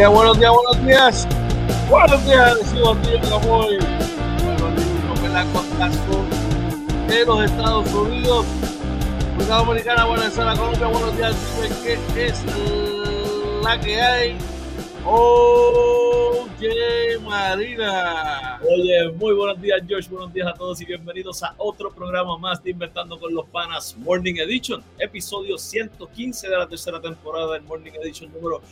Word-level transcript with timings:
Días, 0.00 0.12
buenos 0.12 0.38
días, 0.38 0.52
buenos 0.52 0.86
días. 0.86 1.28
Buenos 1.90 2.24
días, 2.24 2.58
recibo 2.58 2.96
tío 2.96 3.20
Camoy. 3.20 3.76
Buenos 3.76 5.20
días, 5.20 5.32
la 5.32 5.44
costa 5.52 5.92
sur 5.92 6.24
de 7.06 7.26
los 7.26 7.44
Estados 7.44 7.92
Unidos. 7.92 8.46
República 9.26 9.56
Dominicana, 9.56 10.06
Venezuela, 10.06 10.56
Colombia, 10.56 10.86
buenos 10.86 11.16
días. 11.18 11.36
Dime 11.54 11.98
qué 12.14 12.26
es 12.28 12.42
la 13.62 13.78
que 13.78 14.00
hay. 14.00 14.38
Oye, 15.04 16.48
Marina. 17.22 18.58
Oye, 18.62 19.12
muy 19.16 19.34
buenos 19.34 19.60
días, 19.60 19.82
Josh. 19.86 20.08
Buenos 20.08 20.32
días 20.32 20.48
a 20.48 20.54
todos 20.54 20.80
y 20.80 20.86
bienvenidos 20.86 21.42
a 21.42 21.54
otro 21.58 21.90
programa 21.90 22.38
más 22.38 22.62
de 22.64 22.70
Inventando 22.70 23.20
con 23.20 23.34
los 23.34 23.46
Panas 23.50 23.94
Morning 23.98 24.36
Edition, 24.36 24.82
episodio 24.98 25.58
115 25.58 26.48
de 26.48 26.56
la 26.56 26.66
tercera 26.66 27.02
temporada 27.02 27.52
del 27.52 27.64
Morning 27.64 27.92
Edition 28.02 28.32
número 28.32 28.62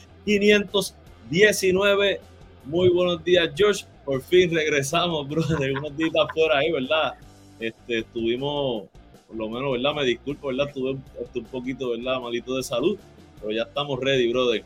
519. 1.28 2.21
Muy 2.65 2.89
buenos 2.89 3.22
días, 3.25 3.50
Josh. 3.56 3.84
Por 4.05 4.22
fin 4.22 4.55
regresamos, 4.55 5.28
brother. 5.28 5.72
Unos 5.78 5.97
días 5.97 6.12
por 6.34 6.53
ahí, 6.53 6.71
¿verdad? 6.72 7.15
Este, 7.61 7.99
estuvimos, 8.00 8.89
por 9.27 9.37
lo 9.37 9.49
menos, 9.49 9.72
¿verdad? 9.72 9.94
Me 9.94 10.05
disculpo, 10.05 10.49
¿verdad? 10.49 10.69
Estuve 10.69 10.91
un 10.91 11.44
poquito, 11.44 11.91
¿verdad? 11.91 12.21
Malito 12.21 12.56
de 12.56 12.62
salud 12.62 12.99
pero 13.41 13.53
ya 13.53 13.62
estamos 13.62 14.00
ready, 14.00 14.31
brother. 14.33 14.65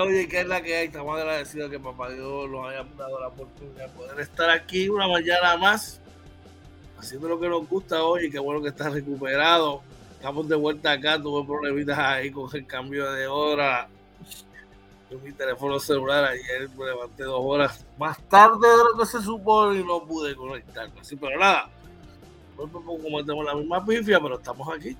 Oye, 0.00 0.28
¿qué 0.28 0.40
es 0.40 0.46
la 0.46 0.62
que 0.62 0.76
hay? 0.76 0.86
Estamos 0.86 1.18
agradecidos 1.18 1.70
que 1.70 1.78
papá 1.78 2.10
Dios 2.10 2.48
nos 2.50 2.68
haya 2.68 2.84
dado 2.96 3.20
la 3.20 3.28
oportunidad 3.28 3.86
de 3.86 3.92
poder 3.92 4.20
estar 4.20 4.50
aquí 4.50 4.88
una 4.88 5.06
mañana 5.06 5.56
más, 5.58 6.00
haciendo 6.98 7.28
lo 7.28 7.38
que 7.38 7.48
nos 7.48 7.68
gusta 7.68 8.02
hoy. 8.02 8.30
Qué 8.30 8.38
bueno 8.38 8.62
que 8.62 8.68
estás 8.68 8.92
recuperado. 8.92 9.82
Estamos 10.12 10.48
de 10.48 10.56
vuelta 10.56 10.92
acá. 10.92 11.20
Tuve 11.20 11.46
problemitas 11.46 11.98
ahí 11.98 12.30
con 12.30 12.48
el 12.54 12.66
cambio 12.66 13.10
de 13.12 13.26
hora. 13.26 13.88
En 15.10 15.22
mi 15.24 15.32
teléfono 15.32 15.78
celular 15.80 16.24
ayer 16.24 16.68
me 16.76 16.86
levanté 16.86 17.24
dos 17.24 17.40
horas 17.42 17.84
más 17.98 18.22
tarde 18.28 18.68
de 18.68 18.84
lo 18.84 18.98
que 18.98 19.06
se 19.06 19.20
supone 19.20 19.80
y 19.80 19.84
no 19.84 20.04
pude 20.04 20.36
conectarme. 20.36 21.00
Así, 21.00 21.16
pero 21.16 21.38
nada, 21.38 21.68
tenemos 22.56 23.44
la 23.44 23.54
misma 23.54 23.84
pifia, 23.84 24.20
pero 24.20 24.36
estamos 24.36 24.68
aquí 24.72 24.96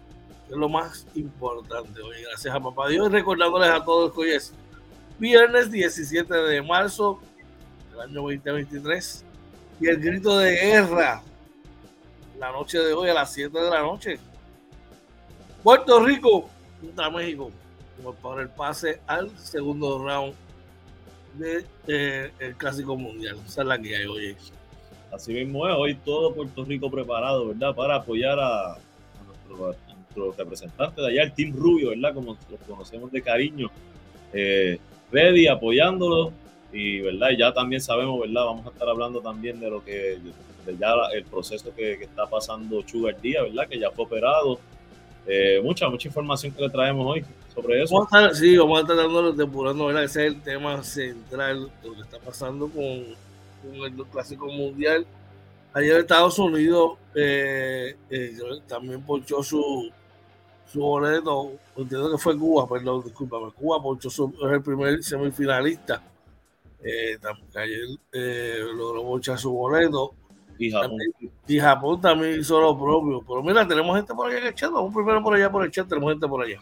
es 0.50 0.56
lo 0.56 0.68
más 0.68 1.06
importante. 1.14 2.00
hoy. 2.02 2.22
gracias 2.22 2.54
a 2.54 2.60
papá 2.60 2.88
Dios, 2.88 3.10
recordándoles 3.10 3.70
a 3.70 3.84
todos 3.84 4.12
que 4.12 4.20
hoy 4.20 4.30
es 4.30 4.52
viernes 5.18 5.70
17 5.70 6.34
de 6.34 6.62
marzo 6.62 7.20
del 7.90 8.00
año 8.00 8.22
2023 8.22 9.24
y 9.80 9.88
el 9.88 10.00
grito 10.00 10.38
de 10.38 10.56
guerra 10.56 11.22
la 12.38 12.50
noche 12.52 12.78
de 12.78 12.92
hoy 12.94 13.10
a 13.10 13.14
las 13.14 13.32
7 13.32 13.56
de 13.56 13.70
la 13.70 13.82
noche. 13.82 14.18
Puerto 15.62 16.00
Rico 16.00 16.48
contra 16.80 17.10
México 17.10 17.50
para 18.22 18.42
el 18.42 18.48
pase 18.48 19.00
al 19.06 19.36
segundo 19.38 19.98
round 19.98 20.34
del 21.38 21.64
de, 21.86 22.30
el 22.38 22.54
Clásico 22.56 22.96
Mundial. 22.96 23.36
Esa 23.46 23.62
es 23.62 23.66
la 23.66 23.78
que 23.78 23.96
hay 23.96 24.06
hoy. 24.06 24.36
Así 25.12 25.32
mismo 25.32 25.68
es, 25.68 25.74
hoy 25.76 25.94
todo 25.94 26.34
Puerto 26.34 26.64
Rico 26.64 26.90
preparado, 26.90 27.48
¿verdad? 27.48 27.74
Para 27.74 27.96
apoyar 27.96 28.38
a, 28.38 28.72
a 28.74 28.78
nuestro 29.26 29.74
nuestro 30.14 30.32
representante 30.44 31.00
de 31.00 31.08
allá, 31.08 31.22
el 31.22 31.32
Team 31.32 31.54
Rubio, 31.54 31.90
¿verdad? 31.90 32.14
Como 32.14 32.36
los 32.50 32.60
conocemos 32.66 33.10
de 33.12 33.22
cariño, 33.22 33.70
eh, 34.32 34.78
ready, 35.10 35.46
apoyándolo. 35.46 36.32
Y, 36.72 37.00
¿verdad? 37.00 37.30
Ya 37.36 37.52
también 37.52 37.80
sabemos, 37.80 38.20
¿verdad? 38.20 38.44
Vamos 38.44 38.66
a 38.66 38.70
estar 38.70 38.88
hablando 38.88 39.20
también 39.20 39.58
de 39.58 39.70
lo 39.70 39.84
que, 39.84 40.18
de 40.66 40.76
ya 40.78 40.94
el 41.12 41.24
proceso 41.24 41.74
que, 41.74 41.98
que 41.98 42.04
está 42.04 42.26
pasando 42.26 42.86
Sugar 42.86 43.20
Díaz, 43.20 43.44
¿verdad? 43.44 43.68
Que 43.68 43.78
ya 43.78 43.90
fue 43.90 44.04
operado. 44.04 44.60
Eh, 45.26 45.60
mucha, 45.62 45.88
mucha 45.88 46.08
información 46.08 46.52
que 46.52 46.62
le 46.62 46.70
traemos 46.70 47.06
hoy 47.06 47.24
sobre 47.60 47.82
eso. 47.82 47.94
Vamos 47.94 48.12
a 48.12 48.18
estar, 48.18 48.36
sí, 48.36 48.56
vamos 48.56 48.78
a 48.78 48.80
estar 48.82 48.96
dando 48.96 49.32
depurando, 49.32 49.86
¿verdad? 49.86 50.04
Ese 50.04 50.26
es 50.26 50.34
el 50.34 50.42
tema 50.42 50.82
central, 50.82 51.70
lo 51.84 51.94
que 51.94 52.00
está 52.00 52.18
pasando 52.18 52.68
con, 52.68 53.04
con 53.62 53.74
el 53.74 53.94
Clásico 54.06 54.46
Mundial. 54.46 55.06
Ayer 55.72 55.98
Estados 55.98 56.38
Unidos 56.38 56.98
eh, 57.14 57.96
eh, 58.10 58.36
también 58.66 59.02
ponchó 59.02 59.42
su, 59.42 59.88
su 60.66 60.80
boleto, 60.80 61.52
entiendo 61.76 62.10
que 62.10 62.18
fue 62.18 62.36
Cuba, 62.36 62.68
perdón, 62.68 63.04
discúlpame, 63.04 63.52
Cuba 63.52 63.80
porque 63.80 64.08
es 64.08 64.18
el 64.18 64.62
primer 64.62 65.02
semifinalista. 65.02 66.02
Eh, 66.82 67.18
ayer 67.56 67.88
eh, 68.12 68.64
logró 68.74 69.02
bochar 69.02 69.38
su 69.38 69.52
boleto. 69.52 70.14
Y 70.58 70.70
Japón. 70.70 70.98
y 71.46 71.58
Japón 71.58 72.00
también 72.02 72.40
hizo 72.40 72.60
lo 72.60 72.78
propio. 72.78 73.22
Pero 73.26 73.42
mira, 73.42 73.66
tenemos 73.66 73.96
gente 73.96 74.12
por 74.12 74.28
allá 74.28 74.38
en 74.38 74.46
el 74.48 74.54
chat. 74.54 74.70
Vamos 74.70 74.94
primero 74.94 75.22
por 75.22 75.34
allá 75.34 75.50
por 75.50 75.64
el 75.64 75.70
chat, 75.70 75.88
tenemos 75.88 76.10
gente 76.10 76.28
por 76.28 76.44
allá. 76.44 76.60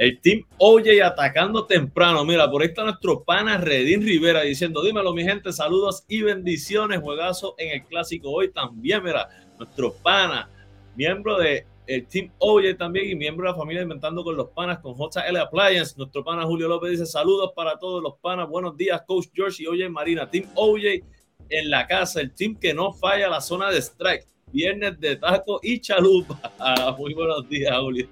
El 0.00 0.18
team 0.18 0.46
Oye 0.56 1.02
atacando 1.02 1.66
temprano. 1.66 2.24
Mira, 2.24 2.50
por 2.50 2.62
ahí 2.62 2.68
está 2.68 2.84
nuestro 2.84 3.22
pana 3.22 3.58
Redín 3.58 4.00
Rivera 4.00 4.40
diciendo: 4.40 4.82
Dímelo, 4.82 5.12
mi 5.12 5.24
gente, 5.24 5.52
saludos 5.52 6.04
y 6.08 6.22
bendiciones. 6.22 7.00
Juegazo 7.00 7.54
en 7.58 7.72
el 7.72 7.84
clásico 7.84 8.30
hoy 8.30 8.50
también. 8.50 9.04
Mira, 9.04 9.28
nuestro 9.58 9.92
pana, 9.92 10.48
miembro 10.96 11.36
de 11.36 11.66
el 11.86 12.06
Team 12.06 12.32
Oye 12.38 12.72
también 12.72 13.10
y 13.10 13.14
miembro 13.14 13.44
de 13.44 13.52
la 13.52 13.58
familia 13.58 13.82
Inventando 13.82 14.24
con 14.24 14.38
los 14.38 14.48
Panas 14.48 14.78
con 14.78 14.94
JL 14.94 15.36
Appliance. 15.36 15.94
Nuestro 15.98 16.24
pana 16.24 16.44
Julio 16.44 16.66
López 16.66 16.92
dice: 16.92 17.04
Saludos 17.04 17.52
para 17.54 17.78
todos 17.78 18.02
los 18.02 18.14
panas. 18.22 18.48
Buenos 18.48 18.78
días, 18.78 19.02
Coach 19.06 19.26
George 19.34 19.64
y 19.64 19.66
Oye 19.66 19.86
Marina. 19.90 20.30
Team 20.30 20.46
Oye 20.54 21.04
en 21.50 21.68
la 21.68 21.86
casa, 21.86 22.22
el 22.22 22.34
team 22.34 22.56
que 22.56 22.72
no 22.72 22.94
falla 22.94 23.28
la 23.28 23.42
zona 23.42 23.70
de 23.70 23.76
strike. 23.82 24.26
Viernes 24.50 24.98
de 24.98 25.16
taco 25.16 25.60
y 25.62 25.78
chalupa. 25.78 26.40
Muy 26.98 27.12
buenos 27.12 27.46
días, 27.50 27.76
Julio. 27.78 28.08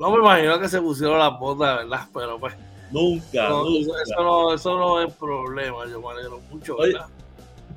No 0.00 0.10
me 0.10 0.18
imagino 0.18 0.58
que 0.58 0.66
se 0.66 0.80
pusieron 0.80 1.18
las 1.18 1.38
botas, 1.38 1.76
¿verdad? 1.76 2.08
Pero 2.14 2.40
pues. 2.40 2.54
Nunca, 2.90 3.48
Eso, 3.48 4.22
no, 4.22 4.54
eso 4.54 4.78
no 4.78 5.02
es 5.02 5.12
problema, 5.14 5.86
yo 5.86 6.00
me 6.00 6.08
alegro 6.08 6.40
mucho, 6.50 6.76
¿verdad? 6.78 7.06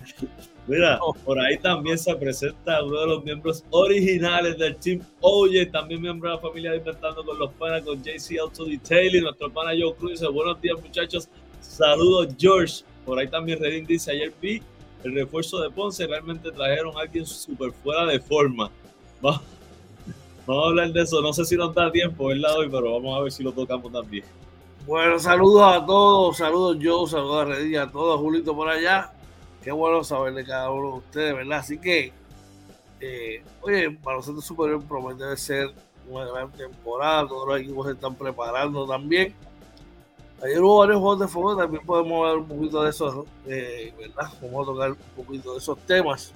mira, 0.68 1.00
por 1.24 1.38
ahí 1.38 1.58
también 1.58 2.00
se 2.00 2.16
presenta 2.16 2.81
uno 2.81 3.02
de 3.02 3.08
los 3.08 3.24
miembros 3.24 3.64
originales 3.70 4.58
del 4.58 4.75
Team 4.78 5.02
Oye, 5.20 5.66
también 5.68 6.02
miembro 6.02 6.30
de 6.30 6.36
la 6.38 6.42
familia 6.42 6.75
Inventando 6.75 7.24
con 7.25 7.38
los 7.38 7.52
Panas, 7.54 7.84
con 7.84 8.02
JC 8.02 8.40
Auto 8.40 8.66
Detailing, 8.66 9.24
nuestro 9.24 9.52
pana 9.52 9.72
Joe 9.78 9.94
Cruz. 9.94 10.22
Buenos 10.31 10.60
días, 10.62 10.81
muchachos. 10.81 11.30
Saludos, 11.60 12.34
George. 12.40 12.84
Por 13.06 13.20
ahí 13.20 13.28
también 13.28 13.60
Redin 13.60 13.86
dice: 13.86 14.12
Ayer 14.12 14.34
vi 14.42 14.64
el 15.04 15.14
refuerzo 15.14 15.62
de 15.62 15.70
Ponce, 15.70 16.08
realmente 16.08 16.52
trajeron 16.52 16.98
a 16.98 17.02
alguien 17.02 17.25
súper 17.25 17.72
fuera 17.74 18.06
de 18.06 18.20
forma. 18.20 18.72
Vamos 19.22 19.42
Vamos 20.45 20.66
a 20.66 20.69
hablar 20.69 20.92
de 20.92 21.01
eso. 21.01 21.22
No 21.22 21.31
sé 21.31 21.45
si 21.45 21.56
nos 21.56 21.74
da 21.74 21.92
tiempo, 21.92 22.28
¿verdad? 22.28 22.57
Hoy, 22.57 22.69
pero 22.69 22.94
vamos 22.94 23.18
a 23.18 23.22
ver 23.22 23.31
si 23.31 23.44
lo 23.44 23.51
tocamos 23.51 23.92
también. 23.92 24.25
Bueno, 24.86 25.18
saludos 25.18 25.75
a 25.75 25.86
todos. 25.86 26.38
Saludos 26.38 26.78
yo, 26.80 27.07
saludos 27.07 27.42
a 27.42 27.45
Redilla, 27.45 27.84
a 27.84 27.92
todos, 27.92 28.19
Julito 28.19 28.56
por 28.56 28.68
allá. 28.68 29.12
Qué 29.63 29.72
bueno 29.72 30.04
saber 30.04 30.34
de 30.34 30.45
cada 30.45 30.69
uno 30.72 30.92
de 30.92 30.98
ustedes, 30.98 31.36
¿verdad? 31.36 31.60
Así 31.60 31.78
que, 31.78 32.12
eh, 33.00 33.44
oye, 33.62 33.92
para 33.92 34.18
nosotros 34.18 34.44
Superior 34.44 34.84
promete 34.84 35.38
ser 35.38 35.74
una 36.10 36.25
gran 36.25 36.51
temporada. 36.51 37.25
Todos 37.28 37.48
los 37.48 37.60
equipos 37.62 37.88
se 37.88 37.94
están 37.94 38.16
preparando 38.16 38.86
también. 38.86 39.34
Ayer 40.44 40.62
hubo 40.62 40.80
varios 40.80 41.00
juegos 41.00 41.19
de 41.22 41.28
fútbol, 41.30 41.57
también 41.57 41.86
podemos 41.86 42.19
hablar 42.19 42.38
un 42.39 42.48
poquito 42.50 42.84
de 42.84 42.89
eso, 42.89 43.25
eh, 43.48 43.94
¿verdad? 43.98 44.30
Vamos 44.42 44.68
a 44.68 44.72
tocar 44.74 44.92
un 44.92 45.24
poquito 45.24 45.54
de 45.54 45.60
esos 45.60 45.80
temas. 45.86 46.34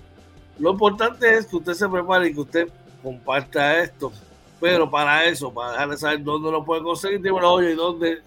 Lo 0.57 0.71
importante 0.71 1.33
es 1.33 1.47
que 1.47 1.57
usted 1.57 1.73
se 1.73 1.89
prepare 1.89 2.29
y 2.29 2.33
que 2.33 2.39
usted 2.39 2.69
comparta 3.07 3.81
esto. 3.81 4.11
Pero 4.59 4.89
para 4.89 5.25
eso, 5.25 5.53
para 5.53 5.73
dejarle 5.73 5.97
saber 5.97 6.23
dónde 6.23 6.49
lo 6.51 6.65
puede 6.65 6.81
conseguir, 6.81 7.21
dímelo, 7.21 7.53
oye, 7.53 7.75
dónde, 7.75 8.21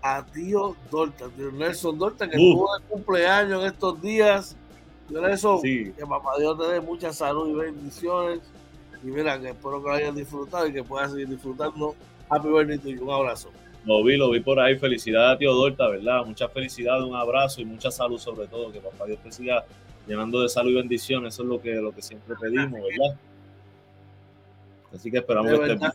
a 0.03 0.25
tío 0.26 0.76
Dorta, 0.91 1.29
tío 1.31 1.50
Nelson 1.50 1.99
Dorta, 1.99 2.29
que 2.29 2.37
estuvo 2.37 2.76
de 2.76 2.85
cumpleaños 2.85 3.62
en 3.62 3.69
estos 3.69 4.00
días. 4.00 4.56
Nelson, 5.11 5.61
que 5.62 6.06
papá 6.09 6.39
Dios 6.39 6.59
te 6.59 6.65
dé 6.73 6.81
mucha 6.81 7.12
salud 7.12 7.49
y 7.49 7.55
bendiciones. 7.55 8.41
Y 9.03 9.09
mira, 9.09 9.39
que 9.39 9.51
espero 9.51 9.83
que 9.83 9.89
lo 9.89 9.95
hayan 9.95 10.15
disfrutado 10.15 10.67
y 10.67 10.73
que 10.73 10.83
puedas 10.83 11.12
seguir 11.12 11.29
disfrutando. 11.29 11.95
Happy 12.31 12.49
birthday 12.49 12.93
y 12.93 12.99
un 12.99 13.11
abrazo. 13.11 13.51
Lo 13.85 14.03
vi, 14.03 14.17
lo 14.17 14.31
vi 14.31 14.41
por 14.41 14.59
ahí. 14.59 14.79
Felicidades 14.79 15.37
a 15.37 15.39
tío 15.39 15.53
Dorta, 15.53 15.89
¿verdad? 15.89 16.25
Mucha 16.25 16.49
felicidad, 16.49 17.03
un 17.05 17.15
abrazo 17.15 17.61
y 17.61 17.67
mucha 17.67 17.91
salud 17.91 18.19
sobre 18.19 18.47
todo. 18.47 18.73
Que 18.73 18.81
papá 18.81 19.05
Dios 19.05 19.19
te 19.23 19.31
siga 19.31 19.65
llenando 20.06 20.41
de 20.41 20.49
salud 20.49 20.71
y 20.71 20.75
bendiciones. 20.77 21.35
Eso 21.35 21.43
es 21.43 21.49
lo 21.49 21.61
que, 21.61 21.75
lo 21.75 21.95
que 21.95 22.00
siempre 22.00 22.35
pedimos, 22.41 22.81
¿verdad? 22.81 23.19
Así 24.95 25.11
que 25.11 25.19
esperamos 25.19 25.50
de 25.50 25.59
verdad, 25.59 25.95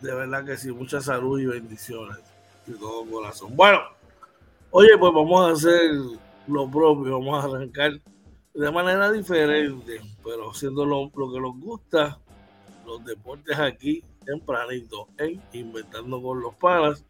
De 0.00 0.14
verdad 0.14 0.44
que 0.44 0.56
sí, 0.56 0.72
mucha 0.72 1.00
salud 1.00 1.38
y 1.40 1.46
bendiciones 1.46 2.16
de 2.66 2.74
todo 2.78 3.04
corazón. 3.04 3.54
Bueno, 3.54 3.80
oye, 4.70 4.96
pues 4.98 5.12
vamos 5.12 5.48
a 5.48 5.52
hacer 5.52 5.90
lo 6.46 6.70
propio, 6.70 7.18
vamos 7.18 7.44
a 7.44 7.48
arrancar 7.48 7.92
de 8.54 8.70
manera 8.70 9.12
diferente, 9.12 10.00
pero 10.24 10.50
haciendo 10.50 10.84
lo, 10.84 11.10
que 11.10 11.40
nos 11.40 11.60
gusta, 11.60 12.18
los 12.86 13.04
deportes 13.04 13.58
aquí 13.58 14.02
tempranito 14.24 15.08
en 15.18 15.40
Inventando 15.52 16.20
con 16.20 16.40
los 16.40 16.54
Panas, 16.56 17.04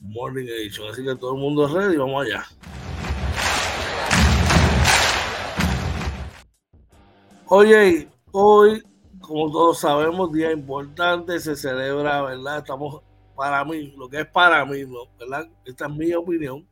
Morning 0.00 0.44
Edition. 0.44 0.90
Así 0.90 1.04
que 1.04 1.14
todo 1.14 1.34
el 1.34 1.40
mundo 1.40 1.66
es 1.66 1.72
ready, 1.72 1.96
vamos 1.96 2.26
allá. 2.26 2.44
Oye, 7.46 8.08
hoy, 8.32 8.82
como 9.20 9.52
todos 9.52 9.78
sabemos, 9.78 10.32
día 10.32 10.52
importante, 10.52 11.38
se 11.38 11.54
celebra, 11.54 12.22
¿verdad? 12.22 12.58
Estamos 12.58 13.02
para 13.36 13.64
mí, 13.64 13.94
lo 13.96 14.08
que 14.08 14.20
es 14.20 14.26
para 14.26 14.64
mí, 14.64 14.84
¿verdad? 15.18 15.48
Esta 15.64 15.86
es 15.86 15.92
mi 15.92 16.12
opinión, 16.14 16.66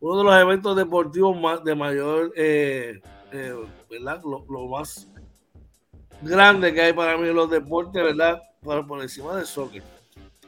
uno 0.00 0.18
de 0.18 0.24
los 0.24 0.36
eventos 0.36 0.76
deportivos 0.76 1.40
más 1.40 1.64
de 1.64 1.74
mayor, 1.74 2.32
eh, 2.36 3.00
eh, 3.32 3.54
¿verdad? 3.90 4.22
Lo, 4.24 4.68
más 4.68 5.08
grande 6.22 6.72
que 6.72 6.80
hay 6.80 6.92
para 6.92 7.16
mí 7.16 7.28
en 7.28 7.36
los 7.36 7.50
deportes, 7.50 8.02
¿verdad? 8.02 8.42
Por, 8.62 8.86
por 8.86 9.02
encima 9.02 9.36
del 9.36 9.46
soccer, 9.46 9.82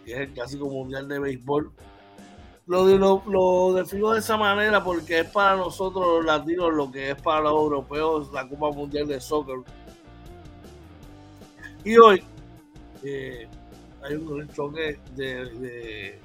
que 0.04 0.12
es 0.12 0.18
el 0.20 0.32
clásico 0.32 0.68
mundial 0.68 1.08
de 1.08 1.18
béisbol. 1.18 1.73
Lo, 2.66 2.85
lo, 2.85 3.23
lo 3.26 3.73
defino 3.73 4.12
de 4.12 4.18
esa 4.18 4.37
manera 4.37 4.85
porque 4.85 5.20
es 5.20 5.30
para 5.30 5.56
nosotros 5.56 6.04
los 6.18 6.25
latinos 6.26 6.70
lo 6.75 6.90
que 6.90 7.12
es 7.12 7.23
para 7.23 7.40
los 7.40 7.52
europeos 7.52 8.30
la 8.32 8.47
Copa 8.47 8.70
Mundial 8.70 9.06
de 9.06 9.20
Soccer. 9.20 9.56
Y 11.85 11.97
hoy, 11.97 12.23
eh, 13.02 13.49
hay 14.02 14.14
un 14.14 14.49
choque 14.50 14.99
de, 15.16 16.20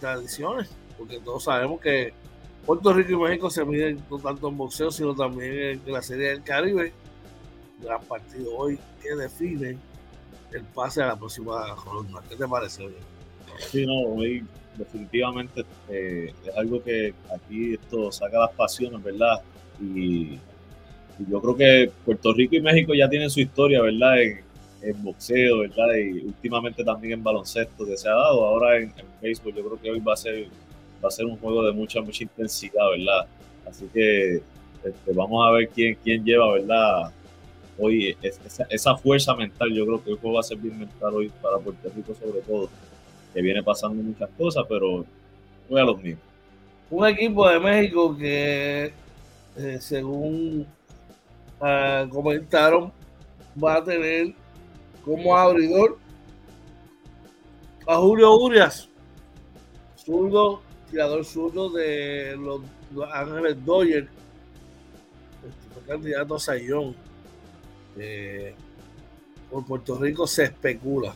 tradiciones, 0.00 0.70
porque 0.96 1.20
todos 1.20 1.44
sabemos 1.44 1.80
que 1.80 2.14
Puerto 2.66 2.92
Rico 2.92 3.12
y 3.12 3.16
México 3.16 3.50
se 3.50 3.64
miden 3.64 4.02
no 4.10 4.18
tanto 4.18 4.48
en 4.48 4.56
boxeo, 4.56 4.90
sino 4.90 5.14
también 5.14 5.80
en 5.84 5.92
la 5.92 6.02
Serie 6.02 6.28
del 6.30 6.42
Caribe. 6.42 6.92
Gran 7.82 8.02
partido 8.04 8.56
hoy 8.56 8.78
que 9.02 9.14
define 9.14 9.76
el 10.52 10.62
pase 10.74 11.02
a 11.02 11.08
la 11.08 11.16
próxima 11.16 11.74
ronda. 11.84 12.22
¿Qué 12.28 12.36
te 12.36 12.48
parece? 12.48 12.88
Sí, 13.58 13.84
no, 13.84 14.14
hoy 14.14 14.44
definitivamente 14.76 15.64
eh, 15.88 16.32
es 16.44 16.56
algo 16.56 16.82
que 16.82 17.14
aquí 17.34 17.74
esto 17.74 18.10
saca 18.10 18.38
las 18.38 18.52
pasiones, 18.52 19.02
¿verdad? 19.02 19.42
Y, 19.80 20.38
yo 21.28 21.40
creo 21.40 21.56
que 21.56 21.92
Puerto 22.04 22.32
Rico 22.32 22.56
y 22.56 22.60
México 22.60 22.92
ya 22.92 23.08
tienen 23.08 23.30
su 23.30 23.40
historia, 23.40 23.80
¿verdad? 23.80 24.20
En, 24.20 24.40
en 24.82 25.02
boxeo, 25.02 25.60
¿verdad? 25.60 25.94
Y 25.94 26.26
últimamente 26.26 26.82
también 26.82 27.14
en 27.14 27.22
baloncesto 27.22 27.86
que 27.86 27.96
se 27.96 28.08
ha 28.08 28.14
dado. 28.14 28.44
Ahora 28.44 28.78
en, 28.78 28.92
en 28.96 29.06
béisbol 29.22 29.54
yo 29.54 29.64
creo 29.64 29.80
que 29.80 29.90
hoy 29.92 30.00
va 30.00 30.14
a 30.14 30.16
ser 30.16 30.48
va 31.04 31.08
a 31.08 31.10
ser 31.10 31.26
un 31.26 31.36
juego 31.36 31.62
de 31.64 31.72
mucha 31.72 32.00
mucha 32.00 32.22
intensidad, 32.22 32.88
¿verdad? 32.90 33.26
Así 33.68 33.86
que 33.92 34.36
este, 34.82 35.12
vamos 35.12 35.46
a 35.46 35.50
ver 35.50 35.68
quién 35.68 35.96
quién 36.02 36.24
lleva, 36.24 36.52
¿verdad? 36.52 37.12
Hoy 37.78 38.16
esa, 38.70 38.96
fuerza 38.96 39.34
mental, 39.34 39.72
yo 39.72 39.84
creo 39.84 40.04
que 40.04 40.10
el 40.12 40.18
juego 40.18 40.36
va 40.36 40.40
a 40.40 40.44
ser 40.44 40.58
bien 40.58 40.78
mental 40.78 41.14
hoy 41.14 41.30
para 41.42 41.58
Puerto 41.58 41.90
Rico 41.94 42.14
sobre 42.14 42.40
todo, 42.40 42.68
que 43.32 43.42
viene 43.42 43.62
pasando 43.62 44.00
muchas 44.02 44.30
cosas, 44.38 44.64
pero 44.68 45.04
voy 45.68 45.80
a 45.80 45.84
los 45.84 46.00
mismos. 46.00 46.24
Un 46.90 47.06
equipo 47.08 47.48
de 47.48 47.58
México 47.58 48.16
que, 48.16 48.92
eh, 49.56 49.78
según 49.80 50.66
uh, 51.60 52.08
comentaron, 52.08 52.92
va 53.62 53.76
a 53.76 53.84
tener 53.84 54.34
como 55.04 55.36
abridor 55.36 55.98
a 57.86 57.96
Julio 57.96 58.36
Urias, 58.36 58.88
zurdo, 59.96 60.62
tirador 60.90 61.24
zurdo 61.24 61.70
de 61.70 62.36
los, 62.36 62.60
Ángeles 63.12 63.64
Dodgers. 63.64 64.08
Este, 65.46 65.74
fue 65.74 65.82
candidato 65.86 66.36
a 66.36 66.40
Sayón. 66.40 66.94
Eh, 67.98 68.54
por 69.50 69.66
Puerto 69.66 69.98
Rico 69.98 70.26
se 70.26 70.44
especula 70.44 71.14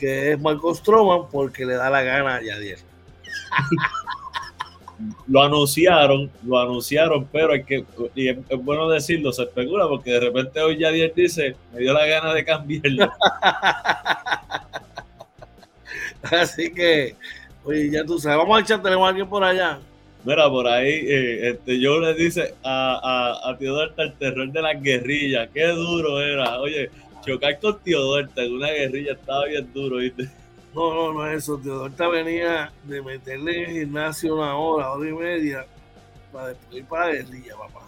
que 0.00 0.32
es 0.32 0.40
Marcos 0.40 0.78
Stroman 0.78 1.28
porque 1.30 1.66
le 1.66 1.74
da 1.74 1.90
la 1.90 2.02
gana 2.02 2.36
a 2.36 2.42
Yadier. 2.42 2.78
lo 5.28 5.42
anunciaron, 5.42 6.30
lo 6.42 6.58
anunciaron, 6.58 7.28
pero 7.30 7.52
hay 7.52 7.64
que, 7.64 7.84
y 8.14 8.30
es, 8.30 8.38
bueno 8.62 8.88
decirlo, 8.88 9.32
se 9.32 9.42
especula 9.42 9.86
porque 9.86 10.12
de 10.12 10.20
repente 10.20 10.60
hoy 10.60 10.78
Yadier 10.78 11.12
dice, 11.14 11.54
me 11.72 11.80
dio 11.80 11.92
la 11.92 12.06
gana 12.06 12.32
de 12.32 12.44
cambiarlo. 12.44 13.12
Así 16.22 16.72
que, 16.72 17.16
oye, 17.64 17.90
ya 17.90 18.04
tú 18.04 18.18
sabes, 18.18 18.38
vamos 18.38 18.58
a 18.58 18.60
echar, 18.62 18.82
tenemos 18.82 19.06
a 19.06 19.08
alguien 19.08 19.28
por 19.28 19.44
allá. 19.44 19.78
Mira, 20.22 20.48
por 20.50 20.66
ahí, 20.68 20.92
eh, 21.06 21.50
este, 21.50 21.80
yo 21.80 21.98
le 21.98 22.12
dice 22.14 22.54
a, 22.62 23.38
a, 23.42 23.50
a 23.50 23.58
Teodorta 23.58 24.02
el 24.02 24.12
terror 24.14 24.50
de 24.52 24.60
las 24.62 24.82
guerrillas, 24.82 25.48
qué 25.54 25.66
duro 25.68 26.20
era. 26.20 26.60
Oye, 26.60 26.90
chocar 27.24 27.58
con 27.58 27.78
Teodorta 27.80 28.42
en 28.42 28.52
una 28.52 28.70
guerrilla 28.70 29.12
estaba 29.12 29.46
bien 29.46 29.72
duro, 29.72 29.96
¿viste? 29.96 30.28
No, 30.74 30.94
no, 30.94 31.12
no 31.14 31.26
es 31.26 31.42
eso. 31.42 31.58
Teodorta 31.58 32.08
venía 32.08 32.70
de 32.84 33.00
meterle 33.02 33.64
en 33.64 33.70
el 33.70 33.76
gimnasio 33.78 34.34
una 34.36 34.56
hora, 34.56 34.92
hora 34.92 35.08
y 35.08 35.12
media, 35.12 35.64
para 36.30 36.48
después 36.48 36.76
ir 36.76 36.84
para 36.84 37.06
la 37.06 37.12
guerrilla, 37.12 37.56
papá. 37.56 37.86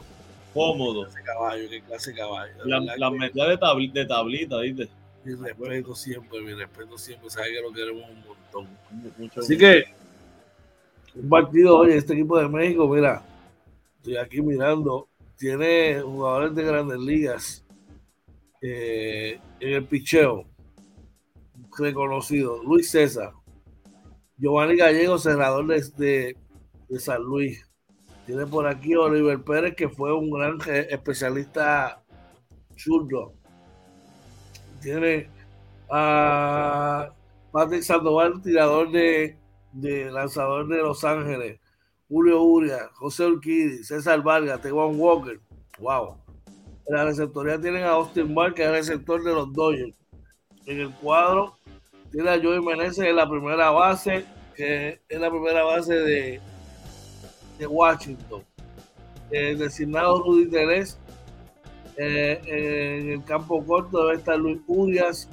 Cómodo. 0.55 1.07
Qué 1.15 1.23
caballo, 1.23 1.69
qué 1.69 1.81
clase 1.83 2.13
de 2.13 2.17
caballo. 2.17 2.53
La, 2.65 2.81
la 2.97 3.11
metía 3.11 3.45
de, 3.45 3.59
de 3.93 4.07
tablita, 4.07 4.59
¿viste? 4.59 4.89
Mi 5.25 5.35
respeto 5.35 5.95
siempre, 5.95 6.41
mi 6.41 6.55
respeto 6.55 6.99
siempre. 6.99 7.31
Sabe 7.31 7.53
que 7.53 7.61
lo 7.61 7.73
queremos 7.73 8.11
un 8.11 8.25
montón. 8.27 9.39
Así 9.39 9.57
que, 9.57 9.85
un 11.15 11.29
partido, 11.29 11.79
oye, 11.79 11.97
este 11.97 12.15
equipo 12.15 12.39
de 12.39 12.49
México, 12.49 12.89
mira, 12.89 13.25
estoy 13.99 14.17
aquí 14.17 14.43
mirando, 14.43 15.09
tiene 15.37 16.01
jugadores 16.01 16.55
de 16.55 16.65
grandes 16.65 16.99
ligas 16.99 17.65
eh, 18.61 19.39
en 19.61 19.73
el 19.73 19.85
picheo 19.85 20.47
reconocido, 21.79 22.63
Luis 22.63 22.91
César, 22.91 23.33
Giovanni 24.37 24.77
Gallego, 24.77 25.19
cerrador 25.19 25.67
de, 25.67 26.37
de, 26.89 26.99
San 26.99 27.23
Luis. 27.23 27.65
Tiene 28.27 28.47
por 28.47 28.67
aquí 28.67 28.95
Oliver 28.95 29.43
Pérez, 29.43 29.75
que 29.75 29.89
fue 29.89 30.13
un 30.17 30.31
gran 30.31 30.59
especialista 30.91 32.03
churro. 32.77 33.35
Tiene 34.83 35.31
a 35.91 37.11
Patrick 37.53 37.83
Sandoval, 37.83 38.43
tirador 38.43 38.91
de, 38.91 39.37
de 39.73 40.11
lanzador 40.11 40.67
de 40.69 40.79
Los 40.79 41.05
Ángeles. 41.05 41.61
Julio 42.09 42.43
Uria, 42.43 42.91
José 42.95 43.27
Urquidi, 43.27 43.85
César 43.85 44.23
Vargas, 44.23 44.61
Tewan 44.61 44.99
Walker. 44.99 45.41
Wow. 45.79 46.19
En 46.87 46.97
la 46.97 47.05
receptoría 47.05 47.61
tienen 47.61 47.85
a 47.85 47.91
Austin 47.91 48.35
Mark, 48.35 48.55
que 48.55 48.63
es 48.63 48.69
el 48.69 48.75
receptor 48.75 49.23
de 49.23 49.33
los 49.33 49.53
Dodgers. 49.53 49.95
En 50.67 50.81
el 50.81 50.93
cuadro 50.97 51.57
tiene 52.11 52.29
a 52.29 52.41
Joey 52.43 52.61
Meneses 52.61 53.07
en 53.07 53.17
la 53.17 53.29
primera 53.29 53.71
base, 53.71 54.25
que 54.55 55.01
es 55.09 55.21
la 55.21 55.31
primera 55.31 55.65
base 55.65 55.95
de, 55.95 56.41
de 57.59 57.67
Washington. 57.67 58.45
El 59.31 59.59
designado 59.59 60.23
Rudy 60.23 60.51
Teres. 60.51 60.99
Eh, 61.97 62.41
en 62.47 63.11
el 63.11 63.25
campo 63.25 63.65
corto 63.65 64.07
debe 64.07 64.19
estar 64.19 64.39
Luis 64.39 64.61
Urias 64.67 65.29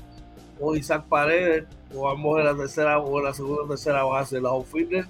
o 0.59 0.75
Isaac 0.75 1.05
Paredes, 1.07 1.65
o 1.95 2.09
ambos 2.09 2.39
en 2.39 2.45
la 2.45 2.55
tercera 2.55 2.99
o 2.99 3.19
en 3.19 3.25
la 3.25 3.33
segunda 3.33 3.63
o 3.63 3.67
tercera 3.67 4.03
base. 4.03 4.39
Los 4.39 4.51
outfielders, 4.51 5.07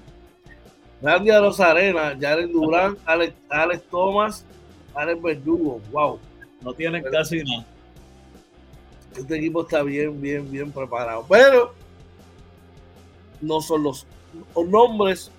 Randy 1.02 1.32
Rosarena, 1.32 2.18
Jaren 2.20 2.52
Durán, 2.52 2.98
Alex, 3.06 3.34
Alex 3.50 3.84
Thomas, 3.90 4.46
Alex 4.94 5.22
Verdugo. 5.22 5.82
Wow. 5.92 6.20
No 6.62 6.74
tienen 6.74 7.04
casi 7.04 7.38
nada 7.44 7.66
este 9.18 9.38
equipo 9.38 9.62
está 9.62 9.84
bien, 9.84 10.20
bien, 10.22 10.50
bien 10.50 10.72
preparado. 10.72 11.26
Pero 11.28 11.74
no 13.42 13.62
son 13.62 13.84
los, 13.84 14.06
nombres, 14.56 15.32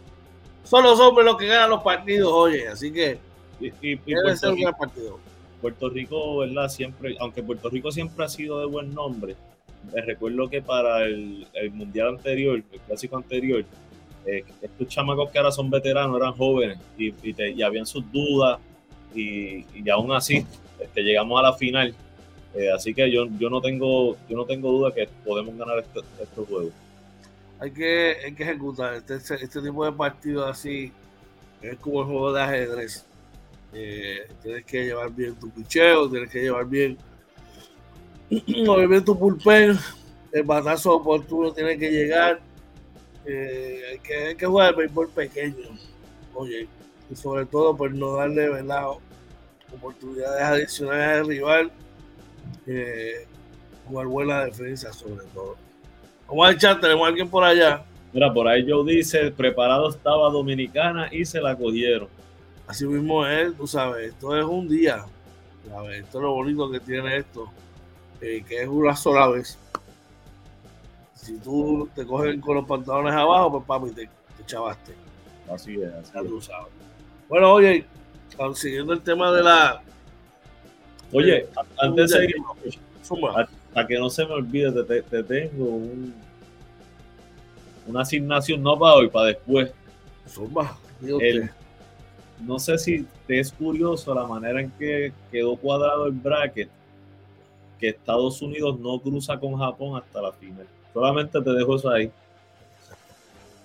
son 0.65 0.85
los 0.85 0.99
hombres 1.01 1.27
los 1.27 1.37
que 1.37 1.47
ganan 1.47 1.71
los 1.71 1.83
partidos, 1.83 2.33
oye. 2.33 2.69
Así 2.69 2.93
que 2.93 3.19
y, 3.61 3.97
Puerto, 3.97 4.53
Rico, 4.53 4.71
partido. 4.79 5.19
Puerto 5.61 5.89
Rico, 5.89 6.39
¿verdad? 6.39 6.69
Siempre, 6.69 7.17
aunque 7.21 7.43
Puerto 7.43 7.69
Rico 7.69 7.91
siempre 7.91 8.25
ha 8.25 8.29
sido 8.29 8.61
de 8.61 8.67
buen 8.67 8.95
nombre, 8.95 9.37
me 9.93 10.01
recuerdo 10.03 10.49
que 10.49 10.63
para 10.63 11.05
el, 11.05 11.47
mundial 11.73 12.09
anterior, 12.09 12.63
el 12.73 12.81
clásico 12.81 13.17
anterior, 13.17 13.65
eh, 14.27 14.45
estos 14.61 14.89
chamacos 14.89 15.31
que 15.31 15.39
ahora 15.39 15.51
son 15.51 15.71
veteranos 15.71 16.17
eran 16.19 16.35
jóvenes 16.35 16.79
y, 16.99 17.15
y, 17.23 17.63
habían 17.63 17.87
sus 17.87 18.05
dudas 18.13 18.59
y, 19.15 19.65
y 19.75 19.89
aún 19.91 20.13
así 20.13 20.45
este, 20.79 21.03
llegamos 21.03 21.41
a 21.41 21.43
la 21.43 21.53
final 21.55 21.95
eh, 22.55 22.71
así 22.73 22.93
que 22.95 23.11
yo, 23.11 23.27
yo 23.39 23.49
no 23.49 23.61
tengo 23.61 24.17
yo 24.29 24.37
no 24.37 24.45
tengo 24.45 24.73
duda 24.73 24.93
que 24.93 25.09
podemos 25.25 25.57
ganar 25.57 25.79
este, 25.79 26.01
estos 26.21 26.49
juegos. 26.49 26.73
Hay 27.61 27.71
que, 27.71 28.17
hay 28.25 28.35
que 28.35 28.43
ejecutar 28.43 28.95
este, 28.95 29.17
este, 29.17 29.61
tipo 29.61 29.85
de 29.85 29.93
partidos 29.93 30.51
así. 30.51 30.93
Es 31.63 31.79
como 31.79 32.01
el 32.01 32.07
juego 32.07 32.33
de 32.33 32.43
ajedrez. 32.43 33.07
Eh, 33.73 34.29
tienes 34.43 34.65
que 34.65 34.85
llevar 34.85 35.11
bien 35.11 35.35
tu 35.37 35.49
picheo, 35.51 36.11
tienes 36.11 36.31
que 36.31 36.43
llevar 36.43 36.67
bien, 36.67 36.99
bien 38.29 39.05
tu 39.05 39.19
pulpen. 39.19 39.79
El 40.33 40.43
batazo 40.45 40.95
oportuno 40.97 41.53
tiene 41.53 41.77
que 41.79 41.91
llegar. 41.91 42.41
Eh, 43.25 43.83
hay, 43.91 43.99
que, 43.99 44.15
hay 44.15 44.35
que 44.35 44.47
jugar 44.47 44.71
el 44.71 44.77
béisbol 44.77 45.09
pequeño. 45.11 45.69
Oye, 46.35 46.69
y 47.11 47.17
sobre 47.17 47.47
todo 47.47 47.77
por 47.77 47.93
no 47.93 48.15
darle 48.15 48.49
¿verdad? 48.49 48.87
oportunidades 49.75 50.43
adicionales 50.43 51.21
al 51.21 51.27
rival 51.27 51.71
eh, 52.67 53.27
jugar 53.87 54.07
buena 54.07 54.45
defensa 54.45 54.93
sobre 54.93 55.25
todo. 55.35 55.57
Vamos 56.29 56.49
a 56.49 56.53
echar, 56.53 56.81
tenemos 56.81 57.05
a 57.05 57.09
alguien 57.09 57.29
por 57.29 57.43
allá. 57.43 57.83
Mira, 58.13 58.33
por 58.33 58.47
ahí 58.47 58.65
Joe 58.69 58.85
dice, 58.85 59.31
preparado 59.31 59.89
estaba 59.91 60.31
Dominicana 60.31 61.09
y 61.11 61.25
se 61.25 61.41
la 61.41 61.57
cogieron. 61.57 62.09
Así 62.71 62.87
mismo 62.87 63.27
es, 63.27 63.57
tú 63.57 63.67
sabes, 63.67 64.11
esto 64.13 64.37
es 64.37 64.45
un 64.45 64.69
día. 64.69 65.05
Esto 65.93 66.19
es 66.19 66.23
lo 66.23 66.35
bonito 66.35 66.71
que 66.71 66.79
tiene 66.79 67.17
esto, 67.17 67.51
eh, 68.21 68.45
que 68.47 68.63
es 68.63 68.69
una 68.69 68.95
sola 68.95 69.27
vez. 69.27 69.59
Si 71.17 71.37
tú 71.39 71.89
te 71.93 72.07
coges 72.07 72.41
con 72.41 72.55
los 72.55 72.67
pantalones 72.67 73.13
abajo, 73.13 73.51
pues 73.51 73.65
papi, 73.65 73.91
te, 73.91 74.07
te 74.07 74.47
chavaste. 74.47 74.95
Así 75.53 75.83
es, 75.83 75.93
así 75.93 76.13
ya 76.15 76.23
tú 76.23 76.41
sabes. 76.41 76.69
Bueno, 77.29 77.53
oye, 77.55 77.85
siguiendo 78.55 78.93
el 78.93 79.01
tema 79.01 79.33
de 79.33 79.43
la 79.43 79.83
Oye, 81.13 81.49
antes 81.79 82.13
de 82.13 82.19
seguir, 82.19 82.37
para 83.75 83.87
que 83.89 83.99
no 83.99 84.09
se 84.11 84.25
me 84.27 84.35
olvide, 84.35 84.85
te, 84.85 85.25
tengo 85.25 85.81
una 87.89 88.03
asignación 88.03 88.63
no 88.63 88.79
para 88.79 88.95
hoy, 88.95 89.09
para 89.09 89.27
después. 89.27 89.73
No 92.43 92.59
sé 92.59 92.79
si 92.79 93.07
te 93.27 93.41
es 93.41 93.53
curioso 93.53 94.15
la 94.15 94.27
manera 94.27 94.61
en 94.61 94.71
que 94.73 95.13
quedó 95.31 95.57
cuadrado 95.57 96.07
el 96.07 96.13
bracket, 96.13 96.71
que 97.79 97.89
Estados 97.89 98.43
Unidos 98.43 98.79
no 98.79 99.01
cruza 99.01 99.39
con 99.39 99.57
Japón 99.57 99.97
hasta 99.97 100.21
la 100.23 100.33
final. 100.33 100.67
Solamente 100.93 101.41
te 101.41 101.51
dejo 101.51 101.77
eso 101.77 101.91
ahí. 101.91 102.11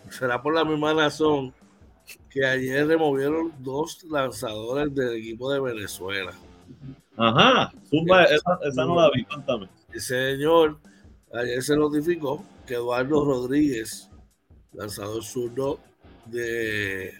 Será 0.09 0.41
por 0.41 0.53
la 0.53 0.63
misma 0.63 0.93
razón 0.93 1.53
que 2.29 2.45
ayer 2.45 2.87
removieron 2.87 3.51
dos 3.59 4.03
lanzadores 4.03 4.93
del 4.93 5.17
equipo 5.17 5.51
de 5.51 5.59
Venezuela. 5.59 6.33
Ajá, 7.17 7.73
esa, 8.29 8.85
no 8.85 8.95
la 8.95 9.09
vi, 9.13 9.23
cuéntame. 9.23 9.69
El 9.91 10.01
señor 10.01 10.77
ayer 11.33 11.61
se 11.63 11.75
notificó 11.75 12.43
que 12.67 12.75
Eduardo 12.75 13.23
Rodríguez, 13.25 14.09
lanzador 14.73 15.23
zurdo 15.23 15.79
de, 16.25 17.13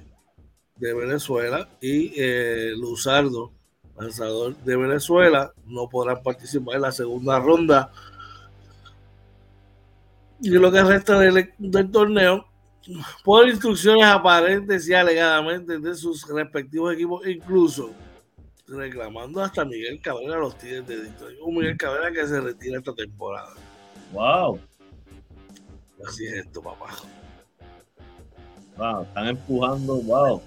de 0.77 0.93
Venezuela, 0.93 1.69
y 1.81 2.13
eh, 2.17 2.73
Luzardo, 2.75 3.53
lanzador 3.97 4.55
de 4.57 4.75
Venezuela, 4.75 5.53
no 5.65 5.87
podrán 5.87 6.21
participar 6.21 6.75
en 6.75 6.81
la 6.81 6.91
segunda 6.91 7.39
ronda. 7.39 7.91
Y 10.41 10.49
lo 10.49 10.71
que 10.71 10.83
resta 10.83 11.17
del, 11.17 11.53
del 11.57 11.91
torneo, 11.91 12.45
por 13.23 13.47
instrucciones 13.47 14.05
aparentes 14.05 14.87
y 14.87 14.93
alegadamente 14.93 15.79
de 15.79 15.95
sus 15.95 16.27
respectivos 16.27 16.93
equipos, 16.93 17.25
incluso 17.25 17.91
reclamando 18.67 19.41
hasta 19.41 19.63
Miguel 19.63 20.01
Cabrera 20.01 20.37
los 20.37 20.57
Tigres 20.57 20.85
de 20.87 21.03
Detroit. 21.03 21.39
Un 21.41 21.55
Miguel 21.55 21.77
Cabrera 21.77 22.11
que 22.11 22.27
se 22.27 22.41
retira 22.41 22.79
esta 22.79 22.93
temporada. 22.93 23.53
Wow. 24.11 24.59
Así 26.07 26.25
es 26.25 26.45
esto, 26.45 26.61
papá. 26.61 26.87
Wow, 28.77 29.03
están 29.03 29.27
empujando, 29.27 29.95
wow. 30.01 30.41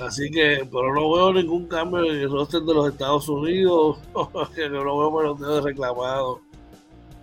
Así 0.00 0.30
que, 0.30 0.66
pero 0.70 0.94
no 0.94 1.12
veo 1.12 1.32
ningún 1.32 1.66
cambio 1.66 2.04
en 2.04 2.20
el 2.20 2.30
roster 2.30 2.62
de 2.62 2.74
los 2.74 2.88
Estados 2.88 3.28
Unidos, 3.28 3.98
no 4.14 4.98
veo 4.98 5.16
peloteos 5.16 5.64
reclamados, 5.64 6.38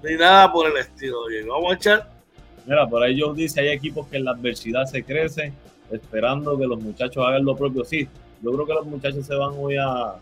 ni 0.04 0.16
nada 0.16 0.52
por 0.52 0.68
el 0.70 0.78
estilo. 0.78 1.28
Bien, 1.28 1.48
vamos 1.48 1.72
a 1.72 1.76
echar 1.76 2.16
Mira, 2.66 2.88
por 2.88 3.04
ahí 3.04 3.16
yo 3.16 3.34
dice, 3.34 3.62
hay 3.62 3.68
equipos 3.70 4.08
que 4.08 4.18
en 4.18 4.26
la 4.26 4.32
adversidad 4.32 4.86
se 4.86 5.04
crecen, 5.04 5.54
esperando 5.92 6.58
que 6.58 6.66
los 6.66 6.82
muchachos 6.82 7.24
hagan 7.26 7.46
lo 7.46 7.56
propio. 7.56 7.86
Sí, 7.86 8.08
yo 8.42 8.52
creo 8.52 8.66
que 8.66 8.74
los 8.74 8.86
muchachos 8.88 9.26
se 9.26 9.36
van 9.36 9.54
hoy 9.58 9.78
a 9.78 10.16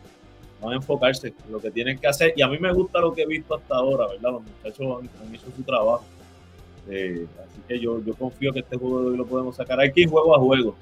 enfocarse 0.62 1.28
en 1.28 1.52
lo 1.52 1.60
que 1.60 1.72
tienen 1.72 1.98
que 1.98 2.08
hacer. 2.08 2.34
Y 2.36 2.42
a 2.42 2.48
mí 2.48 2.58
me 2.60 2.74
gusta 2.74 3.00
lo 3.00 3.14
que 3.14 3.24
he 3.24 3.26
visto 3.26 3.56
hasta 3.56 3.76
ahora, 3.76 4.08
¿verdad? 4.08 4.32
Los 4.32 4.44
muchachos 4.44 5.04
han, 5.22 5.36
hecho 5.36 5.48
su 5.56 5.64
trabajo. 5.64 6.04
Eh, 6.90 7.26
así 7.40 7.62
que 7.66 7.80
yo, 7.80 8.04
yo 8.04 8.14
confío 8.14 8.52
que 8.52 8.60
este 8.60 8.78
juego 8.78 9.02
de 9.02 9.12
hoy 9.12 9.18
lo 9.18 9.26
podemos 9.26 9.56
sacar. 9.56 9.80
Hay 9.80 9.94
que 9.94 10.02
ir 10.02 10.10
juego 10.10 10.36
a 10.36 10.40
juego. 10.40 10.76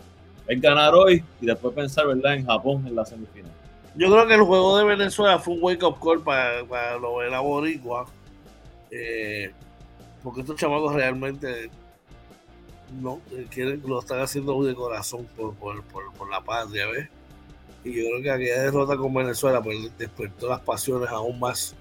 Es 0.51 0.59
ganar 0.59 0.93
hoy 0.93 1.23
y 1.39 1.45
después 1.45 1.73
pensar, 1.73 2.07
¿verdad? 2.07 2.33
En 2.33 2.45
Japón 2.45 2.85
en 2.85 2.93
la 2.93 3.05
semifinal. 3.05 3.53
Yo 3.95 4.11
creo 4.11 4.27
que 4.27 4.33
el 4.33 4.41
juego 4.41 4.77
de 4.77 4.83
Venezuela 4.83 5.39
fue 5.39 5.53
un 5.53 5.63
wake 5.63 5.81
up 5.81 5.97
call 6.03 6.21
para, 6.21 6.65
para 6.65 6.97
lo 6.97 7.19
de 7.21 7.29
la 7.29 7.39
Boricua. 7.39 8.05
Eh, 8.91 9.49
porque 10.21 10.41
estos 10.41 10.57
chamacos 10.57 10.93
realmente 10.93 11.69
no 13.01 13.21
eh, 13.31 13.47
quieren, 13.49 13.81
lo 13.85 14.01
están 14.01 14.19
haciendo 14.19 14.61
de 14.61 14.75
corazón 14.75 15.25
por, 15.37 15.55
por, 15.55 15.81
por, 15.85 16.29
la 16.29 16.41
patria, 16.41 16.85
¿ves? 16.87 17.07
Y 17.85 17.93
yo 17.93 18.09
creo 18.09 18.21
que 18.21 18.31
aquella 18.31 18.63
derrota 18.63 18.97
con 18.97 19.13
Venezuela 19.13 19.63
pues, 19.63 19.97
despertó 19.97 20.49
las 20.49 20.59
pasiones 20.59 21.07
aún 21.11 21.39
más 21.39 21.73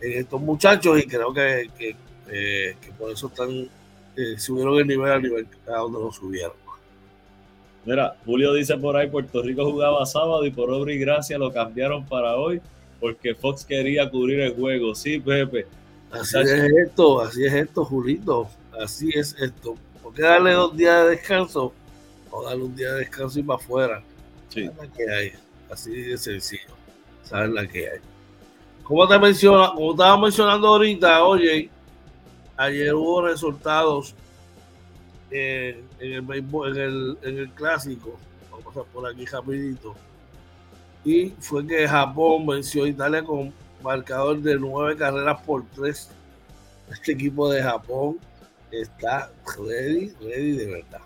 en 0.00 0.20
estos 0.20 0.40
muchachos 0.40 0.98
y 0.98 1.06
creo 1.06 1.34
que, 1.34 1.68
que, 1.76 1.94
eh, 2.30 2.76
por 2.98 3.10
eso 3.10 3.26
están 3.26 3.68
subieron 4.38 4.78
el 4.78 4.86
nivel 4.86 5.12
al 5.12 5.22
nivel 5.22 5.46
a 5.66 5.72
donde 5.72 5.98
lo 5.98 6.10
subieron. 6.10 6.65
Mira, 7.86 8.16
Julio 8.26 8.52
dice 8.52 8.76
por 8.76 8.96
ahí, 8.96 9.08
Puerto 9.08 9.40
Rico 9.42 9.70
jugaba 9.70 10.04
sábado 10.04 10.44
y 10.44 10.50
por 10.50 10.70
obra 10.70 10.92
y 10.92 10.98
gracia 10.98 11.38
lo 11.38 11.52
cambiaron 11.52 12.04
para 12.04 12.36
hoy 12.36 12.60
porque 13.00 13.34
Fox 13.34 13.64
quería 13.64 14.10
cubrir 14.10 14.40
el 14.40 14.54
juego. 14.54 14.94
Sí, 14.94 15.20
Pepe. 15.20 15.66
Así 16.10 16.38
es 16.38 16.50
esto, 16.50 17.20
así 17.20 17.44
es 17.44 17.52
esto, 17.52 17.84
Julito. 17.84 18.48
Así 18.80 19.10
es 19.14 19.36
esto. 19.38 19.76
¿Por 20.02 20.14
qué 20.14 20.22
darle 20.22 20.52
dos 20.52 20.76
días 20.76 21.04
de 21.04 21.10
descanso? 21.10 21.72
O 22.30 22.42
darle 22.42 22.64
un 22.64 22.74
día 22.74 22.92
de 22.92 23.00
descanso 23.00 23.38
y 23.38 23.42
para 23.44 23.60
afuera. 23.60 24.02
Sí. 24.48 24.64
La 24.64 24.86
que 24.88 25.10
hay. 25.10 25.32
Así 25.70 25.94
de 25.94 26.18
sencillo. 26.18 26.74
Sabes 27.22 27.50
la 27.50 27.66
que 27.66 27.88
hay. 27.88 27.98
Como 28.82 29.06
te 29.06 29.18
menciona, 29.18 29.72
como 29.74 29.92
estaba 29.92 30.18
mencionando 30.18 30.68
ahorita, 30.68 31.24
oye, 31.24 31.70
ayer 32.56 32.94
hubo 32.94 33.22
resultados 33.22 34.14
en, 35.30 35.84
el, 36.00 37.18
en, 37.22 37.38
el, 37.38 37.50
clásico, 37.50 38.18
vamos 38.50 38.76
a 38.76 38.82
por 38.84 39.10
aquí 39.10 39.24
rapidito, 39.26 39.94
y 41.04 41.30
fue 41.40 41.66
que 41.66 41.86
Japón 41.86 42.46
venció 42.46 42.84
a 42.84 42.88
Italia 42.88 43.22
con 43.22 43.52
marcador 43.82 44.40
de 44.40 44.56
nueve 44.58 44.96
carreras 44.96 45.40
por 45.42 45.64
tres. 45.74 46.10
Este 46.90 47.12
equipo 47.12 47.50
de 47.50 47.62
Japón 47.62 48.18
está 48.70 49.30
ready, 49.56 50.12
ready 50.20 50.52
de 50.52 50.66
verdad. 50.66 51.00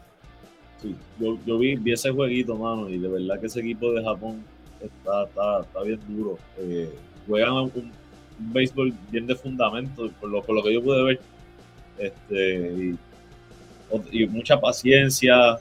Sí, 0.81 0.97
yo, 1.19 1.59
vi, 1.59 1.79
ese 1.93 2.11
jueguito, 2.11 2.57
mano, 2.57 2.89
y 2.89 2.99
de 2.99 3.09
verdad 3.09 3.39
que 3.39 3.47
ese 3.47 3.61
equipo 3.61 3.93
de 3.93 4.03
Japón 4.03 4.43
está, 4.81 5.25
está, 5.25 5.83
bien 5.83 6.01
duro. 6.09 6.39
Eh, 6.59 6.91
juegan 7.27 7.53
un, 7.53 7.93
béisbol 8.39 8.95
bien 9.11 9.27
de 9.27 9.37
fundamento, 9.37 10.11
por 10.19 10.31
lo, 10.31 10.43
por 10.43 10.55
lo 10.55 10.63
que 10.63 10.73
yo 10.73 10.83
pude 10.83 11.03
ver. 11.03 11.21
Este, 11.99 12.95
y 14.11 14.27
mucha 14.27 14.61
paciencia, 14.61 15.59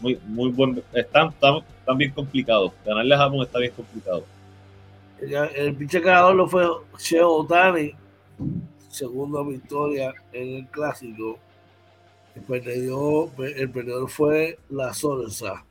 muy, 0.00 0.18
muy 0.26 0.50
buen, 0.50 0.82
están, 0.92 1.28
están, 1.28 1.98
bien 1.98 2.12
complicados. 2.12 2.72
Ganarle 2.84 3.14
a 3.14 3.18
Japón 3.18 3.42
está 3.42 3.58
bien 3.58 3.72
complicado. 3.72 4.24
El, 5.20 5.34
el 5.34 5.74
pinche 5.74 6.00
ganador 6.00 6.34
lo 6.34 6.46
fue 6.46 6.66
Sheo 6.98 7.30
Otani, 7.30 7.92
segunda 8.90 9.42
victoria 9.42 10.12
en 10.32 10.56
el 10.56 10.66
clásico. 10.68 11.38
El 12.34 12.42
perdedor, 12.42 13.30
el 13.38 13.70
perdedor 13.70 14.10
fue 14.10 14.58
la 14.68 14.92
Sorsa 14.92 15.64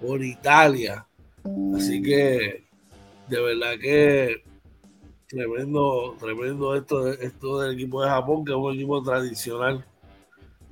por 0.00 0.22
Italia. 0.24 1.06
Así 1.74 2.02
que 2.02 2.64
de 3.28 3.40
verdad 3.40 3.78
que 3.80 4.42
tremendo, 5.28 6.16
tremendo 6.18 6.74
esto, 6.74 7.12
esto 7.12 7.60
del 7.60 7.74
equipo 7.74 8.02
de 8.02 8.08
Japón, 8.08 8.44
que 8.44 8.52
es 8.52 8.56
un 8.56 8.74
equipo 8.74 9.02
tradicional 9.02 9.84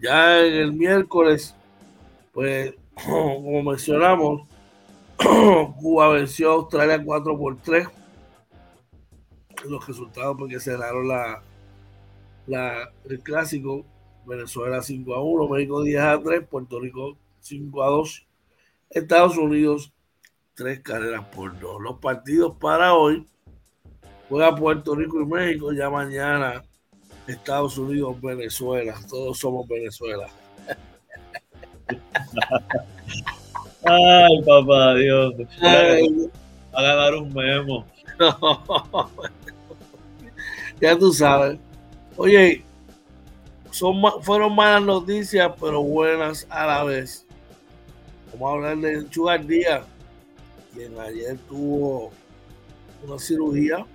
ya 0.01 0.45
en 0.45 0.55
el 0.55 0.73
miércoles, 0.73 1.55
pues, 2.33 2.75
como 3.05 3.63
mencionamos, 3.63 4.47
Cuba 5.81 6.09
venció 6.09 6.51
a 6.51 6.55
Australia 6.55 7.03
4 7.03 7.39
por 7.39 7.57
3. 7.59 7.89
Los 9.69 9.87
resultados 9.87 10.37
porque 10.39 10.61
cerraron 10.61 11.09
la, 11.09 11.43
la, 12.47 12.93
el 13.09 13.21
clásico. 13.21 13.85
Venezuela 14.27 14.83
5 14.83 15.15
a 15.15 15.23
1, 15.23 15.49
México 15.49 15.83
10 15.83 16.01
a 16.03 16.21
3, 16.21 16.47
Puerto 16.49 16.81
Rico 16.81 17.17
5 17.41 17.83
a 17.83 17.87
2, 17.87 18.27
Estados 18.91 19.39
Unidos 19.39 19.93
3 20.55 20.81
carreras 20.81 21.25
por 21.27 21.59
2. 21.59 21.81
Los 21.81 21.99
partidos 21.99 22.57
para 22.57 22.95
hoy 22.95 23.25
juega 24.29 24.55
Puerto 24.57 24.97
Rico 24.97 25.21
y 25.21 25.27
México, 25.27 25.73
ya 25.73 25.89
mañana 25.89 26.65
Estados 27.27 27.77
Unidos, 27.79 28.21
Venezuela. 28.21 28.95
Todos 29.09 29.39
somos 29.39 29.67
Venezuela. 29.69 30.29
Ay, 33.85 34.43
papá 34.45 34.95
Dios. 34.95 35.35
a 36.73 36.83
ganar 36.83 37.15
un 37.15 37.33
memo. 37.33 37.87
ya 40.81 40.99
tú 40.99 41.13
sabes. 41.13 41.59
Oye, 42.17 42.65
son, 43.71 44.03
fueron 44.23 44.55
malas 44.55 44.83
noticias, 44.83 45.53
pero 45.61 45.83
buenas 45.83 46.47
a 46.49 46.67
la 46.67 46.85
vez. 46.85 47.27
Vamos 48.33 48.49
a 48.49 48.53
hablar 48.55 48.79
de 48.79 49.09
Chugar 49.09 49.47
Díaz, 49.47 49.85
quien 50.75 50.99
ayer 50.99 51.39
tuvo 51.49 52.11
una 53.07 53.19
cirugía 53.19 53.87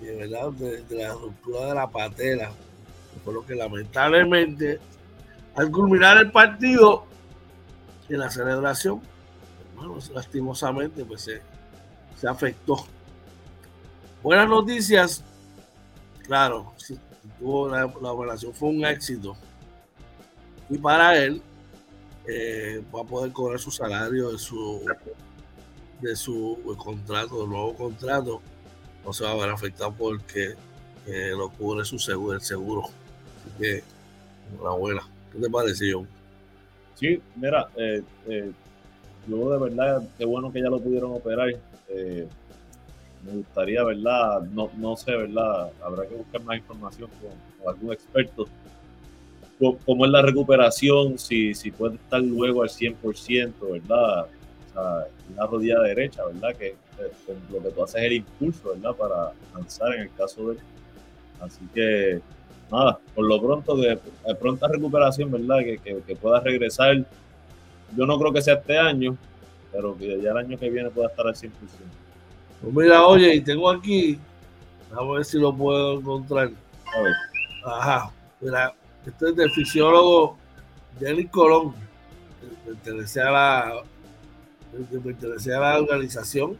de 0.00 0.16
verdad, 0.16 0.50
de, 0.52 0.84
la 0.90 1.12
ruptura 1.12 1.66
de 1.66 1.74
la 1.74 1.88
patela, 1.88 2.50
por 3.24 3.34
lo 3.34 3.46
que 3.46 3.54
lamentablemente, 3.54 4.78
al 5.54 5.70
culminar 5.70 6.18
el 6.18 6.30
partido, 6.30 7.04
en 8.08 8.20
la 8.20 8.30
celebración, 8.30 9.00
bueno, 9.74 9.98
lastimosamente, 10.14 11.04
pues 11.04 11.22
se, 11.22 11.42
se 12.16 12.28
afectó. 12.28 12.86
Buenas 14.22 14.48
noticias, 14.48 15.24
claro, 16.24 16.72
tuvo 17.38 17.68
la, 17.68 17.86
operación 17.86 18.54
fue 18.54 18.68
un 18.68 18.84
éxito. 18.84 19.36
Y 20.68 20.78
para 20.78 21.16
él, 21.16 21.42
eh, 22.28 22.82
va 22.94 23.00
a 23.00 23.04
poder 23.04 23.32
cobrar 23.32 23.58
su 23.58 23.70
salario 23.70 24.32
de 24.32 24.38
su 24.38 24.84
de 26.00 26.14
su 26.14 26.58
contrato, 26.76 27.42
de 27.42 27.46
nuevo 27.46 27.74
contrato 27.74 28.42
no 29.06 29.12
se 29.12 29.24
va 29.24 29.30
a 29.30 29.36
ver 29.36 29.50
afectado 29.50 29.94
porque 29.96 30.54
eh, 31.06 31.30
lo 31.36 31.48
cubre 31.50 31.84
su 31.84 31.98
seguro, 31.98 32.34
el 32.34 32.40
seguro. 32.40 32.82
Así 32.82 33.50
que, 33.58 33.84
enhorabuena. 34.52 35.02
¿Qué 35.32 35.38
te 35.38 35.48
parece, 35.48 35.92
John? 35.92 36.08
Sí, 36.96 37.20
mira, 37.36 37.68
eh, 37.76 38.02
eh, 38.26 38.50
yo 39.28 39.50
de 39.50 39.58
verdad, 39.58 40.02
qué 40.18 40.24
bueno 40.24 40.52
que 40.52 40.60
ya 40.60 40.68
lo 40.68 40.80
pudieron 40.80 41.12
operar. 41.12 41.50
Eh, 41.88 42.26
me 43.24 43.32
gustaría, 43.32 43.84
¿verdad? 43.84 44.42
No, 44.42 44.70
no 44.76 44.96
sé, 44.96 45.14
¿verdad? 45.14 45.70
Habrá 45.84 46.06
que 46.06 46.14
buscar 46.16 46.42
más 46.42 46.58
información 46.58 47.08
con, 47.20 47.68
algún 47.68 47.92
experto. 47.92 48.46
¿Cómo 49.84 50.04
es 50.04 50.10
la 50.10 50.22
recuperación? 50.22 51.18
Si, 51.18 51.54
si 51.54 51.70
puede 51.70 51.94
estar 51.94 52.20
luego 52.20 52.62
al 52.62 52.68
100%, 52.68 53.52
¿verdad? 53.72 54.26
la 55.34 55.46
rodilla 55.46 55.80
derecha, 55.80 56.22
¿verdad? 56.26 56.54
Que 56.54 56.76
lo 57.50 57.62
que 57.62 57.70
tú 57.70 57.82
haces 57.84 57.96
es 57.96 58.06
el 58.06 58.12
impulso, 58.14 58.74
¿verdad? 58.74 58.94
Para 58.94 59.32
lanzar 59.54 59.94
en 59.94 60.02
el 60.02 60.14
caso 60.14 60.50
de 60.50 60.58
Así 61.40 61.66
que, 61.74 62.20
nada, 62.70 62.98
por 63.14 63.26
lo 63.26 63.40
pronto, 63.40 63.76
de, 63.76 63.98
pronta 64.40 64.68
recuperación, 64.68 65.30
¿verdad? 65.30 65.58
Que, 65.58 66.02
que, 66.06 66.16
pueda 66.16 66.40
regresar. 66.40 67.04
Yo 67.96 68.06
no 68.06 68.18
creo 68.18 68.32
que 68.32 68.42
sea 68.42 68.54
este 68.54 68.78
año, 68.78 69.16
pero 69.70 69.96
que 69.96 70.20
ya 70.20 70.30
el 70.30 70.38
año 70.38 70.58
que 70.58 70.70
viene 70.70 70.90
pueda 70.90 71.08
estar 71.08 71.26
al 71.26 71.34
100%. 71.34 71.50
Pues 72.62 72.74
mira, 72.74 73.06
oye, 73.06 73.34
y 73.34 73.40
tengo 73.42 73.70
aquí, 73.70 74.18
a 74.92 75.04
ver 75.04 75.24
si 75.24 75.38
lo 75.38 75.54
puedo 75.54 75.98
encontrar. 75.98 76.50
A 76.94 77.00
ver. 77.00 77.12
Ajá, 77.64 78.10
mira, 78.40 78.74
este 79.04 79.28
es 79.28 79.36
del 79.36 79.50
fisiólogo 79.50 80.36
Jenny 80.98 81.26
Colón, 81.26 81.74
que 82.40 82.70
pertenece 82.70 83.20
a 83.20 83.30
la 83.30 83.82
que 84.90 84.98
pertenecía 84.98 85.56
a 85.58 85.60
la 85.60 85.78
organización. 85.80 86.56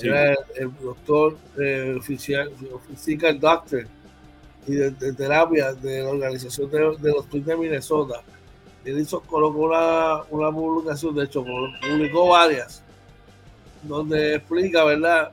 Era 0.00 0.34
el, 0.54 0.70
doctor 0.80 1.38
eh, 1.58 1.94
oficial, 1.98 2.52
physical 2.88 3.40
doctor 3.40 3.86
y 4.66 4.74
de, 4.74 4.90
terapia 5.12 5.72
de 5.72 6.02
la 6.02 6.10
organización 6.10 6.70
de, 6.70 7.10
los 7.12 7.28
Twins 7.28 7.46
de 7.46 7.56
Minnesota. 7.56 8.22
Él 8.84 9.00
hizo, 9.00 9.20
colocó 9.20 9.60
una, 9.60 10.22
una 10.30 10.52
publicación, 10.52 11.14
de 11.14 11.24
hecho, 11.24 11.44
publicó 11.80 12.28
varias, 12.28 12.82
donde 13.82 14.36
explica, 14.36 14.84
¿verdad? 14.84 15.32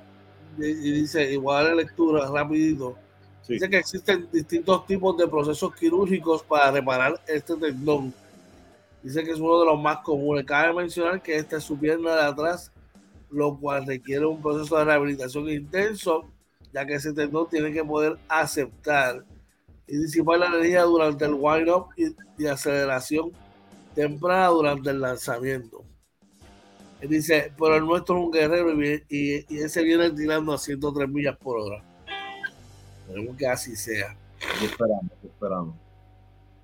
Y, 0.57 0.91
dice, 0.91 1.31
igual 1.33 1.65
la 1.65 1.75
lectura 1.75 2.29
rapidito, 2.29 2.97
Dice 3.47 3.69
que 3.69 3.77
existen 3.77 4.29
distintos 4.31 4.85
tipos 4.85 5.17
de 5.17 5.27
procesos 5.27 5.75
quirúrgicos 5.75 6.43
para 6.43 6.71
reparar 6.71 7.19
este 7.27 7.55
tendón. 7.57 8.13
Dice 9.01 9.21
que 9.21 9.31
es 9.31 9.39
uno 9.39 9.59
de 9.59 9.65
los 9.65 9.81
más 9.81 9.97
comunes. 9.97 10.45
Cabe 10.45 10.73
mencionar 10.73 11.21
que 11.21 11.35
esta 11.35 11.57
es 11.57 11.63
su 11.65 11.77
pierna 11.77 12.15
de 12.15 12.21
atrás, 12.21 12.71
lo 13.33 13.57
cual 13.57 13.85
requiere 13.85 14.25
un 14.25 14.41
proceso 14.41 14.77
de 14.77 14.85
rehabilitación 14.85 15.49
intenso, 15.49 16.25
ya 16.71 16.85
que 16.85 16.95
ese 16.95 17.13
tendón 17.13 17.49
tiene 17.49 17.71
que 17.71 17.83
poder 17.83 18.17
aceptar 18.27 19.23
y 19.87 19.97
disipar 19.97 20.39
la 20.39 20.47
energía 20.47 20.83
durante 20.83 21.25
el 21.25 21.33
wind-up 21.33 21.87
y, 21.97 22.45
aceleración 22.45 23.31
temprana 23.95 24.47
durante 24.47 24.89
el 24.89 25.01
lanzamiento. 25.01 25.83
Él 27.01 27.09
dice, 27.09 27.51
pero 27.57 27.75
el 27.75 27.85
nuestro 27.85 28.17
es 28.17 28.25
un 28.25 28.31
guerrero 28.31 28.81
y, 28.81 29.05
y, 29.09 29.57
ese 29.57 29.83
viene 29.83 30.09
tirando 30.11 30.53
a 30.53 30.57
103 30.57 31.09
millas 31.09 31.37
por 31.37 31.59
hora. 31.59 31.83
Esperemos 33.01 33.37
que 33.37 33.47
así 33.47 33.75
sea. 33.75 34.15
Esperamos, 34.61 35.11
esperamos. 35.23 35.75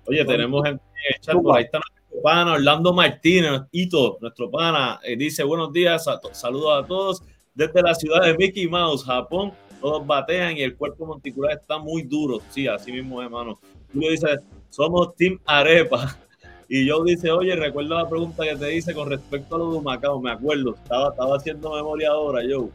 Oye, 0.06 0.24
tenemos 0.24 0.66
en 0.66 0.72
el 0.72 1.20
chat, 1.20 1.36
ahí 1.54 1.64
está 1.64 1.78
pana 2.22 2.54
Orlando 2.54 2.92
Martínez, 2.92 3.62
Hito, 3.70 4.18
nuestro 4.20 4.50
pana, 4.50 5.00
eh, 5.04 5.16
dice 5.16 5.42
buenos 5.44 5.72
días, 5.72 6.04
saludos 6.32 6.84
a 6.84 6.86
todos 6.86 7.22
desde 7.54 7.82
la 7.82 7.94
ciudad 7.94 8.22
de 8.22 8.36
Mickey 8.36 8.68
Mouse, 8.68 9.04
Japón 9.04 9.52
todos 9.80 10.06
batean 10.06 10.56
y 10.56 10.62
el 10.62 10.76
cuerpo 10.76 11.06
monticular 11.06 11.58
está 11.58 11.78
muy 11.78 12.02
duro. 12.02 12.38
Sí, 12.50 12.68
así 12.68 12.92
mismo, 12.92 13.22
hermano. 13.22 13.58
Julio 13.92 14.10
dice, 14.10 14.40
somos 14.68 15.14
Team 15.16 15.40
Arepa. 15.44 16.16
Y 16.72 16.86
yo 16.86 17.02
dice, 17.02 17.32
oye, 17.32 17.56
recuerdo 17.56 17.96
la 17.96 18.08
pregunta 18.08 18.44
que 18.44 18.54
te 18.54 18.76
hice 18.76 18.94
con 18.94 19.10
respecto 19.10 19.56
a 19.56 19.58
lo 19.58 19.72
de 19.72 19.80
Macao, 19.80 20.20
me 20.20 20.30
acuerdo, 20.30 20.76
estaba, 20.76 21.08
estaba 21.08 21.36
haciendo 21.36 21.74
memoria 21.74 22.10
ahora, 22.10 22.44
yo. 22.44 22.68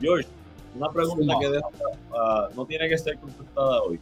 George, 0.00 0.28
una 0.74 0.90
pregunta 0.90 1.34
que 1.38 1.60
no 2.56 2.66
tiene 2.66 2.88
que 2.88 2.98
ser 2.98 3.16
contestada 3.20 3.80
hoy. 3.82 4.00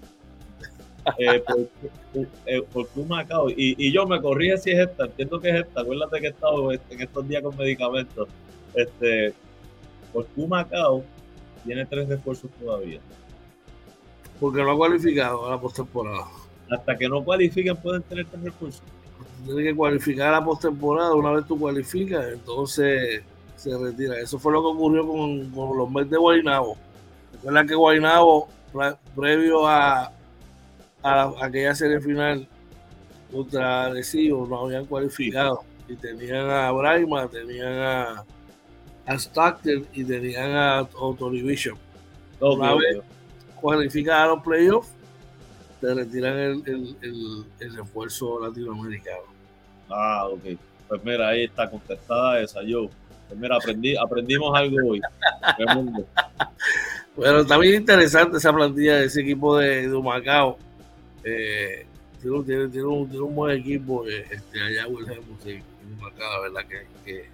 Eh, 1.19 1.41
por, 1.41 2.27
eh, 2.47 2.63
qué 2.95 3.05
Macao? 3.07 3.49
Y, 3.51 3.77
y, 3.79 3.93
yo 3.93 4.07
me 4.07 4.21
corrí 4.21 4.49
si 4.59 4.73
es 4.73 4.89
esta, 4.89 5.05
entiendo 5.05 5.41
que 5.41 5.51
es 5.51 5.65
esta, 5.65 5.83
acuérdate 5.83 6.21
que 6.21 6.27
he 6.27 6.31
estado 6.31 6.73
en 6.73 6.81
estos 7.01 7.29
días 7.29 7.43
con 7.43 7.57
medicamentos. 7.57 8.29
Este, 8.75 9.33
por 10.13 10.27
Macao 10.49 11.05
tiene 11.65 11.87
tres 11.87 12.09
refuerzos 12.09 12.51
todavía. 12.59 13.01
Porque 14.41 14.63
no 14.63 14.73
ha 14.73 14.77
cualificado 14.77 15.47
a 15.47 15.51
la 15.51 15.61
postemporada. 15.61 16.27
Hasta 16.71 16.97
que 16.97 17.09
no 17.09 17.23
cualifiquen 17.23 17.77
pueden 17.77 18.03
tener 18.03 18.27
tres 18.27 18.43
refuerzos. 18.43 18.83
Tiene 19.45 19.63
que 19.63 19.75
cualificar 19.75 20.29
a 20.29 20.41
la 20.41 20.45
postemporada. 20.45 21.15
Una 21.15 21.33
vez 21.33 21.47
tú 21.47 21.59
cualificas, 21.59 22.33
entonces 22.33 23.23
se 23.57 23.79
retira. 23.79 24.19
Eso 24.19 24.39
fue 24.39 24.53
lo 24.53 24.61
que 24.63 24.69
ocurrió 24.69 25.07
con, 25.07 25.77
los 25.77 25.91
Mets 25.91 26.11
de 26.11 26.17
Guaynabo. 26.19 26.77
Recuerda 27.33 27.67
que 27.67 27.75
Guaynabo, 27.75 28.49
previo 29.15 29.67
a, 29.67 30.13
a, 31.07 31.33
aquella 31.45 31.75
serie 31.75 32.01
final 32.01 32.49
contra 33.31 33.87
Arecibo, 33.87 34.47
no 34.47 34.61
habían 34.61 34.87
cualificado. 34.87 35.63
Y 35.89 35.95
tenían 35.97 36.51
a 36.51 36.73
Braima, 36.73 37.29
tenían 37.29 37.73
a 37.79 38.25
a 39.07 39.15
Stockton 39.15 39.87
y 39.93 40.05
tenían 40.05 40.51
a 40.51 40.79
Autorivision. 40.79 41.79
Una 42.41 42.75
vez 42.75 42.99
cualifican 43.55 44.21
a 44.21 44.27
los 44.27 44.43
playoffs, 44.43 44.91
te 45.81 45.95
retiran 45.95 46.39
el, 46.39 46.63
el, 46.67 47.45
el, 47.61 47.77
refuerzo 47.77 48.41
latinoamericano. 48.41 49.23
Ah, 49.89 50.27
ok. 50.27 50.59
Pues 50.89 51.05
mira, 51.05 51.29
ahí 51.29 51.45
está 51.45 51.71
contestada 51.71 52.41
esa, 52.41 52.63
yo. 52.63 52.89
Pues 53.29 53.41
mira, 53.41 53.57
aprendí, 53.57 53.97
aprendimos 53.97 54.57
algo 54.57 54.77
hoy. 54.89 55.01
bueno, 57.17 57.45
bien 57.61 57.75
interesante 57.77 58.39
esa 58.39 58.53
plantilla 58.53 58.97
de 58.97 59.07
ese 59.07 59.23
equipo 59.23 59.57
de, 59.57 59.89
de 59.89 60.03
Macao. 60.03 60.59
Eh, 61.27 61.87
tiene, 62.23 62.69
tiene, 62.69 62.85
un, 62.87 63.09
tiene, 63.09 63.25
un, 63.25 63.35
buen 63.35 63.59
equipo 63.59 64.07
eh, 64.07 64.25
este, 64.31 64.63
allá 64.63 64.87
en 64.87 65.63
Macao, 66.01 66.33
la 66.33 66.41
verdad 66.41 66.67
que, 66.69 66.87
que 67.05 67.29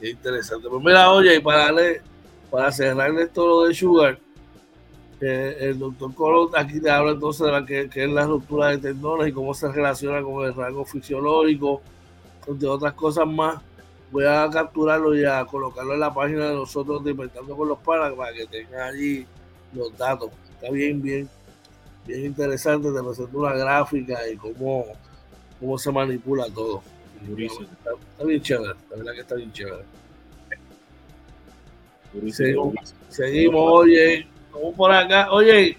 Qué 0.00 0.10
interesante. 0.10 0.68
Pues 0.68 0.82
mira, 0.82 1.10
oye, 1.10 1.36
y 1.36 1.40
para 1.40 1.64
darle, 1.64 2.02
para 2.50 2.70
cerrarle 2.70 3.26
todo 3.26 3.62
lo 3.62 3.68
de 3.68 3.74
Sugar, 3.74 4.18
el 5.20 5.78
doctor 5.78 6.14
Colo 6.14 6.50
aquí 6.54 6.80
te 6.80 6.88
habla 6.88 7.12
entonces 7.12 7.44
de 7.44 7.52
la 7.52 7.66
que, 7.66 7.90
es 7.92 8.10
la 8.10 8.24
ruptura 8.24 8.68
de 8.68 8.78
tendones 8.78 9.28
y 9.28 9.32
cómo 9.32 9.52
se 9.52 9.70
relaciona 9.70 10.22
con 10.22 10.44
el 10.44 10.54
rango 10.54 10.84
fisiológico, 10.84 11.82
entre 12.46 12.68
otras 12.68 12.92
cosas 12.94 13.26
más. 13.26 13.60
Voy 14.10 14.24
a 14.24 14.48
capturarlo 14.50 15.14
y 15.14 15.24
a 15.24 15.44
colocarlo 15.44 15.94
en 15.94 16.00
la 16.00 16.14
página 16.14 16.48
de 16.48 16.54
nosotros 16.54 17.04
de 17.04 17.14
con 17.14 17.68
los 17.68 17.78
Panas 17.80 18.12
para 18.14 18.32
que 18.32 18.46
tengan 18.46 18.94
allí 18.94 19.26
los 19.74 19.96
datos. 19.98 20.30
Está 20.54 20.70
bien, 20.70 21.02
bien, 21.02 21.28
bien 22.08 22.24
interesante. 22.24 22.88
Te 22.90 23.02
presento 23.02 23.38
una 23.38 23.52
gráfica 23.52 24.26
y 24.28 24.36
cómo, 24.36 24.86
cómo 25.60 25.78
se 25.78 25.92
manipula 25.92 26.46
todo. 26.46 26.82
Está, 27.20 28.24
bien 28.24 28.40
chévere, 28.40 28.74
la 28.90 28.96
verdad 28.96 29.12
que 29.12 29.20
está 29.20 29.34
bien 29.34 29.52
chévere. 29.52 29.84
Seguimos, 33.08 33.70
oye, 33.72 34.26
como 34.50 34.72
por 34.72 34.90
acá, 34.90 35.30
oye, 35.30 35.76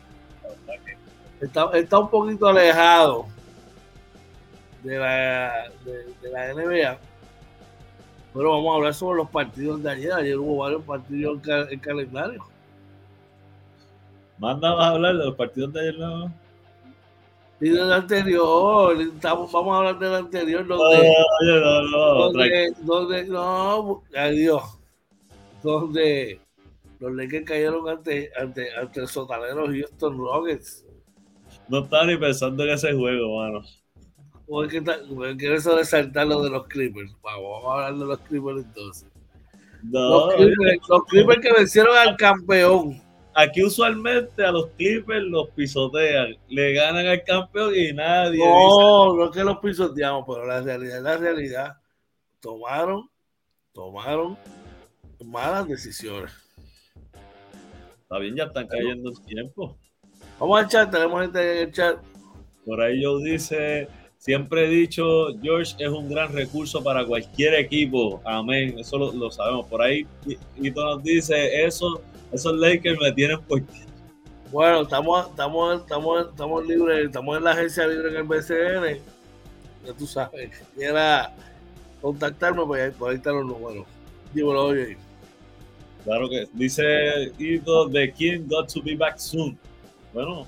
está, 1.42 1.72
está, 1.74 2.00
un 2.00 2.10
poquito 2.10 2.48
alejado 2.48 3.26
de 4.84 4.98
la, 4.98 5.72
de, 5.86 6.30
la 6.30 6.54
NBA, 6.54 6.98
pero 8.34 8.52
vamos 8.52 8.72
a 8.72 8.76
hablar 8.76 8.94
sobre 8.94 9.18
los 9.18 9.30
partidos 9.30 9.82
de 9.82 9.92
ayer. 9.92 10.14
Ayer 10.14 10.38
hubo 10.38 10.58
varios 10.58 10.84
partidos 10.84 11.40
en, 11.72 11.80
calendario. 11.80 12.46
Manda 14.40 14.70
a 14.70 14.90
hablar 14.90 15.18
de 15.18 15.26
los 15.26 15.36
partidos 15.36 15.74
de 15.74 15.82
ayer, 15.82 16.00
¿no? 16.00 16.34
Y 17.62 17.70
del 17.70 17.92
anterior, 17.92 18.96
estamos, 19.02 19.52
vamos 19.52 19.74
a 19.74 19.78
hablar 19.80 20.00
del 20.00 20.16
anterior, 20.16 20.66
donde, 20.66 21.14
no, 21.42 21.60
no, 21.60 21.82
no, 21.82 22.16
donde, 22.16 22.74
donde, 22.80 23.26
no, 23.26 24.04
adiós, 24.16 24.80
donde 25.62 26.40
los 27.02 27.12
Lakers 27.14 27.46
cayeron 27.46 27.90
ante, 27.90 28.32
ante, 28.40 28.74
ante 28.76 29.02
el 29.02 29.08
sotanero 29.10 29.66
Houston 29.68 30.18
Rockets. 30.18 30.86
No 31.68 31.80
estaba 31.80 32.06
ni 32.06 32.16
pensando 32.16 32.64
en 32.64 32.70
ese 32.70 32.94
juego, 32.94 33.42
mano. 33.42 33.62
¿Por 34.48 34.70
qué 34.70 34.82
quieres 35.38 35.66
resaltar 35.66 36.28
lo 36.28 36.42
de 36.42 36.50
los 36.50 36.66
Clippers? 36.68 37.14
Vamos 37.22 37.66
a 37.66 37.74
hablar 37.74 37.96
de 37.96 38.06
los 38.06 38.20
Clippers 38.20 38.66
entonces. 38.66 39.06
los, 39.84 40.34
Clippers, 40.34 40.88
los 40.88 41.04
Clippers 41.04 41.42
que 41.42 41.54
vencieron 41.54 41.98
al 41.98 42.16
campeón 42.16 43.09
aquí 43.42 43.64
usualmente 43.64 44.44
a 44.46 44.52
los 44.52 44.68
Clippers 44.78 45.24
los 45.24 45.50
pisotean, 45.50 46.36
le 46.48 46.74
ganan 46.74 47.06
al 47.06 47.24
campeón 47.24 47.74
y 47.76 47.94
nadie. 47.94 48.40
No, 48.40 49.16
no 49.16 49.26
es 49.26 49.32
que 49.32 49.44
los 49.44 49.58
pisoteamos, 49.60 50.26
pero 50.28 50.46
la 50.46 50.62
realidad 50.62 50.98
es 50.98 51.04
la 51.04 51.18
realidad. 51.18 51.74
Tomaron, 52.40 53.10
tomaron 53.74 54.38
malas 55.26 55.68
decisiones. 55.68 56.32
Está 58.02 58.18
bien, 58.20 58.36
ya 58.36 58.46
están 58.46 58.68
cayendo 58.68 59.12
el 59.12 59.22
tiempo. 59.26 59.78
Vamos 60.40 60.60
al 60.60 60.68
chat, 60.68 60.92
tenemos 60.92 61.22
gente 61.22 61.40
en 61.40 61.68
el 61.68 61.72
chat. 61.72 61.98
Por 62.66 62.82
ahí 62.82 63.02
yo 63.02 63.20
dice, 63.20 63.88
siempre 64.18 64.66
he 64.66 64.70
dicho, 64.70 65.28
George 65.42 65.76
es 65.78 65.90
un 65.90 66.10
gran 66.10 66.34
recurso 66.34 66.84
para 66.84 67.06
cualquier 67.06 67.56
equipo. 67.56 68.22
Amén, 68.26 68.78
eso 68.80 68.98
lo, 68.98 69.32
sabemos. 69.32 69.68
Por 69.68 69.82
ahí 69.82 70.08
y, 70.58 70.72
nos 70.72 71.04
dice, 71.04 71.66
eso 71.66 72.02
esos 72.32 72.56
Lakers 72.58 73.00
me 73.00 73.12
tienen 73.12 73.42
por 73.42 73.62
Bueno, 74.52 74.82
estamos, 74.82 75.28
estamos, 75.30 75.82
estamos, 75.82 76.28
estamos 76.28 76.68
libres, 76.68 77.06
estamos 77.06 77.38
en 77.38 77.44
la 77.44 77.52
agencia 77.52 77.88
libre 77.88 78.10
en 78.10 78.16
el 78.16 78.24
BCN. 78.24 79.02
Ya 79.86 79.94
tú 79.94 80.06
sabes, 80.06 80.52
quiera 80.76 81.34
contactarme, 82.02 82.66
pues 82.66 82.84
ahí, 82.84 82.92
por 82.92 83.10
ahí 83.10 83.18
están 83.18 83.36
los 83.36 83.46
números. 83.46 83.86
Dímelo, 84.34 84.66
oye. 84.66 84.98
Claro 86.04 86.30
que 86.30 86.48
dice 86.54 87.32
Ido 87.38 87.88
de 87.90 88.12
King 88.14 88.48
got 88.48 88.72
to 88.72 88.82
be 88.82 88.96
back 88.96 89.18
soon. 89.18 89.58
Bueno, 90.14 90.46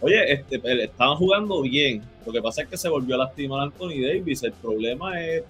oye, 0.00 0.32
este, 0.32 0.84
estaban 0.84 1.16
jugando 1.16 1.62
bien. 1.62 2.02
Lo 2.26 2.32
que 2.32 2.42
pasa 2.42 2.62
es 2.62 2.68
que 2.68 2.76
se 2.76 2.88
volvió 2.88 3.16
a 3.16 3.18
lastimar 3.18 3.62
Anthony 3.62 4.02
Davis. 4.02 4.42
El 4.42 4.52
problema 4.52 5.20
es, 5.20 5.42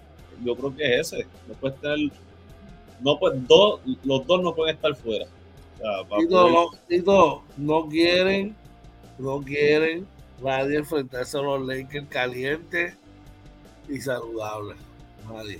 yo 0.43 0.55
creo 0.55 0.75
que 0.75 0.99
es 0.99 1.13
ese. 1.13 1.27
No 1.47 1.53
puede 1.55 1.75
estar 1.75 1.97
no 3.03 3.19
pues 3.19 3.33
dos, 3.47 3.81
los 4.03 4.25
dos 4.25 4.41
no 4.41 4.55
pueden 4.55 4.75
estar 4.75 4.95
fuera. 4.95 5.25
y, 6.19 6.27
todos, 6.27 7.41
no, 7.57 7.87
quieren, 7.89 8.55
no 9.19 9.41
quieren 9.41 10.07
nadie 10.41 10.77
enfrentarse 10.77 11.37
a 11.37 11.41
los 11.41 11.65
Lakers 11.65 12.07
calientes 12.07 12.95
y 13.89 13.99
saludables. 13.99 14.77
Nadie. 15.29 15.59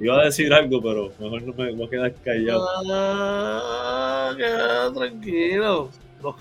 Iba 0.00 0.20
a 0.20 0.24
decir 0.26 0.52
algo, 0.52 0.80
pero 0.80 1.12
mejor 1.18 1.42
no 1.42 1.52
me 1.54 1.72
voy 1.72 1.86
a 1.86 1.90
quedar 1.90 2.14
callado. 2.14 2.68
Ah, 2.90 4.32
tranquilo. 4.94 5.90
Los 6.22 6.36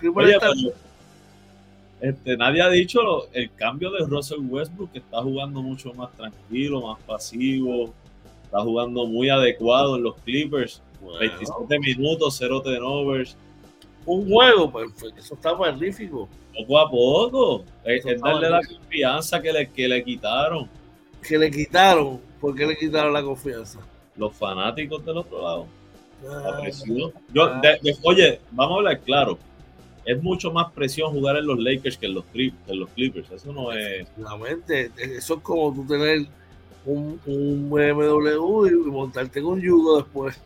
este, 2.00 2.38
nadie 2.38 2.62
ha 2.62 2.70
dicho 2.70 3.28
el 3.34 3.52
cambio 3.56 3.90
de 3.92 4.06
Russell 4.06 4.42
Westbrook, 4.48 4.92
que 4.92 5.00
está 5.00 5.22
jugando 5.24 5.64
mucho 5.64 5.92
más 5.96 6.12
tranquilo, 6.14 6.82
más 6.82 7.00
pasivo 7.02 7.92
Está 8.48 8.62
jugando 8.62 9.06
muy 9.06 9.30
adecuado 9.30 9.98
en 9.98 10.04
los 10.04 10.16
Clippers. 10.22 10.82
27 11.20 11.80
minutos, 11.80 12.36
0 12.40 12.62
turnovers. 12.62 13.38
un 14.06 14.30
juego, 14.30 14.72
pues, 14.72 14.90
pues, 14.98 15.14
eso 15.18 15.36
está 15.36 15.54
magnífico. 15.54 16.30
Poco 16.58 16.80
a 16.80 16.90
poco. 16.90 17.66
Es, 17.84 18.04
darle 18.22 18.50
la 18.50 18.62
confianza 18.62 19.42
que 19.42 19.52
le, 19.52 19.70
que 19.70 19.88
le 19.88 20.04
quitaron. 20.04 20.70
Que 21.22 21.38
le 21.38 21.52
quitaron. 21.52 22.20
¿Por 22.40 22.56
qué 22.56 22.66
le 22.66 22.78
quitaron 22.78 23.12
la 23.12 23.22
confianza? 23.22 23.80
Los 24.16 24.34
fanáticos 24.34 25.06
del 25.06 25.18
otro 25.18 25.42
lado. 25.42 25.68
Ah, 26.26 26.62
ah. 26.64 27.92
oye, 28.04 28.40
vamos 28.52 28.76
a 28.76 28.78
hablar 28.78 29.02
claro. 29.02 29.38
Es 30.06 30.24
mucho 30.24 30.52
más 30.52 30.72
presión 30.72 31.12
jugar 31.12 31.36
en 31.36 31.46
los 31.46 31.60
Lakers 31.60 31.98
que 31.98 32.06
en 32.06 32.14
los, 32.14 32.24
los 32.68 32.90
Clippers. 32.92 33.30
Eso 33.30 33.52
no 33.52 33.74
es. 33.74 34.08
Eso 34.98 35.34
es 35.36 35.42
como 35.42 35.74
tú 35.74 35.86
tener 35.86 36.28
un, 36.88 37.20
un 37.26 37.70
BMW 37.70 38.68
y 38.68 38.72
montarte 38.90 39.40
en 39.40 39.46
un 39.46 39.62
judo 39.62 39.98
después. 39.98 40.40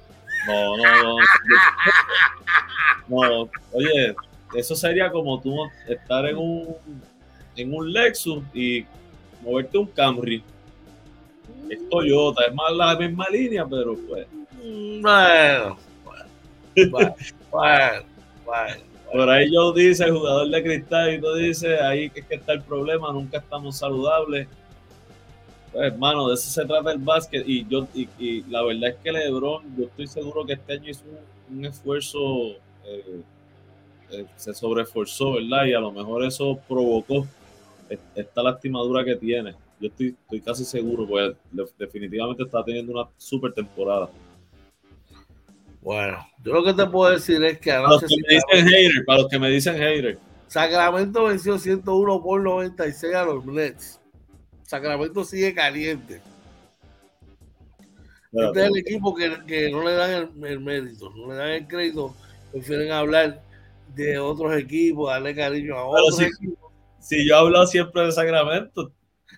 No, 0.48 0.78
no, 0.78 1.04
no. 1.04 1.16
No, 3.08 3.50
oye, 3.74 4.16
eso 4.56 4.76
sería 4.76 5.12
como 5.12 5.40
tú 5.40 5.56
estar 5.88 6.26
en 6.26 6.38
un, 6.38 6.76
en 7.56 7.74
un 7.74 7.92
Lexus 7.92 8.44
y 8.54 8.86
moverte 9.44 9.78
un 9.78 9.88
Camry. 9.88 10.44
Es 11.70 11.90
Toyota, 11.90 12.46
es 12.46 12.54
más 12.54 12.72
la 12.74 12.96
misma 12.98 13.28
línea, 13.30 13.66
pero 13.66 13.96
pues. 14.08 14.28
Bueno, 15.02 15.78
bueno, 16.04 17.16
bueno, 17.52 18.04
bueno. 18.46 18.76
Por 19.12 19.30
ahí 19.30 19.54
yo 19.54 19.74
dice, 19.74 20.06
el 20.06 20.14
jugador 20.14 20.50
de 20.50 20.64
cristal, 20.64 21.14
y 21.14 21.20
tú 21.20 21.34
dices, 21.34 21.82
ahí 21.82 22.10
es 22.14 22.26
que 22.26 22.36
está 22.36 22.54
el 22.54 22.62
problema, 22.62 23.12
nunca 23.12 23.40
estamos 23.40 23.78
saludables. 23.78 24.48
Hermano, 25.74 26.28
de 26.28 26.34
eso 26.34 26.50
se 26.50 26.66
trata 26.66 26.92
el 26.92 27.00
básquet. 27.00 27.48
Y 27.48 27.66
yo 27.68 27.88
y, 27.94 28.42
la 28.50 28.64
verdad 28.64 28.90
es 28.90 28.96
que 28.98 29.12
LeBron, 29.12 29.76
yo 29.78 29.86
estoy 29.86 30.08
seguro 30.08 30.46
que 30.46 30.54
este 30.54 30.74
año 30.74 30.90
hizo 30.90 31.04
un, 31.50 31.66
esfuerzo, 31.66 32.52
eh, 32.86 33.22
eh, 34.12 34.26
se 34.36 34.54
sobreesforzó, 34.54 35.34
¿verdad? 35.34 35.66
Y 35.66 35.74
a 35.74 35.80
lo 35.80 35.92
mejor 35.92 36.24
eso 36.24 36.60
provocó 36.68 37.26
esta 38.16 38.44
lastimadura 38.44 39.04
que 39.04 39.16
tiene. 39.16 39.56
Yo 39.80 39.88
estoy, 39.88 40.16
estoy 40.24 40.42
casi 40.42 40.66
seguro, 40.66 41.08
pues 41.08 41.36
definitivamente 41.78 42.44
está 42.44 42.64
teniendo 42.64 42.94
una 42.94 43.10
super 43.18 43.52
temporada. 43.54 44.10
Bueno, 45.82 46.28
yo 46.44 46.54
lo 46.54 46.64
que 46.64 46.74
te 46.74 46.86
puedo 46.86 47.12
decir 47.12 47.44
es 47.44 47.60
que 47.60 47.72
para 47.72 47.90
los 47.90 48.02
que 48.02 48.16
me 48.16 48.36
dicen 48.36 48.68
hater, 48.68 49.06
para 49.06 49.22
los 49.22 49.30
que 49.30 49.40
me 49.40 49.50
dicen 49.50 49.76
hater. 49.76 50.20
Sacramento 50.48 51.24
venció 51.24 51.58
101 51.58 52.22
por 52.22 52.42
96 52.42 53.16
a 53.16 53.24
los 53.24 53.46
Nets. 53.46 54.01
Sacramento 54.72 55.26
sigue 55.26 55.54
caliente. 55.54 56.22
este 58.32 58.62
es 58.62 58.68
el 58.70 58.78
equipo 58.78 59.14
que, 59.14 59.70
no 59.70 59.84
le 59.84 59.92
dan 59.92 60.32
el, 60.46 60.60
mérito, 60.62 61.10
no 61.10 61.28
le 61.28 61.36
dan 61.36 61.50
el 61.50 61.68
crédito, 61.68 62.16
prefieren 62.54 62.90
hablar 62.94 63.44
de 63.94 64.18
otros 64.18 64.56
equipos, 64.56 65.10
darle 65.10 65.36
cariño 65.36 65.76
a 65.76 65.84
otros 65.88 66.22
equipos. 66.22 66.72
Si 67.02 67.28
yo 67.28 67.36
hablo 67.36 67.68
siempre 67.68 68.04
de 68.04 68.14
Sacramento, 68.14 68.94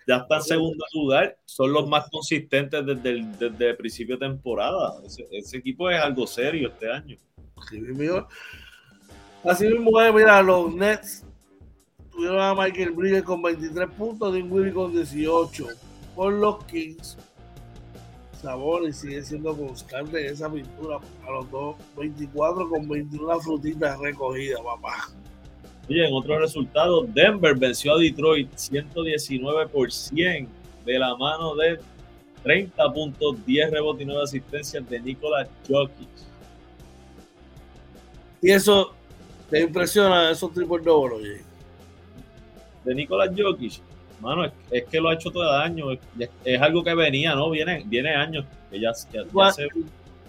ya 0.08 0.18
está 0.18 0.36
en 0.36 0.44
segundo 0.44 0.86
lugar, 0.94 1.36
son 1.46 1.74
los 1.74 1.88
más 1.88 2.08
consistentes 2.12 2.86
desde 2.86 3.70
el, 3.70 3.76
principio 3.76 4.18
de 4.18 4.28
temporada. 4.28 5.02
Ese, 5.04 5.58
equipo 5.58 5.90
es 5.90 6.00
algo 6.00 6.28
serio 6.28 6.68
este 6.68 6.92
año. 6.92 7.18
Así 9.44 9.68
mismo, 9.68 10.00
mira, 10.14 10.44
los 10.44 10.76
Nets 10.76 11.26
tuvieron 12.14 12.40
a 12.40 12.54
Michael 12.54 12.92
Bridges 12.92 13.24
con 13.24 13.42
23 13.42 13.90
puntos, 13.92 14.34
Willy 14.34 14.72
con 14.72 14.94
18. 14.94 15.68
Por 16.16 16.34
los 16.34 16.64
Kings, 16.66 17.18
Sabonis 18.42 18.98
sigue 18.98 19.24
siendo 19.24 19.56
constante 19.56 20.26
en 20.26 20.34
esa 20.34 20.52
pintura 20.52 21.00
a 21.26 21.32
los 21.32 21.50
dos, 21.50 21.76
24 21.98 22.70
con 22.70 22.88
21 22.88 23.40
frutitas 23.40 24.00
recogidas, 24.00 24.62
papá. 24.62 25.10
Oye, 25.90 26.08
en 26.08 26.14
otro 26.14 26.40
resultado, 26.40 27.04
Denver 27.04 27.56
venció 27.56 27.94
a 27.94 27.98
Detroit 27.98 28.50
119 28.56 29.68
por 29.68 29.92
100 29.92 30.48
de 30.86 31.00
la 31.00 31.16
mano 31.16 31.56
de 31.56 31.80
30 32.44 32.94
puntos, 32.94 33.46
10 33.46 33.72
rebotes 33.72 34.02
y 34.02 34.06
9 34.06 34.22
asistencias 34.24 34.90
de 34.90 35.00
Nicolas 35.00 35.48
Jokic. 35.68 36.10
Y 38.42 38.52
eso 38.52 38.94
te 39.50 39.62
impresiona, 39.62 40.32
esos 40.32 40.54
triple 40.54 40.80
dobles, 40.84 41.42
de 42.84 42.96
Nicolás 42.96 43.30
Jokic, 43.38 43.82
mano, 44.22 44.52
es, 44.72 44.86
que 44.86 45.00
lo 45.00 45.10
ha 45.10 45.14
hecho 45.14 45.32
todo 45.32 45.44
el 45.44 45.62
año. 45.62 45.86
Es, 46.46 46.62
algo 46.62 46.84
que 46.84 46.96
venía, 46.96 47.36
¿no? 47.36 47.50
Viene, 47.50 47.84
viene 47.86 48.16
años 48.16 48.46
que 48.72 48.80
ya, 48.80 48.94
se... 48.94 49.08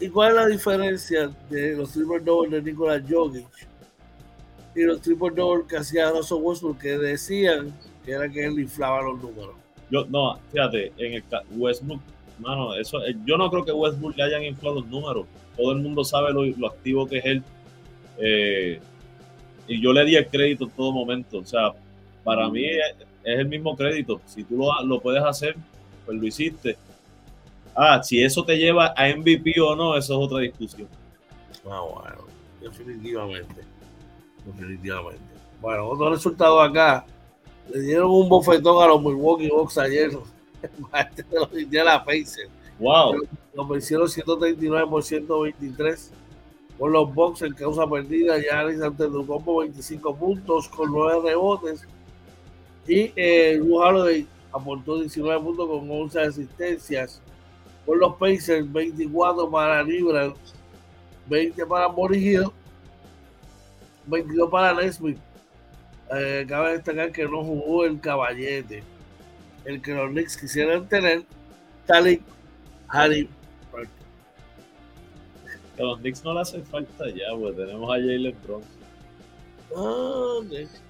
¿Y 0.01 0.09
cuál 0.09 0.31
es 0.31 0.35
la 0.35 0.47
diferencia 0.47 1.31
de 1.49 1.77
los 1.77 1.93
triple 1.93 2.21
doubles 2.21 2.51
de 2.53 2.71
Nicolás 2.71 3.03
Jokic 3.09 3.47
y 4.75 4.83
los 4.83 5.01
triple 5.01 5.31
doubles 5.31 5.69
que 5.69 5.77
hacía 5.77 6.11
Russell 6.11 6.38
Westbrook 6.40 6.79
que 6.79 6.99
decían 6.99 7.73
que 8.05 8.12
era 8.12 8.29
que 8.29 8.45
él 8.45 8.59
inflaba 8.59 9.03
los 9.03 9.23
números? 9.23 9.55
Yo, 9.90 10.05
no, 10.07 10.38
fíjate, 10.51 10.93
en 10.99 11.14
el 11.14 11.25
Westbrook, 11.53 12.01
mano, 12.40 12.75
eso, 12.75 13.05
eh, 13.05 13.14
yo 13.25 13.37
no 13.37 13.49
creo 13.51 13.64
que 13.64 13.73
Westbrook 13.73 14.17
le 14.17 14.25
hayan 14.25 14.43
inflado 14.43 14.81
los 14.81 14.87
números. 14.87 15.27
Todo 15.57 15.73
el 15.73 15.79
mundo 15.79 16.03
sabe 16.05 16.33
lo, 16.33 16.67
activo 16.67 17.07
que 17.07 17.19
es 17.19 17.25
él. 17.25 17.43
Eh, 18.19 18.81
y 19.69 19.81
yo 19.81 19.93
le 19.93 20.05
di 20.05 20.17
el 20.17 20.27
crédito 20.27 20.64
en 20.64 20.71
todo 20.71 20.90
momento. 20.90 21.38
O 21.38 21.45
sea, 21.45 21.73
para 22.25 22.49
mí 22.49 22.65
es, 22.65 22.97
el 23.23 23.47
mismo 23.47 23.77
crédito. 23.77 24.21
Si 24.27 24.43
tú 24.45 24.57
lo, 24.57 24.83
lo, 24.85 25.01
puedes 25.01 25.23
hacer, 25.23 25.57
pues 26.05 26.19
lo 26.19 26.27
hiciste. 26.27 26.77
Ah, 27.75 28.03
si 28.03 28.23
eso 28.23 28.45
te 28.45 28.57
lleva 28.57 28.95
a 28.97 29.09
MVP 29.09 29.61
o 29.61 29.77
no, 29.77 29.97
eso 29.97 30.15
es 30.15 30.27
otra 30.27 30.41
discusión. 30.41 30.89
Ah, 31.71 31.81
bueno, 31.81 32.27
definitivamente. 32.61 33.63
Definitivamente. 34.45 35.23
Bueno, 35.61 35.89
otro 35.89 36.11
resultado 36.11 36.61
acá. 36.61 37.07
Le 37.73 37.81
dieron 37.81 38.11
un 38.11 38.29
bofetón 38.29 38.83
a 38.83 38.89
los 38.89 39.03
Milwaukee 39.03 39.49
Bucks 39.49 39.79
ayer. 39.79 40.11
de 41.71 41.85
la 41.85 42.05
Pacer. 42.05 42.49
Wow. 42.79 43.27
Los 43.55 43.69
vencieron 43.69 44.09
139 44.09 44.87
por 44.89 45.03
123 45.03 46.13
por 46.79 46.91
los 46.91 47.15
Bucks 47.15 47.43
en 47.43 47.55
causa 47.55 47.87
perdida. 47.89 48.37
Ya 48.39 48.61
ante 48.61 49.09
combo 49.09 49.59
25 49.59 50.17
puntos 50.17 50.69
con 50.69 50.93
9 50.93 51.21
rebotes 51.25 51.87
y 52.87 53.12
eh, 53.16 53.61
Holiday 53.61 54.27
aportó 54.53 55.01
19 55.01 55.40
puntos 55.42 55.68
con 55.68 55.90
11 55.90 56.20
asistencias. 56.20 57.20
Por 57.87 57.99
los 57.99 58.14
Pacers, 58.16 58.70
24 58.73 59.51
para 59.51 59.83
Libra, 59.83 60.33
20 61.29 61.66
para 61.66 61.88
Morigio, 61.88 62.53
22 64.07 64.51
para 64.51 64.75
Nesmith. 64.75 65.18
Eh, 66.14 66.47
cabe 66.49 66.73
destacar 66.73 67.12
que 67.12 67.25
no 67.25 67.42
jugó 67.42 67.85
el 67.85 68.01
caballete. 68.01 68.83
El 69.64 69.81
que 69.81 69.94
los 69.94 70.11
Knicks 70.11 70.37
quisieran 70.37 70.87
tener, 70.88 71.25
Talik 71.87 72.23
Harry. 72.88 73.29
A 75.79 75.83
los 75.83 75.99
Knicks 75.99 76.23
no 76.25 76.35
le 76.35 76.40
hace 76.40 76.62
falta 76.62 77.09
ya, 77.09 77.35
pues 77.37 77.57
tenemos 77.57 77.90
a 77.90 77.94
Jalen 77.94 78.37
Bronson. 78.47 78.70
Ah, 79.77 80.38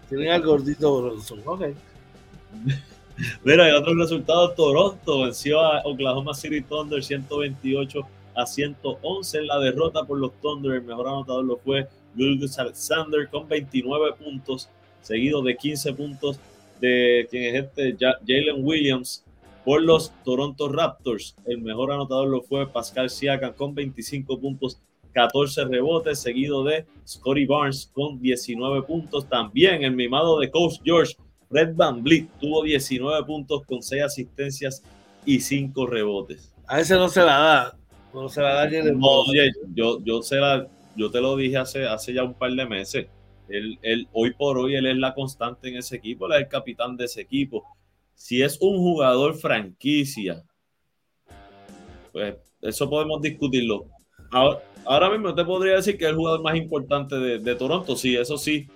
tienen 0.09 0.31
al 0.31 0.43
gordito 0.43 1.03
Bronson, 1.03 1.41
ok. 1.45 1.63
Mira, 3.45 3.69
en 3.69 3.75
otros 3.77 3.97
resultados, 3.97 4.55
Toronto 4.57 5.23
venció 5.23 5.61
a 5.61 5.83
Oklahoma 5.85 6.35
City 6.35 6.63
Thunder 6.63 7.03
128 7.03 8.01
a 8.35 8.47
111 8.47 9.39
en 9.39 9.47
la 9.47 9.59
derrota 9.61 10.05
por 10.05 10.19
los 10.19 10.33
Thunder. 10.41 10.73
El 10.73 10.83
mejor 10.83 11.09
anotador 11.09 11.45
lo 11.45 11.57
fue 11.59 11.87
Julius 12.17 12.59
Alexander 12.59 13.29
con 13.29 13.49
29 13.49 14.15
puntos, 14.15 14.69
seguido 15.03 15.43
de 15.43 15.57
15 15.57 15.93
puntos 15.93 16.41
de 16.81 17.27
quien 17.31 17.55
es 17.55 17.65
este 17.65 17.97
Jalen 17.99 18.65
Williams 18.65 19.25
por 19.65 19.83
los 19.83 20.13
Toronto 20.25 20.69
Raptors. 20.69 21.35
El 21.47 21.59
mejor 21.63 21.93
anotador 21.93 22.29
lo 22.29 22.43
fue 22.43 22.67
Pascal 22.69 23.11
Siakam 23.11 23.55
con 23.55 23.75
25 23.75 24.39
puntos, 24.39 24.79
14 25.15 25.65
rebotes, 25.65 26.19
seguido 26.19 26.65
de 26.65 26.85
Scotty 27.07 27.47
Barnes 27.47 27.91
con 27.93 28.21
19 28.21 28.83
puntos. 28.83 29.29
También 29.29 29.83
el 29.85 29.95
mimado 29.97 30.39
de 30.39 30.51
Coach 30.51 30.81
George 30.85 31.15
Red 31.51 31.75
Van 31.77 32.03
Vliet 32.03 32.29
tuvo 32.41 32.63
19 32.65 33.25
puntos 33.25 33.63
con 33.65 33.83
6 33.83 34.03
asistencias 34.03 34.83
y 35.25 35.41
5 35.41 35.87
rebotes. 35.87 36.53
A 36.67 36.81
ese 36.81 36.95
no 36.95 37.09
se 37.09 37.21
la 37.21 37.39
da. 37.39 37.79
No 38.13 38.29
se 38.29 38.43
la 38.43 38.67
da 38.67 38.83
no, 38.93 39.09
oye, 39.23 39.51
yo, 39.75 39.99
yo, 40.05 40.23
se 40.23 40.37
la, 40.37 40.69
yo 40.97 41.11
te 41.11 41.21
lo 41.21 41.37
dije 41.37 41.57
hace, 41.57 41.87
hace 41.87 42.13
ya 42.13 42.25
un 42.25 42.35
par 42.35 42.53
de 42.53 42.67
meses. 42.67 43.07
Él, 43.49 43.79
él, 43.83 44.09
hoy 44.13 44.33
por 44.33 44.59
hoy 44.59 44.75
él 44.75 44.87
es 44.87 44.97
la 44.97 45.15
constante 45.15 45.69
en 45.69 45.77
ese 45.77 45.97
equipo, 45.97 46.27
él 46.27 46.33
es 46.33 46.39
el 46.41 46.49
capitán 46.49 46.97
de 46.97 47.05
ese 47.05 47.21
equipo. 47.21 47.65
Si 48.15 48.43
es 48.43 48.59
un 48.61 48.79
jugador 48.79 49.35
franquicia, 49.35 50.45
pues 52.13 52.37
eso 52.63 52.89
podemos 52.89 53.21
discutirlo. 53.21 53.87
Ahora, 54.87 55.11
mismo 55.11 55.35
te 55.35 55.45
podría 55.45 55.77
decir 55.77 55.97
que 55.97 56.05
es 56.05 56.11
el 56.11 56.17
jugador 56.17 56.43
más 56.43 56.57
importante 56.57 57.17
de, 57.17 57.39
de 57.39 57.55
Toronto, 57.55 57.97
sí, 57.97 58.17
eso 58.17 58.37
sí. 58.37 58.69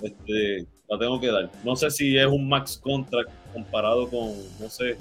Este, 0.00 0.66
la 0.88 0.98
tengo 0.98 1.20
que 1.20 1.30
dar. 1.30 1.50
No 1.64 1.76
sé 1.76 1.90
si 1.90 2.16
es 2.16 2.26
un 2.26 2.48
max 2.48 2.78
contract 2.78 3.30
comparado 3.52 4.08
con, 4.08 4.32
no 4.58 4.68
sé, 4.68 4.96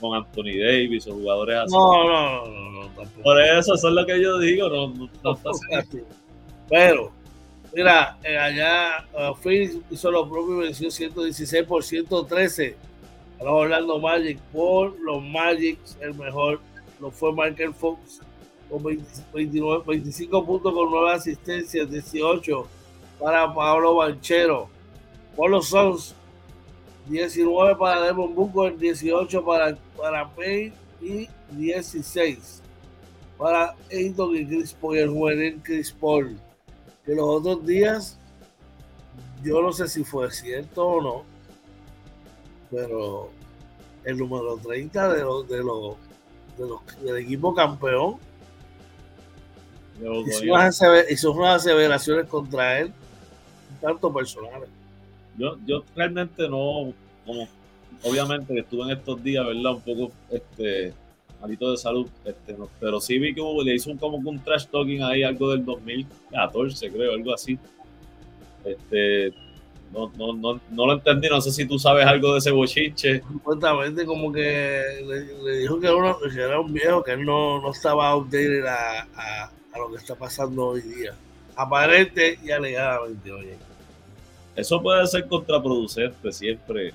con 0.00 0.14
Anthony 0.14 0.58
Davis 0.60 1.06
o 1.08 1.14
jugadores 1.14 1.56
así. 1.56 1.72
No, 1.72 2.04
no, 2.04 2.46
no, 2.46 2.82
no, 2.82 3.22
Por 3.22 3.40
eso, 3.42 3.74
eso 3.74 3.88
es 3.88 3.94
lo 3.94 4.06
que 4.06 4.20
yo 4.20 4.38
digo. 4.38 4.68
No, 4.68 5.08
no, 5.24 5.38
Pero 6.68 7.12
Mira, 7.76 8.16
eh, 8.24 8.38
allá 8.38 9.06
uh, 9.12 9.34
Phoenix 9.34 9.76
hizo 9.90 10.10
lo 10.10 10.26
propio 10.26 10.62
y 10.62 10.64
venció 10.64 10.90
116 10.90 11.66
por 11.66 11.84
113 11.84 12.74
a 13.38 13.44
los 13.44 13.52
Orlando 13.52 13.98
Magic. 13.98 14.38
Por 14.50 14.98
los 14.98 15.22
Magic, 15.22 15.78
el 16.00 16.14
mejor 16.14 16.58
lo 17.00 17.10
fue 17.10 17.34
Michael 17.34 17.74
Fox 17.74 18.22
con 18.70 18.82
29, 18.82 19.84
25 19.86 20.44
puntos 20.44 20.74
con 20.74 20.90
9 20.90 21.12
asistencias, 21.12 21.90
18 21.90 22.66
para 23.20 23.52
Pablo 23.52 23.96
Banchero. 23.96 24.68
Por 25.36 25.50
los 25.50 25.68
Suns, 25.68 26.14
19 27.08 27.76
para 27.76 28.02
Devon 28.02 28.34
Booker, 28.34 28.76
18 28.76 29.44
para, 29.44 29.76
para 29.96 30.28
Payne 30.30 30.72
y 31.00 31.28
16 31.50 32.62
para 33.38 33.74
Ayton 33.90 34.36
y 34.36 34.46
Chris 34.46 34.72
Paul, 34.72 34.96
el 34.96 35.10
juvenil 35.10 35.60
Chris 35.62 35.92
Paul. 35.92 36.38
Que 37.04 37.14
los 37.14 37.26
otros 37.26 37.66
días, 37.66 38.18
yo 39.42 39.62
no 39.62 39.72
sé 39.72 39.88
si 39.88 40.04
fue 40.04 40.30
cierto 40.30 40.86
o 40.86 41.02
no, 41.02 41.24
pero 42.70 43.30
el 44.04 44.18
número 44.18 44.56
30 44.56 45.14
de 45.14 45.22
los, 45.22 45.48
de 45.48 45.58
los, 45.58 45.96
de 46.58 46.66
los 46.66 46.80
del 47.02 47.18
equipo 47.18 47.54
campeón 47.54 48.16
hizo 50.00 50.44
unas, 50.44 50.82
hizo 51.10 51.32
unas 51.32 51.56
aseveraciones 51.62 52.26
contra 52.26 52.80
él, 52.80 52.92
tanto 53.80 54.12
personales. 54.12 54.68
Yo, 55.38 55.56
yo 55.66 55.84
realmente 55.94 56.48
no, 56.48 56.92
como 57.24 57.48
obviamente 58.02 58.58
estuve 58.58 58.84
en 58.84 58.98
estos 58.98 59.22
días, 59.22 59.46
¿verdad? 59.46 59.72
Un 59.72 59.80
poco 59.80 60.12
este 60.30 60.94
malito 61.40 61.70
de 61.70 61.76
salud, 61.76 62.08
este, 62.24 62.56
pero 62.80 63.00
sí 63.00 63.18
vi 63.18 63.34
que 63.34 63.40
hubo, 63.40 63.62
le 63.62 63.74
hizo 63.74 63.90
un, 63.90 63.98
como 63.98 64.16
un 64.16 64.42
trash 64.42 64.66
talking 64.66 65.02
ahí, 65.02 65.22
algo 65.22 65.50
del 65.50 65.64
2014, 65.64 66.90
creo, 66.90 67.12
algo 67.12 67.34
así. 67.34 67.58
Este, 68.64 69.32
no, 69.92 70.10
no, 70.16 70.32
no, 70.32 70.60
no 70.70 70.86
lo 70.86 70.92
entendí, 70.94 71.28
no 71.28 71.40
sé 71.40 71.52
si 71.52 71.66
tú 71.66 71.78
sabes 71.78 72.06
algo 72.06 72.32
de 72.32 72.38
ese 72.38 72.50
bochinche. 72.50 73.20
Supuestamente 73.20 74.04
como 74.04 74.32
que 74.32 74.82
le, 75.06 75.58
dijo 75.58 75.78
que, 75.78 75.90
uno, 75.90 76.16
que, 76.18 76.40
era 76.40 76.60
un 76.60 76.72
viejo, 76.72 77.02
que 77.02 77.12
él 77.12 77.24
no, 77.24 77.60
no 77.60 77.70
estaba 77.70 78.16
updated 78.16 78.64
a, 78.66 79.02
a, 79.14 79.50
a, 79.76 79.78
lo 79.78 79.90
que 79.90 79.98
está 79.98 80.14
pasando 80.14 80.66
hoy 80.66 80.82
día. 80.82 81.14
Aparente 81.54 82.38
y 82.42 82.50
alegadamente, 82.50 83.32
oye. 83.32 83.56
Eso 84.54 84.80
puede 84.80 85.06
ser 85.06 85.26
contraproducente 85.26 86.32
siempre. 86.32 86.92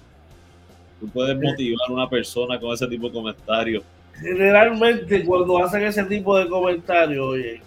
Tú 1.00 1.08
puedes 1.10 1.36
motivar 1.36 1.89
a 1.89 1.94
una 1.94 2.10
persona 2.10 2.60
con 2.60 2.74
ese 2.74 2.88
tipo 2.88 3.08
de 3.08 3.13
comentarios. 3.13 3.84
Generalmente 4.20 5.24
cuando 5.26 5.63
hacen 5.63 5.84
ese 5.84 6.04
tipo 6.04 6.38
de 6.38 6.48
comentarios, 6.48 7.26
oye, 7.26 7.62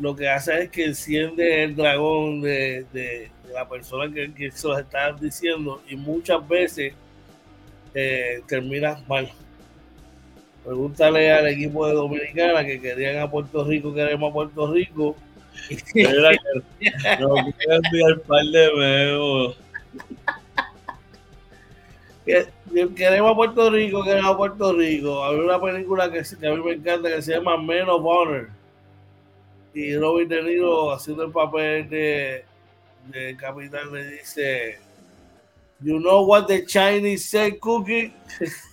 lo 0.00 0.14
que 0.14 0.28
hace 0.28 0.64
es 0.64 0.70
que 0.70 0.84
enciende 0.84 1.64
el 1.64 1.76
dragón 1.76 2.40
de, 2.40 2.86
de, 2.92 3.30
la 3.52 3.68
persona 3.68 4.12
que, 4.12 4.32
que, 4.32 4.50
se 4.50 4.66
los 4.66 4.78
está 4.78 5.12
diciendo 5.12 5.82
y 5.88 5.96
muchas 5.96 6.46
veces 6.48 6.94
eh, 7.94 8.40
mal. 9.06 9.30
Pregúntale 10.64 11.32
al 11.32 11.48
equipo 11.48 11.86
de 11.86 11.94
Dominicana 11.94 12.64
que 12.64 12.80
querían 12.80 13.18
a 13.18 13.30
Puerto 13.30 13.64
Rico, 13.64 13.92
queremos 13.92 14.30
a 14.30 14.32
Puerto 14.32 14.72
Rico 14.72 15.16
par 18.26 18.44
de 18.44 19.54
Queremos 22.96 23.32
a 23.32 23.34
Puerto 23.34 23.70
Rico, 23.70 24.04
queremos 24.04 24.30
a 24.32 24.36
Puerto 24.36 24.72
Rico. 24.72 25.24
Hay 25.24 25.36
una 25.36 25.60
película 25.60 26.10
que, 26.10 26.20
a 26.20 26.50
mí 26.54 26.62
me 26.62 26.72
encanta 26.72 27.08
que 27.08 27.22
se 27.22 27.32
llama 27.32 27.56
Men 27.56 27.88
of 27.88 28.04
Honor. 28.04 28.48
Y 29.74 29.96
Robert 29.96 30.28
De 30.28 30.42
Niro 30.42 30.92
haciendo 30.92 31.24
el 31.24 31.32
papel 31.32 31.88
de, 31.88 32.44
de 33.06 33.36
capitán 33.36 33.90
le 33.92 34.04
dice 34.04 34.78
You 35.80 35.98
know 35.98 36.24
what 36.26 36.46
the 36.46 36.64
Chinese 36.64 37.24
say, 37.24 37.58
Cookie? 37.58 38.12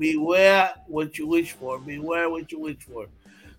Beware 0.00 0.72
what 0.88 1.10
you 1.18 1.26
wish 1.26 1.52
for. 1.52 1.78
Beware 1.78 2.30
what 2.30 2.46
you 2.48 2.58
wish 2.58 2.82
for. 2.86 3.06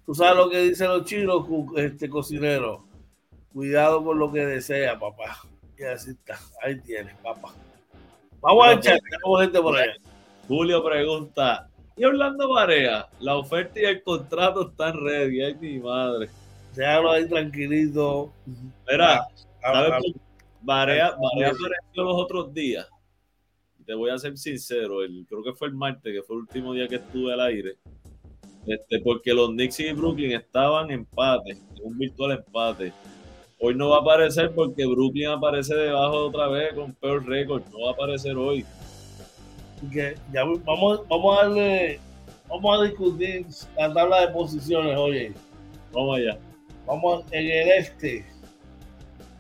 Tú 0.08 0.16
sabes 0.16 0.36
lo 0.36 0.50
que 0.50 0.60
dicen 0.64 0.88
los 0.88 1.06
chinos, 1.06 1.46
este 1.78 2.10
cocinero. 2.10 2.84
Cuidado 3.54 4.04
con 4.04 4.18
lo 4.18 4.32
que 4.32 4.44
desea, 4.44 4.98
papá. 4.98 5.38
Y 5.78 5.84
así 5.84 6.10
está. 6.10 6.40
Ahí 6.64 6.82
tienes, 6.82 7.16
papá. 7.18 7.54
Vamos 8.42 8.66
a 8.66 8.74
echar, 8.74 8.98
tenemos 9.08 9.42
gente 9.42 9.62
por 9.62 9.78
allá. 9.78 9.94
Julio 10.48 10.84
pregunta, 10.84 11.70
y 11.96 12.06
Orlando 12.06 12.50
Barea, 12.50 13.08
la 13.20 13.36
oferta 13.36 13.80
y 13.80 13.86
el 13.86 14.02
contrato 14.02 14.70
están 14.70 15.00
ready, 15.00 15.44
ay 15.44 15.56
mi 15.62 15.78
madre. 15.78 16.28
Déjalo 16.76 17.12
ahí 17.12 17.30
tranquilito. 17.30 18.34
Mira, 18.90 19.28
¿sabes? 19.62 20.04
Barea, 20.62 21.08
apareció 21.08 22.04
los 22.04 22.16
otros 22.16 22.52
días. 22.52 22.90
Te 23.86 23.94
voy 23.94 24.10
a 24.10 24.18
ser 24.18 24.38
sincero, 24.38 25.04
el, 25.04 25.26
creo 25.28 25.44
que 25.44 25.54
fue 25.54 25.68
el 25.68 25.74
martes, 25.74 26.14
que 26.14 26.22
fue 26.24 26.36
el 26.36 26.42
último 26.42 26.74
día 26.74 26.88
que 26.88 26.96
estuve 26.96 27.34
al 27.34 27.42
aire. 27.42 27.78
Este, 28.68 29.00
porque 29.00 29.34
los 29.34 29.50
Knicks 29.50 29.80
y 29.80 29.92
Brooklyn 29.92 30.34
estaban 30.34 30.92
empate, 30.92 31.58
un 31.82 31.98
virtual 31.98 32.32
empate. 32.32 32.94
Hoy 33.60 33.76
no 33.76 33.90
va 33.90 33.98
a 33.98 34.02
aparecer 34.02 34.52
porque 34.54 34.86
Brooklyn 34.86 35.28
aparece 35.28 35.76
debajo 35.76 36.14
de 36.14 36.28
otra 36.30 36.48
vez 36.48 36.74
con 36.74 36.94
peor 36.94 37.26
récord. 37.28 37.64
No 37.72 37.86
va 37.86 37.92
a 37.92 37.94
aparecer 37.94 38.36
hoy. 38.36 38.66
Que 39.92 40.16
ya 40.32 40.44
vamos, 40.44 41.08
vamos 41.08 41.38
a 41.38 41.44
darle, 41.44 42.00
vamos 42.50 42.80
a 42.80 42.84
discutir 42.84 43.46
la 43.78 43.94
tabla 43.94 44.22
de 44.22 44.28
posiciones, 44.34 44.98
oye. 44.98 45.34
Vamos 45.92 46.18
allá. 46.18 46.40
Vamos 46.88 47.24
en 47.32 47.46
el 47.46 47.70
este. 47.70 48.26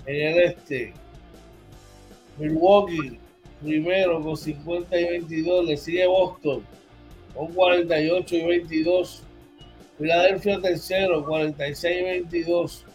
En 0.05 0.15
el 0.15 0.39
este. 0.43 0.93
Milwaukee 2.37 3.20
primero 3.61 4.21
con 4.21 4.35
50 4.35 4.99
y 4.99 5.03
22, 5.05 5.65
le 5.65 5.77
sigue 5.77 6.07
Boston 6.07 6.63
con 7.33 7.47
48 7.53 8.35
y 8.35 8.43
22. 8.43 9.23
Filadelfia 9.97 10.59
tercero, 10.59 11.25
46 11.25 11.97
y 11.99 12.03
22. 12.03 12.85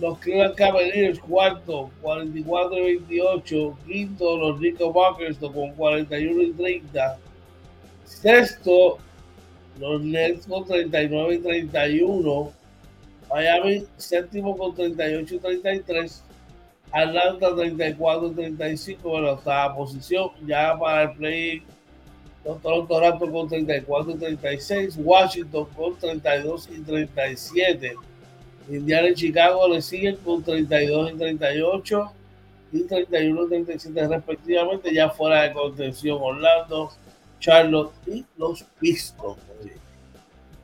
Los 0.00 0.18
Cleveland 0.18 0.54
Cavaliers 0.56 1.18
cuarto, 1.20 1.90
44 2.02 2.78
y 2.78 2.96
28. 2.96 3.78
Quinto, 3.86 4.36
los 4.36 4.60
Rico 4.60 4.92
Buckers 4.92 5.38
con 5.38 5.72
41 5.74 6.42
y 6.42 6.52
30. 6.52 7.18
Sexto, 8.04 8.98
los 9.78 10.02
Nets 10.02 10.46
con 10.46 10.64
39 10.64 11.34
y 11.34 11.38
31. 11.38 12.52
Miami 13.30 13.84
séptimo 13.96 14.56
con 14.56 14.74
38 14.74 15.34
y 15.34 15.38
33. 15.38 16.24
Atlanta 16.94 17.52
34 17.56 18.28
y 18.28 18.34
35 18.34 19.08
bueno, 19.08 19.32
octava 19.32 19.74
posición. 19.74 20.30
Ya 20.46 20.78
para 20.78 21.02
el 21.02 21.16
play 21.16 21.62
Toronto 22.62 23.00
Raptors 23.00 23.32
con 23.32 23.48
34 23.48 24.12
y 24.12 24.14
36, 24.14 24.98
Washington 24.98 25.66
con 25.74 25.96
32 25.96 26.68
y 26.72 26.80
37. 26.82 27.94
Indiana 28.68 29.08
y 29.08 29.14
Chicago 29.14 29.68
le 29.68 29.82
siguen 29.82 30.16
con 30.24 30.42
32 30.44 31.12
y 31.12 31.16
38 31.16 32.12
y 32.72 32.82
31 32.84 33.44
y 33.44 33.48
37 33.48 34.08
respectivamente, 34.08 34.94
ya 34.94 35.10
fuera 35.10 35.42
de 35.42 35.52
contención 35.52 36.18
Orlando, 36.20 36.92
Charlotte 37.40 37.92
y 38.06 38.24
los 38.38 38.62
Pistons. 38.78 39.38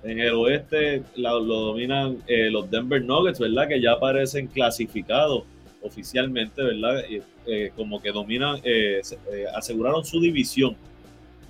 En 0.04 0.18
el 0.20 0.32
oeste 0.32 1.02
lo, 1.16 1.42
dominan 1.42 2.18
eh, 2.28 2.50
los 2.50 2.70
Denver 2.70 3.02
Nuggets, 3.02 3.40
¿verdad? 3.40 3.68
Que 3.68 3.80
ya 3.80 3.92
aparecen 3.92 4.46
clasificados 4.46 5.42
oficialmente, 5.82 6.62
¿verdad? 6.62 7.02
Eh, 7.46 7.72
como 7.76 8.00
que 8.00 8.12
dominan, 8.12 8.60
eh, 8.64 9.00
aseguraron 9.54 10.04
su 10.04 10.20
división 10.20 10.76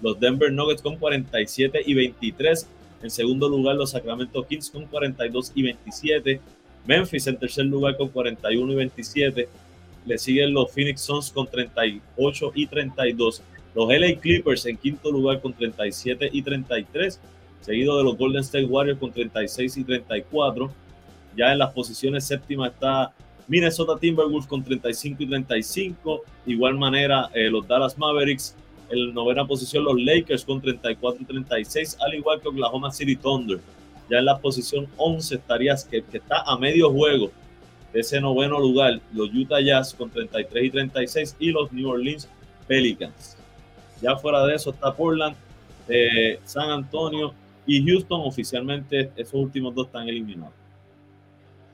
los 0.03 0.19
Denver 0.19 0.53
Nuggets 0.53 0.83
con 0.83 0.97
47 0.97 1.83
y 1.85 1.95
23. 1.95 2.67
En 3.03 3.11
segundo 3.11 3.49
lugar, 3.49 3.77
los 3.77 3.91
Sacramento 3.91 4.47
Kings 4.47 4.71
con 4.71 4.87
42 4.87 5.53
y 5.55 5.63
27. 5.63 6.41
Memphis 6.87 7.27
en 7.27 7.37
tercer 7.37 7.67
lugar 7.67 7.97
con 7.97 8.09
41 8.09 8.73
y 8.73 8.77
27. 8.77 9.49
Le 10.07 10.19
siguen 10.19 10.55
los 10.55 10.73
Phoenix 10.73 11.03
Suns 11.03 11.31
con 11.31 11.47
38 11.47 12.53
y 12.55 12.67
32. 12.67 13.43
Los 13.75 13.89
LA 13.89 14.19
Clippers 14.19 14.67
en 14.67 14.77
quinto 14.77 15.11
lugar 15.11 15.41
con 15.41 15.53
37 15.53 16.31
y 16.33 16.43
33. 16.43 17.21
Seguido 17.61 17.99
de 17.99 18.05
los 18.05 18.17
Golden 18.17 18.41
State 18.41 18.65
Warriors 18.65 18.99
con 18.99 19.13
36 19.13 19.77
y 19.77 19.85
34. 19.85 20.71
Ya 21.37 21.53
en 21.53 21.59
las 21.59 21.73
posiciones 21.73 22.25
séptimas 22.25 22.73
está 22.73 23.13
Minnesota 23.51 23.99
Timberwolves 23.99 24.47
con 24.47 24.63
35 24.63 25.25
y 25.25 25.27
35. 25.27 26.23
De 26.47 26.53
igual 26.53 26.79
manera, 26.79 27.29
eh, 27.35 27.51
los 27.51 27.67
Dallas 27.67 27.99
Mavericks 27.99 28.55
en 28.91 29.13
novena 29.13 29.45
posición 29.45 29.85
los 29.85 30.01
Lakers 30.01 30.45
con 30.45 30.61
34 30.61 31.23
y 31.23 31.25
36, 31.25 31.97
al 32.01 32.15
igual 32.15 32.41
que 32.41 32.49
Oklahoma 32.49 32.93
City 32.93 33.17
Thunder. 33.17 33.59
Ya 34.09 34.19
en 34.19 34.27
la 34.27 34.39
posición 34.39 34.87
11 34.97 35.35
estarías 35.35 35.85
que, 35.85 36.01
que 36.03 36.19
está 36.19 36.43
a 36.43 36.57
medio 36.59 36.91
juego 36.91 37.33
de 37.93 38.01
ese 38.01 38.21
noveno 38.21 38.61
lugar, 38.61 39.01
los 39.13 39.31
Utah 39.35 39.61
Jazz 39.61 39.95
con 39.95 40.11
33 40.11 40.65
y 40.65 40.71
36 40.71 41.37
y 41.41 41.51
los 41.51 41.73
New 41.73 41.89
Orleans 41.89 42.29
Pelicans. 42.69 43.37
Ya 44.01 44.15
fuera 44.15 44.47
de 44.47 44.55
eso 44.55 44.71
está 44.71 44.95
Portland, 44.95 45.35
eh, 45.89 46.39
San 46.45 46.71
Antonio 46.71 47.35
y 47.67 47.85
Houston. 47.85 48.21
Oficialmente 48.25 49.11
esos 49.17 49.35
últimos 49.35 49.75
dos 49.75 49.87
están 49.87 50.09
eliminados. 50.09 50.55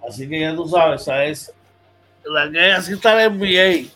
Así 0.06 0.26
que 0.26 0.40
ya 0.40 0.54
tú 0.54 0.66
sabes, 0.66 1.02
esa 1.02 1.24
es 1.24 1.55
la 2.26 2.50
que 2.50 2.72
así 2.72 2.92
está 2.92 3.24
el 3.24 3.38
NBA, 3.38 3.88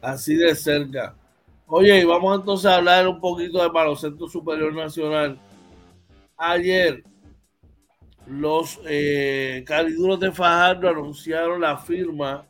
así 0.00 0.34
de 0.36 0.54
cerca. 0.54 1.14
Oye, 1.66 2.00
y 2.00 2.04
vamos 2.04 2.38
entonces 2.38 2.66
a 2.66 2.76
hablar 2.76 3.08
un 3.08 3.20
poquito 3.20 3.60
de 3.60 3.68
baloncesto 3.68 4.28
superior 4.28 4.72
nacional. 4.72 5.38
Ayer, 6.36 7.02
los 8.26 8.80
eh, 8.86 9.64
cariduros 9.66 10.20
de 10.20 10.30
Fajardo 10.30 10.88
anunciaron 10.88 11.60
la 11.60 11.76
firma 11.76 12.46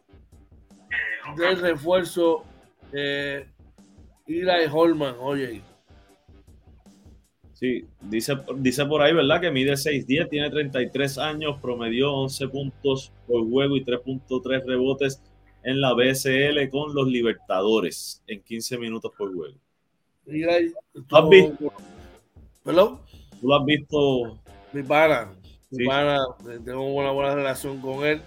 del 1.37 1.61
refuerzo 1.61 2.45
de 2.93 3.49
Eli 4.27 4.69
Holman. 4.71 5.17
Oye, 5.21 5.63
Sí, 7.57 7.87
dice, 8.03 8.37
dice 8.57 8.85
por 8.85 9.01
ahí, 9.01 9.15
¿verdad? 9.15 9.41
Que 9.41 9.51
mide 9.51 9.73
6'10, 9.73 10.29
tiene 10.29 10.51
33 10.51 11.17
años, 11.17 11.57
promedió 11.63 12.13
11 12.13 12.49
puntos 12.49 13.11
por 13.27 13.49
juego 13.49 13.79
y 13.79 13.83
3.3 13.83 14.67
rebotes 14.67 15.23
en 15.63 15.81
la 15.81 15.95
BSL 15.95 16.69
con 16.69 16.95
los 16.95 17.09
Libertadores 17.09 18.23
en 18.27 18.43
15 18.43 18.77
minutos 18.77 19.11
por 19.17 19.35
juego. 19.35 19.57
¿Tú 21.09 21.17
has 21.17 21.29
visto? 21.31 21.73
¿Perdón? 22.63 22.99
¿Tú 23.41 23.49
lo 23.49 23.57
has 23.57 23.65
visto? 23.65 24.39
Mi 24.75 24.83
pana, 24.83 25.33
mi 25.71 25.87
pana, 25.87 26.27
tengo 26.63 26.85
una 26.95 27.11
buena 27.11 27.35
relación 27.37 27.81
con 27.81 28.05
él. 28.05 28.21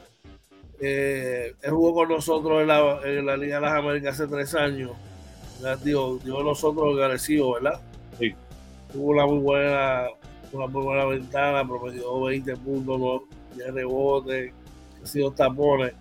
Eh, 0.81 1.53
él 1.61 1.69
jugó 1.69 1.93
con 1.93 2.09
nosotros 2.09 2.61
en 2.61 2.67
la, 2.67 2.99
en 3.05 3.25
la 3.27 3.37
Liga 3.37 3.57
de 3.57 3.61
las 3.61 3.73
Américas 3.73 4.19
hace 4.19 4.27
tres 4.27 4.55
años. 4.55 4.93
Digo, 5.83 6.19
nosotros 6.25 6.95
agradecidos, 6.95 7.61
¿verdad? 7.61 7.79
Sí 8.17 8.33
tuvo 8.91 9.11
una 9.11 9.25
muy 9.25 9.39
buena, 9.39 10.07
una 10.51 10.67
muy 10.67 10.83
buena 10.83 11.05
ventana, 11.05 11.67
promedió 11.67 12.21
20 12.21 12.57
puntos, 12.57 13.21
10 13.55 13.73
rebotes, 13.73 14.53
sido 15.03 15.31
tapones. 15.31 15.93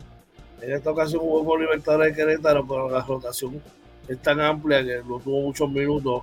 En 0.60 0.72
esta 0.72 0.90
ocasión 0.90 1.20
jugó 1.20 1.44
con 1.44 1.60
Libertadores 1.60 2.16
de 2.16 2.22
Querétaro, 2.22 2.66
pero 2.66 2.90
la 2.90 3.02
rotación 3.02 3.62
es 4.08 4.18
tan 4.20 4.40
amplia 4.40 4.84
que 4.84 5.02
no 5.06 5.18
tuvo 5.20 5.42
muchos 5.42 5.70
minutos, 5.70 6.22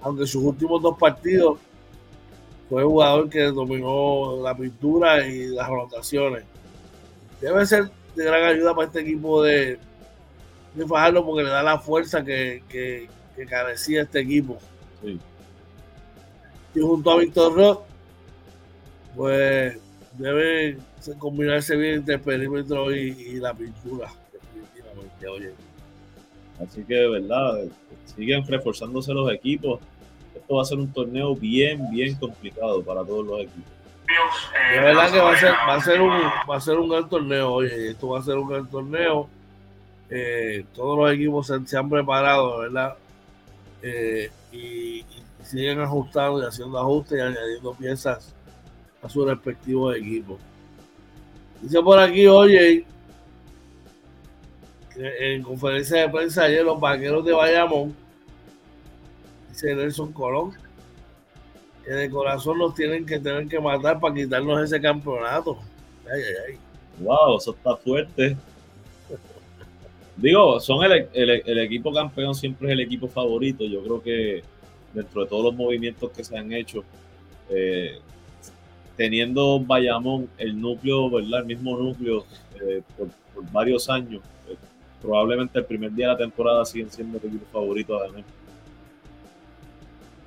aunque 0.00 0.26
sus 0.26 0.42
últimos 0.42 0.82
dos 0.82 0.98
partidos 0.98 1.58
fue 2.68 2.82
el 2.82 2.88
jugador 2.88 3.30
que 3.30 3.42
dominó 3.44 4.42
la 4.42 4.56
pintura 4.56 5.24
y 5.26 5.48
las 5.48 5.68
rotaciones. 5.68 6.44
Debe 7.40 7.64
ser 7.66 7.90
de 8.16 8.24
gran 8.24 8.42
ayuda 8.44 8.74
para 8.74 8.88
este 8.88 9.00
equipo 9.02 9.42
de, 9.42 9.78
de 10.74 10.86
Fajardo 10.86 11.24
porque 11.24 11.44
le 11.44 11.50
da 11.50 11.62
la 11.62 11.78
fuerza 11.78 12.24
que, 12.24 12.64
que, 12.68 13.08
que 13.36 13.46
carecía 13.46 14.02
este 14.02 14.20
equipo. 14.20 14.58
Sí 15.04 15.20
y 16.76 16.80
junto 16.80 17.10
a 17.10 17.16
Víctor 17.16 17.54
Rock, 17.54 17.82
pues 19.16 19.78
debe 20.12 20.76
combinarse 21.18 21.74
bien 21.74 21.94
entre 21.96 22.14
el 22.14 22.20
perímetro 22.20 22.94
y, 22.94 23.40
la 23.40 23.54
pintura, 23.54 24.12
definitivamente, 24.30 25.26
oye. 25.26 25.52
Así 26.62 26.84
que 26.84 26.94
de 26.94 27.08
verdad, 27.08 27.64
siguen 28.14 28.46
reforzándose 28.46 29.12
los 29.12 29.32
equipos. 29.32 29.80
Esto 30.34 30.56
va 30.56 30.62
a 30.62 30.66
ser 30.66 30.78
un 30.78 30.92
torneo 30.92 31.34
bien, 31.34 31.90
bien 31.90 32.14
complicado 32.16 32.82
para 32.82 33.02
todos 33.04 33.26
los 33.26 33.40
equipos. 33.40 33.72
De 34.72 34.80
verdad 34.80 35.10
que 35.10 35.18
va 35.18 35.32
a 35.32 35.38
ser, 35.38 35.52
va 35.52 35.74
a 35.74 35.80
ser 35.80 36.00
un, 36.00 36.10
va 36.10 36.56
a 36.56 36.60
ser 36.60 36.78
un 36.78 36.88
gran 36.88 37.08
torneo, 37.08 37.52
oye, 37.52 37.90
esto 37.90 38.08
va 38.08 38.20
a 38.20 38.22
ser 38.22 38.36
un 38.36 38.48
gran 38.48 38.70
torneo. 38.70 39.28
Eh, 40.10 40.64
todos 40.74 40.98
los 40.98 41.12
equipos 41.12 41.52
se, 41.66 41.76
han 41.76 41.88
preparado, 41.88 42.58
¿verdad? 42.58 42.96
Eh, 43.82 44.30
y, 44.52 45.04
siguen 45.46 45.80
ajustando 45.80 46.42
y 46.42 46.46
haciendo 46.46 46.78
ajustes 46.78 47.18
y 47.18 47.20
añadiendo 47.20 47.72
piezas 47.74 48.34
a 49.02 49.08
su 49.08 49.24
respectivo 49.24 49.92
equipo. 49.92 50.38
Dice 51.62 51.80
por 51.82 51.98
aquí, 51.98 52.26
oye, 52.26 52.84
en 54.96 55.42
conferencia 55.42 56.02
de 56.02 56.08
prensa 56.08 56.44
ayer 56.44 56.64
los 56.64 56.80
vaqueros 56.80 57.24
de 57.24 57.32
Bayamón, 57.32 57.94
dice 59.50 59.74
Nelson 59.74 60.12
Colón, 60.12 60.52
que 61.84 61.92
de 61.92 62.10
corazón 62.10 62.58
nos 62.58 62.74
tienen 62.74 63.06
que 63.06 63.18
tener 63.18 63.46
que 63.46 63.60
matar 63.60 64.00
para 64.00 64.14
quitarnos 64.14 64.62
ese 64.62 64.80
campeonato. 64.80 65.58
Ay, 66.12 66.22
ay, 66.22 66.34
ay. 66.48 66.58
Wow, 66.98 67.36
eso 67.38 67.52
está 67.52 67.76
fuerte. 67.76 68.36
Digo, 70.16 70.58
son 70.60 70.82
el, 70.82 71.08
el, 71.12 71.58
equipo 71.58 71.92
campeón 71.92 72.34
siempre 72.34 72.68
es 72.68 72.72
el 72.72 72.80
equipo 72.80 73.06
favorito. 73.06 73.64
Yo 73.64 73.82
creo 73.82 74.02
que 74.02 74.42
dentro 74.96 75.22
de 75.22 75.28
todos 75.28 75.44
los 75.44 75.54
movimientos 75.54 76.10
que 76.10 76.24
se 76.24 76.36
han 76.36 76.52
hecho, 76.52 76.82
eh, 77.50 77.98
teniendo 78.96 79.60
Bayamón 79.60 80.28
el 80.38 80.58
núcleo, 80.58 81.10
¿verdad? 81.10 81.40
El 81.40 81.46
mismo 81.46 81.76
núcleo 81.76 82.24
eh, 82.60 82.82
por, 82.96 83.08
varios 83.52 83.90
años, 83.90 84.22
eh, 84.48 84.56
probablemente 85.02 85.58
el 85.58 85.66
primer 85.66 85.92
día 85.92 86.06
de 86.06 86.12
la 86.12 86.18
temporada 86.18 86.64
siguen 86.64 86.90
siendo 86.90 87.18
el 87.18 87.26
equipo 87.26 87.44
favorito 87.52 88.00
además. 88.00 88.24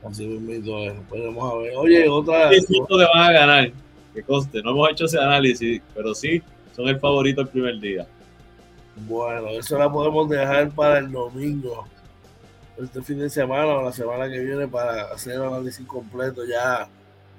Así 0.06 0.28
mismo, 0.28 1.04
podemos 1.10 1.54
a 1.54 1.58
ver. 1.58 1.74
Oye, 1.76 2.08
otra. 2.08 2.54
Sí, 2.54 2.80
que 2.88 2.96
van 2.96 3.30
a 3.30 3.32
ganar, 3.32 3.72
que 4.14 4.24
conste, 4.24 4.62
no 4.62 4.70
hemos 4.70 4.92
hecho 4.92 5.06
ese 5.06 5.18
análisis, 5.18 5.82
pero 5.94 6.14
sí 6.14 6.42
son 6.76 6.88
el 6.88 7.00
favorito 7.00 7.42
el 7.42 7.48
primer 7.48 7.80
día. 7.80 8.08
Bueno, 9.08 9.50
eso 9.50 9.78
la 9.80 9.92
podemos 9.92 10.30
dejar 10.30 10.70
para 10.72 11.00
el 11.00 11.12
domingo 11.12 11.86
este 12.84 13.02
fin 13.02 13.20
de 13.20 13.30
semana 13.30 13.68
o 13.68 13.84
la 13.84 13.92
semana 13.92 14.30
que 14.30 14.40
viene 14.40 14.68
para 14.68 15.12
hacer 15.12 15.34
el 15.34 15.44
análisis 15.44 15.86
completo 15.86 16.46
ya 16.46 16.88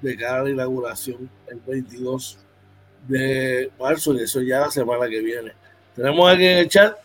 de 0.01 0.17
cara 0.17 0.41
a 0.41 0.43
la 0.43 0.49
inauguración 0.49 1.29
el 1.47 1.59
22 1.59 2.37
de 3.07 3.71
marzo 3.79 4.13
y 4.13 4.21
eso 4.21 4.41
ya 4.41 4.61
la 4.61 4.71
semana 4.71 5.07
que 5.07 5.19
viene. 5.21 5.51
Tenemos 5.95 6.31
aquí 6.31 6.45
en 6.45 6.57
el 6.57 6.69
chat. 6.69 6.95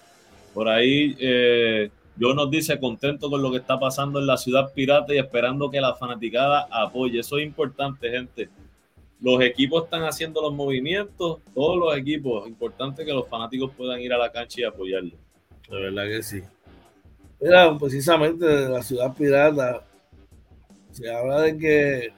Por 0.55 0.69
ahí 0.69 1.17
eh, 1.19 1.91
yo 2.17 2.35
nos 2.35 2.51
dice 2.51 2.79
contento 2.79 3.29
con 3.29 3.43
lo 3.43 3.51
que 3.51 3.59
está 3.59 3.79
pasando 3.79 4.19
en 4.19 4.27
la 4.27 4.37
ciudad 4.37 4.73
pirata 4.73 5.15
y 5.15 5.19
esperando 5.19 5.71
que 5.71 5.81
la 5.81 5.95
fanaticada 5.95 6.67
apoye. 6.71 7.21
Eso 7.21 7.39
es 7.39 7.47
importante, 7.47 8.11
gente. 8.11 8.49
Los 9.21 9.43
equipos 9.43 9.85
están 9.85 10.05
haciendo 10.05 10.43
los 10.43 10.53
movimientos, 10.53 11.41
todos 11.55 11.77
los 11.79 11.97
equipos. 11.97 12.47
Importante 12.49 13.05
que 13.05 13.13
los 13.13 13.29
fanáticos 13.29 13.71
puedan 13.77 14.01
ir 14.01 14.13
a 14.13 14.19
la 14.19 14.31
cancha 14.31 14.61
y 14.61 14.65
apoyarlo. 14.65 15.17
De 15.69 15.81
verdad 15.81 16.05
que 16.05 16.23
sí. 16.23 16.43
Mira, 17.41 17.77
precisamente 17.79 18.45
de 18.47 18.69
la 18.69 18.83
ciudad 18.83 19.15
pirata, 19.15 19.85
se 20.91 21.11
habla 21.11 21.43
de 21.43 21.59
que 21.59 22.13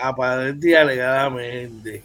aparentemente 0.00 0.70
y 0.70 0.74
alegadamente, 0.74 2.02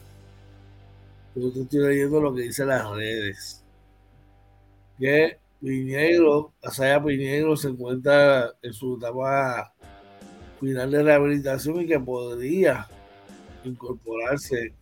yo 1.36 1.52
te 1.52 1.62
estoy 1.62 1.80
leyendo 1.80 2.22
lo 2.22 2.34
que 2.34 2.44
dicen 2.44 2.68
las 2.68 2.90
redes, 2.90 3.64
que 5.00 5.38
Piñero, 5.62 6.54
Asaya 6.62 7.02
Piñero 7.02 7.56
se 7.56 7.70
encuentra 7.70 8.54
en 8.62 8.74
su 8.74 8.98
etapa 8.98 9.74
final 10.60 10.92
de 10.92 11.04
rehabilitación 11.04 11.82
y 11.82 11.88
que 11.88 12.00
podría 12.00 12.88
incorporarse 13.64 14.74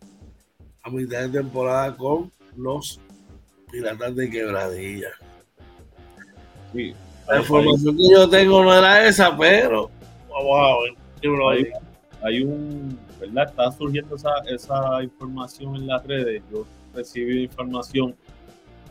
a 0.82 0.90
mitad 0.90 1.22
de 1.22 1.40
temporada 1.40 1.96
con 1.96 2.30
los 2.56 3.00
Piratas 3.70 4.14
de 4.14 4.30
Quebradilla. 4.30 5.10
Sí, 6.72 6.94
la 7.28 7.38
información 7.38 7.96
que 7.96 8.08
yo 8.10 8.28
tengo 8.28 8.62
no 8.62 8.76
era 8.76 9.06
esa, 9.06 9.36
pero 9.36 9.90
vamos 10.30 10.58
a 10.58 10.82
ver. 10.82 11.72
Hay, 12.22 12.42
un, 12.42 12.98
¿verdad? 13.20 13.48
Está 13.48 13.72
surgiendo 13.72 14.16
esa, 14.16 14.30
esa 14.46 15.02
información 15.02 15.76
en 15.76 15.86
las 15.86 16.06
redes. 16.06 16.42
Yo 16.50 16.66
recibí 16.94 17.44
información 17.44 18.14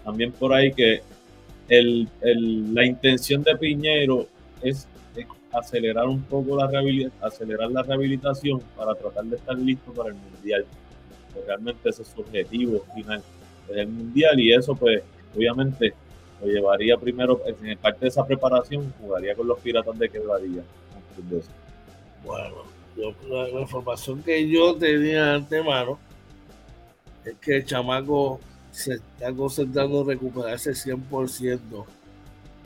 también 0.03 0.31
por 0.31 0.53
ahí 0.53 0.71
que 0.73 1.01
el, 1.69 2.07
el, 2.21 2.73
la 2.73 2.85
intención 2.85 3.43
de 3.43 3.55
Piñero 3.55 4.27
es, 4.61 4.87
acelerar 5.51 6.07
un 6.07 6.21
poco 6.23 6.57
la 6.57 6.67
rehabilitación, 6.67 7.23
acelerar 7.23 7.71
la 7.71 7.83
rehabilitación 7.83 8.59
para 8.75 8.95
tratar 8.95 9.25
de 9.25 9.35
estar 9.35 9.57
listo 9.57 9.93
para 9.93 10.09
el 10.09 10.15
mundial. 10.15 10.65
Pues 11.31 11.45
realmente 11.45 11.89
ese 11.89 12.01
es 12.01 12.07
su 12.07 12.21
objetivo 12.21 12.83
final, 12.95 13.21
el 13.69 13.87
mundial 13.87 14.39
y 14.39 14.51
eso 14.51 14.75
pues 14.75 15.03
obviamente 15.35 15.93
lo 16.43 16.51
llevaría 16.51 16.97
primero, 16.97 17.41
en 17.45 17.77
parte 17.77 18.01
de 18.01 18.07
esa 18.09 18.25
preparación, 18.25 18.93
jugaría 18.99 19.35
con 19.35 19.47
los 19.47 19.59
piratas 19.59 19.97
de 19.97 20.09
quebradilla. 20.09 20.63
Bueno, 22.23 22.63
la, 23.29 23.61
información 23.61 24.21
que 24.21 24.47
yo 24.49 24.75
tenía 24.75 25.35
antemano 25.35 25.99
es 27.23 27.35
que 27.35 27.57
el 27.57 27.65
chamaco 27.65 28.39
se 28.71 28.95
está 28.95 29.31
concentrando 29.33 30.01
en 30.01 30.07
recuperarse 30.07 30.71
100% 30.71 31.85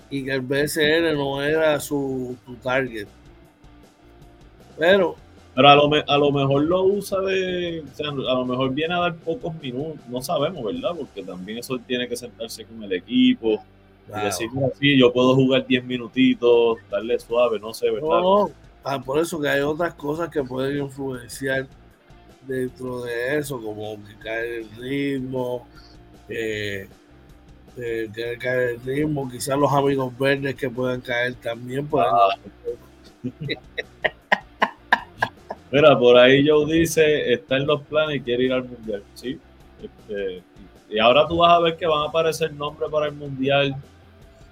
y 0.10 0.24
que 0.24 0.32
el 0.32 0.42
BSN 0.42 1.16
no 1.16 1.44
era 1.44 1.80
su, 1.80 2.36
target. 2.64 3.08
Pero 4.78 5.16
pero 5.58 5.70
a 5.70 5.76
lo, 5.76 5.90
a 6.08 6.18
lo 6.20 6.32
mejor 6.32 6.66
lo 6.66 6.84
usa 6.84 7.20
de. 7.22 7.80
O 7.80 7.96
sea, 7.96 8.10
a 8.10 8.12
lo 8.12 8.46
mejor 8.46 8.72
viene 8.76 8.94
a 8.94 9.00
dar 9.00 9.16
pocos 9.16 9.56
minutos. 9.60 10.00
No 10.08 10.22
sabemos, 10.22 10.64
¿verdad? 10.64 10.92
Porque 10.96 11.24
también 11.24 11.58
eso 11.58 11.80
tiene 11.80 12.08
que 12.08 12.16
sentarse 12.16 12.64
con 12.64 12.84
el 12.84 12.94
equipo. 12.94 13.60
Y 14.08 14.24
decir, 14.24 14.52
así, 14.72 15.00
yo 15.00 15.12
puedo 15.12 15.34
jugar 15.34 15.66
10 15.66 15.84
minutitos, 15.84 16.78
darle 16.92 17.18
suave, 17.18 17.60
no 17.60 17.74
sé, 17.74 17.90
¿verdad? 17.90 18.22
No, 18.22 18.52
ah, 18.84 19.02
por 19.02 19.18
eso 19.18 19.42
que 19.42 19.50
hay 19.50 19.62
otras 19.62 19.96
cosas 19.96 20.30
que 20.30 20.44
pueden 20.44 20.78
influenciar 20.78 21.66
dentro 22.46 23.02
de 23.02 23.40
eso, 23.40 23.60
como 23.60 23.98
que 24.06 24.16
cae 24.24 24.60
el 24.60 24.70
ritmo, 24.76 25.68
eh, 26.30 26.88
eh, 27.78 28.10
que 28.14 28.38
cae 28.38 28.76
el 28.76 28.82
ritmo, 28.82 29.28
quizás 29.28 29.58
los 29.58 29.74
amigos 29.74 30.16
verdes 30.20 30.54
que 30.54 30.70
puedan 30.70 31.02
caer 31.02 31.34
también 31.34 31.88
pueden 31.88 32.12
Ah. 32.14 32.30
Mira, 35.72 35.98
por 35.98 36.18
ahí 36.18 36.48
Joe 36.48 36.66
dice, 36.66 37.34
está 37.34 37.58
en 37.58 37.68
los 37.68 37.82
planes 37.82 38.18
y 38.18 38.22
quiere 38.22 38.46
ir 38.46 38.54
al 38.54 38.64
mundial. 38.64 39.04
Sí. 39.16 39.40
Este, 39.82 40.42
y 40.90 41.00
ahora 41.00 41.28
tú 41.28 41.38
vas 41.38 41.54
a 41.54 41.60
ver 41.60 41.76
que 41.76 41.86
van 41.86 42.04
a 42.04 42.06
aparecer 42.06 42.54
nombres 42.54 42.90
para 42.90 43.08
el 43.08 43.14
mundial. 43.14 43.76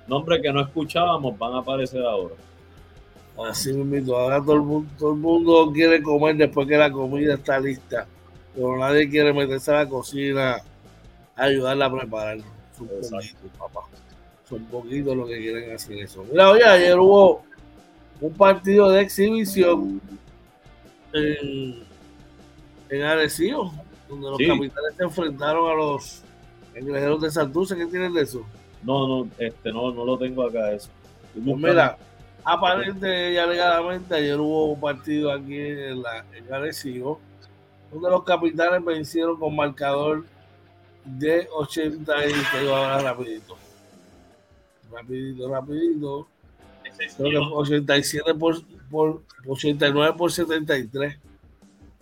Nombres 0.07 0.41
que 0.41 0.51
no 0.51 0.61
escuchábamos 0.61 1.37
van 1.37 1.53
a 1.53 1.59
aparecer 1.59 2.01
ahora. 2.03 2.35
Así 3.49 3.73
mismo, 3.73 4.15
ahora 4.15 4.41
todo 4.41 4.55
el, 4.55 4.61
mundo, 4.61 4.89
todo 4.97 5.11
el 5.11 5.17
mundo 5.17 5.71
quiere 5.73 6.01
comer 6.01 6.37
después 6.37 6.67
que 6.67 6.77
la 6.77 6.89
comida 6.89 7.33
está 7.33 7.59
lista, 7.59 8.07
pero 8.53 8.77
nadie 8.77 9.09
quiere 9.09 9.33
meterse 9.33 9.71
a 9.71 9.83
la 9.83 9.89
cocina 9.89 10.55
a 11.35 11.43
ayudarla 11.43 11.85
a 11.85 11.91
preparar. 11.91 12.37
Son 12.77 12.87
poquitos, 12.87 13.51
papá. 13.57 13.81
Son 14.47 14.63
poquitos 14.65 15.17
los 15.17 15.27
que 15.27 15.37
quieren 15.37 15.73
hacer 15.73 15.97
eso. 15.97 16.23
Mira, 16.31 16.49
oye, 16.49 16.63
ayer 16.63 16.97
hubo 16.97 17.43
un 18.21 18.33
partido 18.33 18.89
de 18.89 19.01
exhibición 19.01 20.01
en, 21.15 21.83
en 22.89 23.01
Arecibo, 23.03 23.73
donde 24.09 24.27
los 24.29 24.37
Sí. 24.37 24.47
capitanes 24.47 24.95
se 24.97 25.03
enfrentaron 25.03 25.69
a 25.71 25.73
los 25.73 26.21
engrejeros 26.73 27.21
de 27.21 27.31
Santurce. 27.31 27.75
¿Qué 27.75 27.85
tienen 27.87 28.13
de 28.13 28.21
eso? 28.21 28.45
No, 28.83 29.07
no, 29.07 29.29
este, 29.39 29.71
no, 29.71 29.91
no 29.91 30.05
lo 30.05 30.17
tengo 30.17 30.43
acá 30.43 30.71
eso. 30.71 30.89
Pues 31.33 31.57
mira, 31.57 31.97
aparente 32.43 33.33
y 33.33 33.37
alegadamente 33.37 34.13
ayer 34.15 34.39
hubo 34.39 34.73
un 34.73 34.79
partido 34.79 35.31
aquí 35.31 35.57
en, 35.57 36.01
la, 36.01 36.23
en 36.33 36.53
Arecibo, 36.53 37.19
donde 37.91 38.09
los 38.09 38.23
capitanes 38.23 38.83
vencieron 38.85 39.39
con 39.39 39.55
marcador 39.55 40.23
de 41.03 41.47
80 41.55 42.25
y 42.27 42.31
te 42.31 42.59
digo 42.61 42.75
ahora 42.75 42.99
rapidito. 43.01 43.57
Rapidito, 44.91 45.49
rapidito. 45.49 46.27
Creo 47.17 47.29
que 47.31 47.49
fue 47.49 47.57
87 47.57 48.33
por, 48.35 48.55
por 48.95 49.23
89 49.45 50.15
por 50.17 50.31
73 50.31 51.19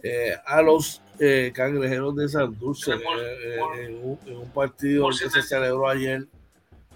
eh, 0.03 0.33
a 0.45 0.61
los 0.61 1.01
eh, 1.19 1.51
cangrejeros 1.51 2.15
de 2.15 2.29
Santurce 2.29 2.91
eh, 2.91 2.97
eh, 2.99 3.85
en, 3.85 3.95
un, 3.95 4.19
en 4.27 4.37
un 4.37 4.49
partido 4.51 5.09
que 5.09 5.27
se 5.27 5.41
celebró 5.41 5.89
ayer 5.89 6.27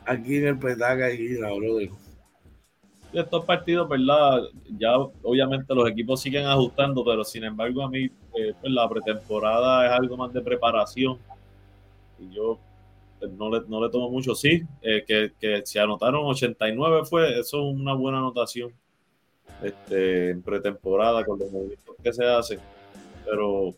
aquí 0.05 0.35
en 0.35 0.47
el 0.49 0.59
Petaca 0.59 1.11
y 1.11 1.29
la 1.39 1.51
brother. 1.51 1.89
Estos 3.11 3.43
partidos, 3.45 3.89
¿verdad? 3.89 4.43
Ya 4.77 4.95
obviamente 5.23 5.73
los 5.73 5.89
equipos 5.89 6.21
siguen 6.21 6.45
ajustando, 6.45 7.03
pero 7.03 7.23
sin 7.23 7.43
embargo 7.43 7.81
a 7.81 7.89
mí 7.89 8.05
eh, 8.05 8.53
pues, 8.61 8.71
la 8.71 8.87
pretemporada 8.87 9.87
es 9.87 9.91
algo 9.93 10.15
más 10.15 10.31
de 10.31 10.41
preparación 10.41 11.17
y 12.19 12.35
yo 12.35 12.59
pues, 13.17 13.31
no 13.31 13.49
le, 13.49 13.61
no 13.67 13.83
le 13.83 13.89
tomo 13.89 14.11
mucho. 14.11 14.35
Sí, 14.35 14.61
eh, 14.83 15.03
que, 15.07 15.31
que 15.39 15.65
se 15.65 15.79
anotaron 15.79 16.23
89 16.25 17.05
fue, 17.05 17.39
eso 17.39 17.67
es 17.67 17.75
una 17.75 17.95
buena 17.95 18.19
anotación 18.19 18.71
este, 19.63 20.29
en 20.31 20.41
pretemporada 20.41 21.23
con 21.25 21.39
los 21.39 21.51
movimientos 21.51 21.95
que 22.03 22.13
se 22.13 22.25
hacen, 22.25 22.59
pero 23.25 23.69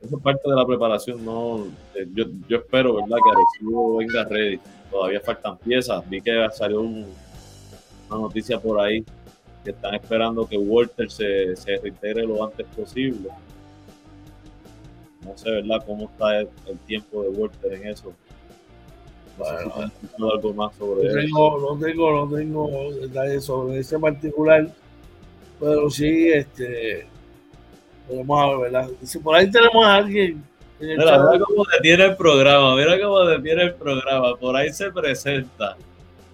eso 0.00 0.16
es 0.16 0.22
parte 0.22 0.48
de 0.48 0.56
la 0.56 0.66
preparación. 0.66 1.24
No, 1.24 1.66
eh, 1.94 2.06
yo, 2.12 2.24
yo 2.48 2.58
espero, 2.58 2.94
¿verdad? 2.94 3.16
Que 3.24 3.30
Arecibo 3.30 3.96
venga 3.98 4.24
ready. 4.24 4.60
Todavía 4.90 5.20
faltan 5.20 5.56
piezas. 5.58 6.08
Vi 6.10 6.20
que 6.20 6.46
salió 6.52 6.80
un, 6.80 7.06
una 8.10 8.20
noticia 8.20 8.58
por 8.60 8.80
ahí 8.80 9.04
que 9.64 9.70
están 9.70 9.94
esperando 9.94 10.46
que 10.46 10.58
Walter 10.58 11.10
se, 11.10 11.54
se 11.56 11.76
reintegre 11.78 12.26
lo 12.26 12.44
antes 12.44 12.66
posible. 12.76 13.28
No 15.24 15.38
sé, 15.38 15.50
¿verdad? 15.50 15.84
¿Cómo 15.86 16.06
está 16.06 16.40
el, 16.40 16.48
el 16.66 16.78
tiempo 16.80 17.22
de 17.22 17.28
Walter 17.28 17.72
en 17.74 17.86
eso? 17.86 18.12
No 19.38 19.44
sé 19.44 19.90
si 20.16 20.22
algo 20.22 20.52
más 20.52 20.74
sobre 20.76 21.04
No 21.04 21.08
eso. 21.10 21.18
tengo, 21.20 21.60
no 21.60 21.86
tengo, 21.86 22.26
no 22.26 22.36
tengo 22.36 22.92
detalles 23.00 23.44
sobre 23.44 23.78
ese 23.78 23.98
particular, 23.98 24.68
pero 25.62 25.88
sí, 25.88 26.28
este, 26.28 27.06
vamos 28.10 28.42
a 28.42 28.48
ver, 28.48 28.72
¿verdad? 28.72 28.90
Si 29.04 29.18
por 29.20 29.36
ahí 29.36 29.48
tenemos 29.48 29.86
a 29.86 29.94
alguien 29.94 30.44
Mira, 30.80 31.38
cómo 31.46 31.64
detiene 31.76 32.06
el 32.06 32.16
programa, 32.16 32.74
mira 32.74 33.00
cómo 33.00 33.20
detiene 33.20 33.62
el 33.62 33.74
programa. 33.74 34.34
Por 34.34 34.56
ahí 34.56 34.72
se 34.72 34.90
presenta 34.90 35.76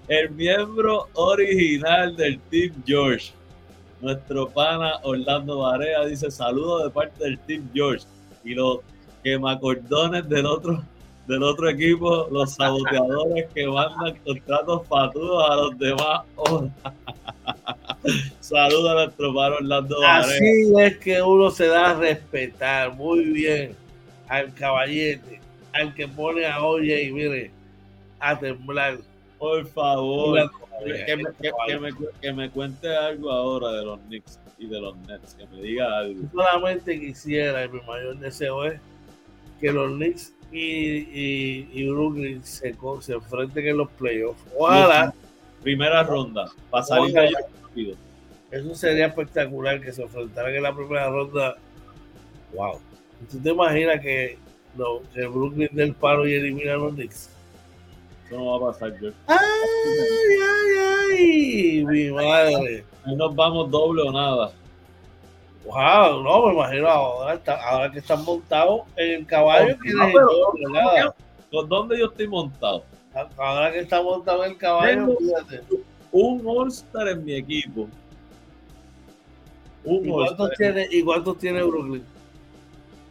el 0.09 0.31
miembro 0.31 1.09
original 1.13 2.17
del 2.17 2.41
Team 2.49 2.73
George. 2.87 3.33
Nuestro 4.01 4.49
pana 4.49 4.93
Orlando 5.03 5.59
Barea 5.59 6.07
dice 6.07 6.31
saludos 6.31 6.85
de 6.85 6.91
parte 6.91 7.25
del 7.25 7.39
Team 7.41 7.69
George. 7.75 8.07
Y 8.43 8.55
los 8.55 8.79
quemacordones 9.23 10.27
del 10.27 10.47
otro, 10.47 10.83
del 11.27 11.43
otro 11.43 11.69
equipo, 11.69 12.27
los 12.31 12.55
saboteadores 12.55 13.51
que 13.55 13.67
mandan 13.67 14.17
contratos 14.25 14.87
patudos 14.87 15.51
a 15.51 15.57
los 15.57 15.79
demás. 15.79 16.23
Oh. 16.37 16.71
saludos 18.41 18.91
a 18.91 18.95
nuestro 18.95 19.35
pana 19.35 19.57
Orlando 19.57 19.97
así 20.07 20.73
es 20.81 20.99
que 20.99 21.23
uno 21.23 21.51
se 21.51 21.67
da 21.67 21.91
a 21.91 21.95
respetar 21.95 22.95
muy 22.95 23.25
bien 23.25 23.77
al 24.29 24.53
caballete, 24.55 25.41
al 25.73 25.95
que 25.95 26.07
pone 26.07 26.47
a 26.47 26.63
oye 26.63 27.05
y 27.05 27.13
mire, 27.13 27.51
a 28.21 28.39
temblar. 28.39 28.99
Por 29.39 29.67
favor. 29.69 30.51
Que, 31.07 31.17
me, 31.17 31.25
que- 31.41 31.79
me 31.79 31.91
que 32.21 32.33
me 32.33 32.51
cuente 32.51 32.95
algo 32.95 33.33
ahora 33.33 33.73
de 33.73 33.85
los 33.85 33.99
Knicks 34.01 34.39
y 34.59 34.67
de 34.67 34.81
los 34.81 34.97
Nets, 35.09 35.35
que 35.35 35.47
me 35.47 35.63
diga 35.63 35.99
algo. 35.99 36.21
solamente 36.33 37.01
quisiera, 37.01 37.65
y 37.65 37.69
mi 37.69 37.81
mayor 37.81 38.17
deseo 38.19 38.65
es 38.65 38.81
que 39.61 39.73
los 39.73 39.91
Knicks 39.93 40.33
y, 40.53 40.59
y, 40.61 41.69
y 41.73 41.89
Brooklyn 41.89 42.45
se, 42.45 42.69
enfrenten 42.69 43.67
en 43.67 43.77
los 43.77 43.91
playoffs. 43.91 44.41
Ojalá, 44.57 45.13
Primera 45.63 46.05
ronda, 46.05 46.49
para 46.71 46.85
salir 46.85 47.11
Ojalá. 47.11 47.39
Rápido. 47.69 47.97
eso 48.51 48.75
sería 48.75 49.07
espectacular 49.07 49.81
que 49.81 49.93
se 49.93 50.03
enfrentaran 50.03 50.55
en 50.55 50.63
la 50.63 50.75
primera 50.75 51.09
ronda. 51.09 51.57
Wow. 52.55 52.81
¿Tú 53.31 53.39
te 53.41 53.51
imaginas 53.51 54.01
que, 54.01 54.39
no, 54.77 55.01
que 55.13 55.27
Brooklyn 55.27 55.69
del 55.73 55.95
paro 55.95 56.27
y 56.27 56.35
elimina 56.35 56.75
a 56.75 56.77
los 56.77 56.95
Knicks? 56.95 57.31
Eso 58.27 58.37
no 58.37 58.59
va 58.61 58.69
a 58.69 58.73
pasar, 58.73 58.99
George. 58.99 59.17
¡Ay, 59.27 59.39
ay, 60.43 60.77
ay! 61.11 61.85
Mi 61.85 62.11
madre. 62.13 62.85
Ahí 63.05 63.17
nos 63.17 63.35
vamos 63.35 63.71
doble 63.71 64.03
o 64.03 64.13
nada. 64.13 64.53
Wow, 65.65 66.23
no, 66.23 66.47
me 66.47 66.53
imagino 66.55 66.89
ahora, 66.89 67.91
que 67.93 67.99
están 67.99 68.25
montados 68.25 68.83
en 68.97 69.21
el 69.21 69.27
caballo. 69.27 69.77
No, 69.77 69.83
que 69.83 69.91
no, 69.93 70.05
les- 70.07 70.15
pero- 70.15 70.73
nada. 70.73 71.15
¿Con 71.51 71.69
dónde 71.69 71.99
yo 71.99 72.07
estoy 72.07 72.29
montado? 72.29 72.85
Ahora 73.37 73.73
que 73.73 73.81
está 73.81 74.03
montado 74.03 74.45
en 74.45 74.53
el 74.53 74.59
caballo, 74.59 75.17
fíjate. 75.19 75.63
Un 76.13 76.43
All-Star 76.45 77.09
en 77.09 77.25
mi 77.25 77.35
equipo. 77.35 77.89
Un 79.85 80.07
¿Y 80.07 80.11
cuántos 80.11 80.51
tiene, 80.57 80.89
¿Y 80.91 81.03
cuántos 81.03 81.39
tiene 81.39 81.63
Brooklyn? 81.63 82.05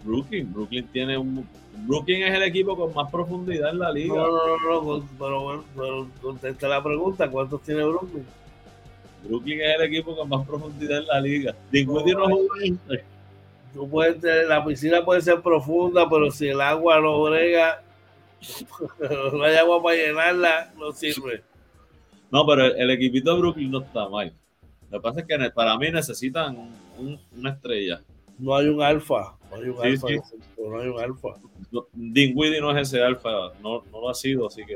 Brooklyn. 0.04 0.54
Brooklyn 0.54 0.88
tiene 0.88 1.18
un. 1.18 1.48
Brooklyn 1.86 2.24
es 2.24 2.34
el 2.36 2.44
equipo 2.44 2.76
con 2.76 2.94
más 2.94 3.10
profundidad 3.12 3.70
en 3.72 3.80
la 3.80 3.92
liga. 3.92 4.16
No, 4.16 4.28
no, 4.28 4.58
no, 4.58 4.98
no, 5.00 5.10
pero, 5.20 5.42
bueno, 5.44 5.64
pero 5.76 6.08
contesta 6.22 6.68
la 6.68 6.84
pregunta, 6.84 7.30
¿cuántos 7.30 7.62
tiene 7.62 7.84
Brooklyn? 7.84 8.26
Brooklyn 9.24 9.62
es 9.62 9.76
el 9.76 9.82
equipo 9.84 10.16
con 10.16 10.30
más 10.30 10.46
profundidad 10.48 11.00
en 11.00 11.08
la 11.08 11.20
liga. 11.20 11.56
Dinwiddie 11.72 12.14
no 12.14 12.26
jugó 12.30 12.48
en- 12.64 12.80
Tú 13.74 13.88
puedes 13.88 14.20
tener, 14.20 14.48
la 14.48 14.64
piscina 14.66 15.04
puede 15.06 15.22
ser 15.22 15.42
profunda, 15.42 16.10
pero 16.10 16.32
si 16.32 16.48
el 16.48 16.62
agua 16.62 17.00
no 17.00 17.22
brega, 17.24 17.84
no 19.34 19.44
hay 19.44 19.56
agua 19.58 19.84
para 19.84 19.96
llenarla, 19.98 20.74
no 20.78 20.92
sirve. 20.94 21.44
No, 22.32 22.46
pero 22.46 22.66
el, 22.66 22.76
el 22.78 22.92
equipito 22.92 23.34
de 23.34 23.40
Brooklyn 23.40 23.72
no 23.72 23.80
está 23.82 24.08
mal. 24.10 24.34
Lo 24.90 25.00
que 25.00 25.04
pasa 25.04 25.20
es 25.22 25.26
que 25.28 25.50
para 25.52 25.78
mí 25.78 25.92
necesitan 25.92 26.58
un- 26.98 27.20
una 27.38 27.52
estrella. 27.52 28.02
No 28.40 28.56
hay 28.56 28.68
un 28.68 28.82
alfa, 28.82 29.36
no 29.50 29.56
hay 29.58 29.70
un 29.70 29.76
Sí, 29.82 29.88
alfa, 29.88 30.08
sí. 30.08 30.36
no 30.58 30.80
hay 30.80 30.88
un 30.90 31.00
alfa. 31.00 31.30
No- 31.72 31.88
Dinwiddie 31.94 32.62
no 32.62 32.78
es 32.78 32.88
ese 32.88 33.02
alfa, 33.04 33.30
no, 33.62 33.84
no 33.92 34.02
lo 34.02 34.10
ha 34.10 34.14
sido, 34.14 34.48
así 34.48 34.64
que. 34.66 34.76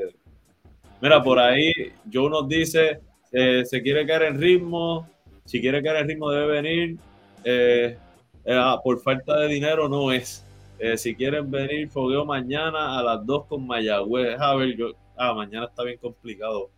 Mira, 1.00 1.22
por 1.22 1.38
ahí 1.38 1.72
Joe 2.12 2.28
nos 2.30 2.48
dice, 2.48 3.00
eh, 3.32 3.64
se 3.64 3.82
quiere 3.82 4.06
caer 4.06 4.22
en 4.24 4.40
ritmo, 4.40 5.08
si 5.44 5.60
quiere 5.60 5.82
caer 5.82 5.98
en 6.02 6.08
ritmo 6.08 6.30
debe 6.30 6.60
venir, 6.62 6.96
eh, 7.44 7.96
eh, 8.44 8.54
ah, 8.58 8.78
por 8.82 9.00
falta 9.00 9.36
de 9.40 9.48
dinero 9.48 9.88
no 9.88 10.12
es. 10.12 10.44
Eh, 10.78 10.96
si 10.96 11.14
quieren 11.14 11.50
venir, 11.50 11.88
fogueo 11.88 12.24
mañana 12.24 12.98
a 12.98 13.02
las 13.02 13.24
2 13.24 13.46
con 13.46 13.66
Mayagüez. 13.66 14.38
A 14.40 14.54
ver, 14.56 14.76
yo, 14.76 14.92
ah, 15.16 15.32
mañana 15.34 15.66
está 15.66 15.84
bien 15.84 15.98
complicado. 15.98 16.70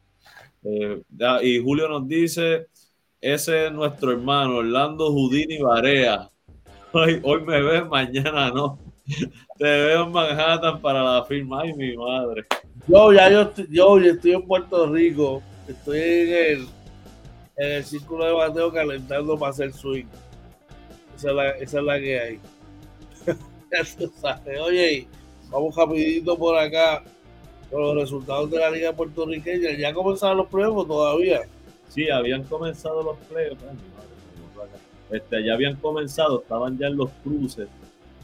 Eh, 0.64 1.02
y 1.42 1.62
Julio 1.62 1.88
nos 1.88 2.08
dice, 2.08 2.68
ese 3.20 3.66
es 3.66 3.72
nuestro 3.72 4.12
hermano, 4.12 4.56
Orlando 4.56 5.10
Houdini 5.12 5.58
Barea. 5.58 6.30
Hoy, 6.92 7.20
hoy 7.24 7.42
me 7.42 7.60
ves, 7.60 7.86
mañana 7.88 8.50
no. 8.50 8.78
Te 9.58 9.64
veo 9.64 10.04
en 10.04 10.12
Manhattan 10.12 10.80
para 10.80 11.02
la 11.02 11.24
firma. 11.24 11.62
Ay, 11.62 11.74
mi 11.74 11.96
madre. 11.96 12.46
Yo 12.86 13.12
ya 13.12 13.28
yo, 13.30 13.42
estoy- 13.42 13.66
yo 13.70 13.98
ya 13.98 14.12
estoy 14.12 14.32
en 14.32 14.42
Puerto 14.46 14.86
Rico, 14.86 15.42
estoy 15.66 15.98
en 16.00 16.28
el, 16.32 16.68
en 17.56 17.72
el 17.72 17.84
círculo 17.84 18.24
de 18.26 18.32
bateo 18.32 18.72
calentando 18.72 19.36
para 19.36 19.50
hacer 19.50 19.72
swing. 19.72 20.06
Esa 21.16 21.30
es 21.30 21.34
la, 21.34 21.50
esa 21.50 21.78
es 21.78 21.84
la 21.84 21.98
que 21.98 22.20
hay. 22.20 22.40
Oye, 24.62 25.08
vamos 25.50 25.74
rapidito 25.74 26.38
por 26.38 26.56
acá 26.56 27.02
con 27.74 27.82
los 27.82 27.96
resultados 27.96 28.48
de 28.52 28.58
la 28.58 28.70
Liga 28.70 28.92
Puertorriqueña. 28.92 29.76
¿Ya 29.76 29.92
comenzaron 29.92 30.36
los 30.36 30.46
playoffs 30.46 30.86
todavía? 30.86 31.40
Sí, 31.88 32.08
habían 32.08 32.44
comenzado 32.44 33.02
los 33.02 33.16
playoffs. 33.28 33.64
Este, 35.10 35.44
ya 35.44 35.54
habían 35.54 35.74
comenzado, 35.76 36.42
estaban 36.42 36.78
ya 36.78 36.86
en 36.86 36.96
los 36.96 37.10
cruces. 37.24 37.66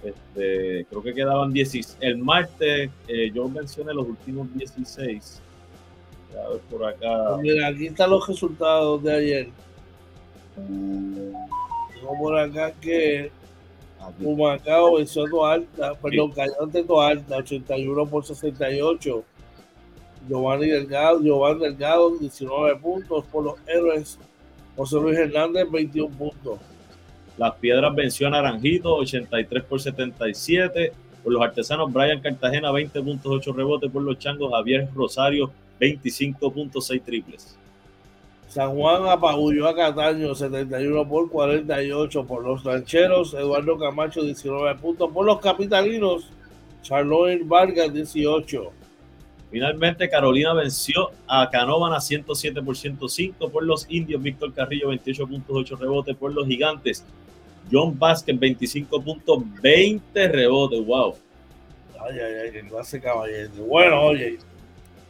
Este, 0.05 0.87
creo 0.89 1.03
que 1.03 1.13
quedaban 1.13 1.53
16. 1.53 1.99
El 2.01 2.19
martes 2.19 2.91
eh, 3.09 3.31
yo 3.35 3.49
mencioné 3.49 3.93
los 3.93 4.07
últimos 4.07 4.55
16. 4.55 5.43
A 6.33 6.49
ver 6.49 6.61
por 6.71 6.85
acá. 6.85 7.37
Mira, 7.43 7.67
aquí 7.67 7.89
están 7.89 8.11
los 8.11 8.29
resultados 8.29 9.03
de 9.03 9.13
ayer. 9.13 9.49
Tengo 10.55 12.19
por 12.21 12.39
acá 12.39 12.73
que 12.81 13.33
Humacao 14.21 14.95
venció 14.95 15.45
a 15.45 15.55
Alta, 15.55 15.95
perdón, 15.95 16.31
cayó 16.31 16.53
ante 16.63 16.85
Alta, 16.89 17.37
81 17.39 18.07
por 18.07 18.25
68. 18.25 19.25
Giovanni 20.31 20.69
Delgado, 20.69 21.21
Giovanni 21.21 21.61
Delgado, 21.61 22.17
19 22.17 22.77
puntos 22.77 23.25
por 23.33 23.43
los 23.43 23.55
héroes. 23.67 24.17
José 24.77 24.97
Luis 25.01 25.19
Hernández, 25.19 25.69
21 25.69 26.17
puntos. 26.17 26.61
Las 27.37 27.57
Piedras 27.57 27.93
venció 27.93 28.29
a 28.29 28.31
Naranjito, 28.31 28.95
83 28.95 29.65
por 29.65 29.81
77. 29.81 30.93
Por 31.25 31.33
los 31.33 31.43
artesanos, 31.43 31.93
Brian 31.93 32.21
Cartagena, 32.21 32.71
20 32.71 33.03
puntos, 33.03 33.33
8 33.33 33.53
rebotes. 33.53 33.91
Por 33.91 34.03
los 34.03 34.19
changos, 34.21 34.53
Javier 34.53 34.89
Rosario, 34.95 35.51
25 35.81 36.53
puntos, 36.53 36.87
6 36.87 37.03
triples. 37.03 37.59
San 38.47 38.71
Juan 38.77 39.09
apagulló 39.09 39.67
a 39.67 39.75
Cataño 39.75 40.33
71 40.33 41.09
por 41.09 41.29
48 41.29 42.25
por 42.25 42.45
los 42.45 42.63
rancheros, 42.63 43.35
Eduardo 43.35 43.79
Camacho 43.79 44.23
19 44.23 44.77
puntos 44.77 45.11
por 45.13 45.25
los 45.25 45.41
capitalinos, 45.41 46.29
Charlotte 46.83 47.43
Vargas 47.45 47.93
18. 47.93 48.80
Finalmente 49.51 50.09
Carolina 50.09 50.55
venció 50.55 51.11
a 51.27 51.51
Canóvana 51.51 52.01
107 52.01 52.63
por 52.63 52.77
105 52.77 53.51
por 53.51 53.65
los 53.65 53.87
indios, 53.91 54.23
Víctor 54.23 54.55
Carrillo 54.55 54.89
28 54.89 55.27
puntos 55.27 55.57
8 55.57 55.77
rebotes 55.77 56.17
por 56.17 56.33
los 56.33 56.47
gigantes, 56.47 57.05
John 57.71 57.99
Vázquez 57.99 58.39
25 58.39 59.03
puntos 59.03 59.43
20 59.61 60.29
rebotes, 60.29 60.87
wow. 60.87 61.17
Ay, 62.01 62.19
ay, 62.19 62.53
ay, 62.55 62.69
clase 62.69 63.01
caballero. 63.01 63.51
Bueno, 63.67 64.03
oye, 64.03 64.39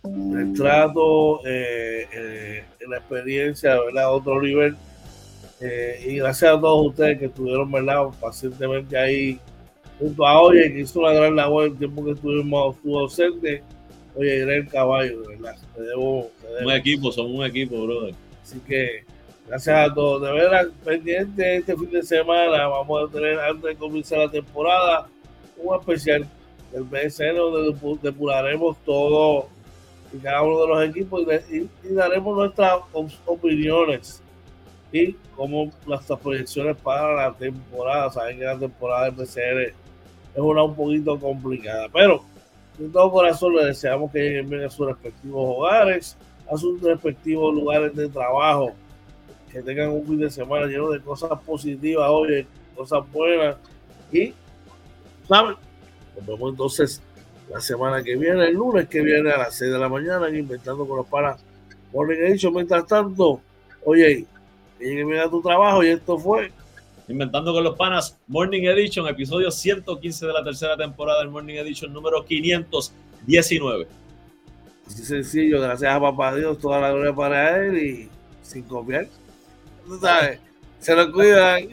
el 0.03 0.53
trato, 0.55 1.45
eh, 1.45 2.07
eh, 2.11 2.65
la 2.87 2.97
experiencia, 2.97 3.79
¿verdad? 3.79 4.13
Otro 4.13 4.41
nivel. 4.41 4.75
Y 6.05 6.17
gracias 6.17 6.51
a 6.51 6.59
todos 6.59 6.87
ustedes 6.87 7.17
que 7.17 7.25
estuvieron, 7.25 7.71
¿verdad? 7.71 8.05
Pacientemente 8.19 8.97
ahí 8.97 9.39
junto 9.99 10.25
a 10.25 10.41
Oye, 10.41 10.73
que 10.73 10.79
hizo 10.81 10.99
una 10.99 11.13
gran 11.13 11.35
labor 11.35 11.65
el 11.65 11.77
tiempo 11.77 12.03
que 12.03 12.11
estuvimos, 12.11 12.75
estuvo 12.75 12.99
ausente. 12.99 13.63
Oye, 14.15 14.41
era 14.41 14.55
el 14.55 14.67
caballo, 14.67 15.21
de 15.21 15.27
verdad. 15.35 15.55
Te 15.75 15.81
debo, 15.81 16.31
Un 16.63 16.71
equipo, 16.71 17.11
somos 17.11 17.31
un 17.31 17.45
equipo, 17.45 17.85
brother. 17.85 18.15
Así 18.43 18.59
que 18.59 19.03
gracias 19.47 19.91
a 19.91 19.93
todos. 19.93 20.21
De 20.21 20.31
verdad, 20.31 20.67
pendiente 20.83 21.57
este 21.57 21.75
fin 21.75 21.91
de 21.91 22.03
semana, 22.03 22.67
vamos 22.67 23.09
a 23.09 23.11
tener, 23.11 23.39
antes 23.39 23.63
de 23.63 23.75
comenzar 23.75 24.19
la 24.19 24.31
temporada, 24.31 25.07
un 25.57 25.75
especial 25.75 26.27
del 26.71 26.83
BSN 26.83 27.35
donde 27.35 27.97
depuraremos 28.01 28.77
todo 28.85 29.49
cada 30.21 30.41
uno 30.41 30.61
de 30.61 30.67
los 30.67 30.89
equipos 30.89 31.23
y, 31.51 31.67
daremos 31.93 32.35
nuestras 32.35 32.79
opiniones 33.25 34.21
y 34.91 35.13
como 35.35 35.71
nuestras 35.85 36.19
proyecciones 36.19 36.77
para 36.77 37.13
la 37.13 37.33
temporada. 37.33 38.11
Saben 38.11 38.39
que 38.39 38.45
la 38.45 38.57
temporada 38.57 39.09
del 39.09 39.15
PCR 39.15 39.73
es 40.35 40.41
una 40.41 40.63
un 40.63 40.75
poquito 40.75 41.17
complicada, 41.19 41.87
pero 41.91 42.23
de 42.77 42.89
todo 42.89 43.11
corazón 43.11 43.55
les 43.55 43.67
deseamos 43.67 44.11
que 44.11 44.19
lleguen 44.19 44.49
bien 44.49 44.63
a 44.65 44.69
sus 44.69 44.87
respectivos 44.87 45.57
hogares, 45.57 46.17
a 46.51 46.57
sus 46.57 46.81
respectivos 46.81 47.53
lugares 47.55 47.95
de 47.95 48.09
trabajo, 48.09 48.73
que 49.51 49.61
tengan 49.61 49.91
un 49.91 50.05
fin 50.05 50.19
de 50.19 50.29
semana 50.29 50.65
lleno 50.65 50.89
de 50.89 50.99
cosas 50.99 51.39
positivas, 51.45 52.09
oye, 52.09 52.45
cosas 52.75 53.09
buenas 53.11 53.55
y, 54.11 54.33
¿saben? 55.27 55.55
Nos 56.17 56.25
vemos 56.25 56.51
entonces 56.51 57.01
la 57.49 57.61
semana 57.61 58.03
que 58.03 58.15
viene, 58.17 58.47
el 58.47 58.55
lunes 58.55 58.89
que 58.89 59.01
viene 59.01 59.31
a 59.31 59.37
las 59.37 59.55
6 59.55 59.71
de 59.71 59.79
la 59.79 59.87
mañana, 59.87 60.29
Inventando 60.29 60.85
con 60.85 60.97
los 60.97 61.07
Panas 61.07 61.43
Morning 61.93 62.17
Edition. 62.17 62.53
Mientras 62.53 62.85
tanto, 62.87 63.39
oye, 63.85 64.25
llegue 64.79 65.19
a 65.19 65.29
tu 65.29 65.41
trabajo 65.41 65.83
y 65.83 65.89
esto 65.89 66.17
fue 66.17 66.51
Inventando 67.07 67.53
con 67.53 67.63
los 67.63 67.75
Panas 67.75 68.17
Morning 68.27 68.63
Edition, 68.63 69.07
episodio 69.07 69.51
115 69.51 70.25
de 70.25 70.33
la 70.33 70.43
tercera 70.43 70.75
temporada 70.75 71.19
del 71.19 71.29
Morning 71.29 71.53
Edition 71.53 71.93
número 71.93 72.25
519. 72.25 73.87
Así 74.87 75.05
sencillo, 75.05 75.61
gracias 75.61 75.93
a 75.93 75.99
papá 75.99 76.35
Dios, 76.35 76.57
toda 76.57 76.81
la 76.81 76.91
gloria 76.91 77.13
para 77.13 77.57
él 77.57 77.77
y 77.77 78.09
sin 78.41 78.63
copiar. 78.63 79.07
Tú 79.85 79.99
sabes, 79.99 80.39
se 80.79 80.95
lo 80.95 81.11
cuidan. 81.11 81.69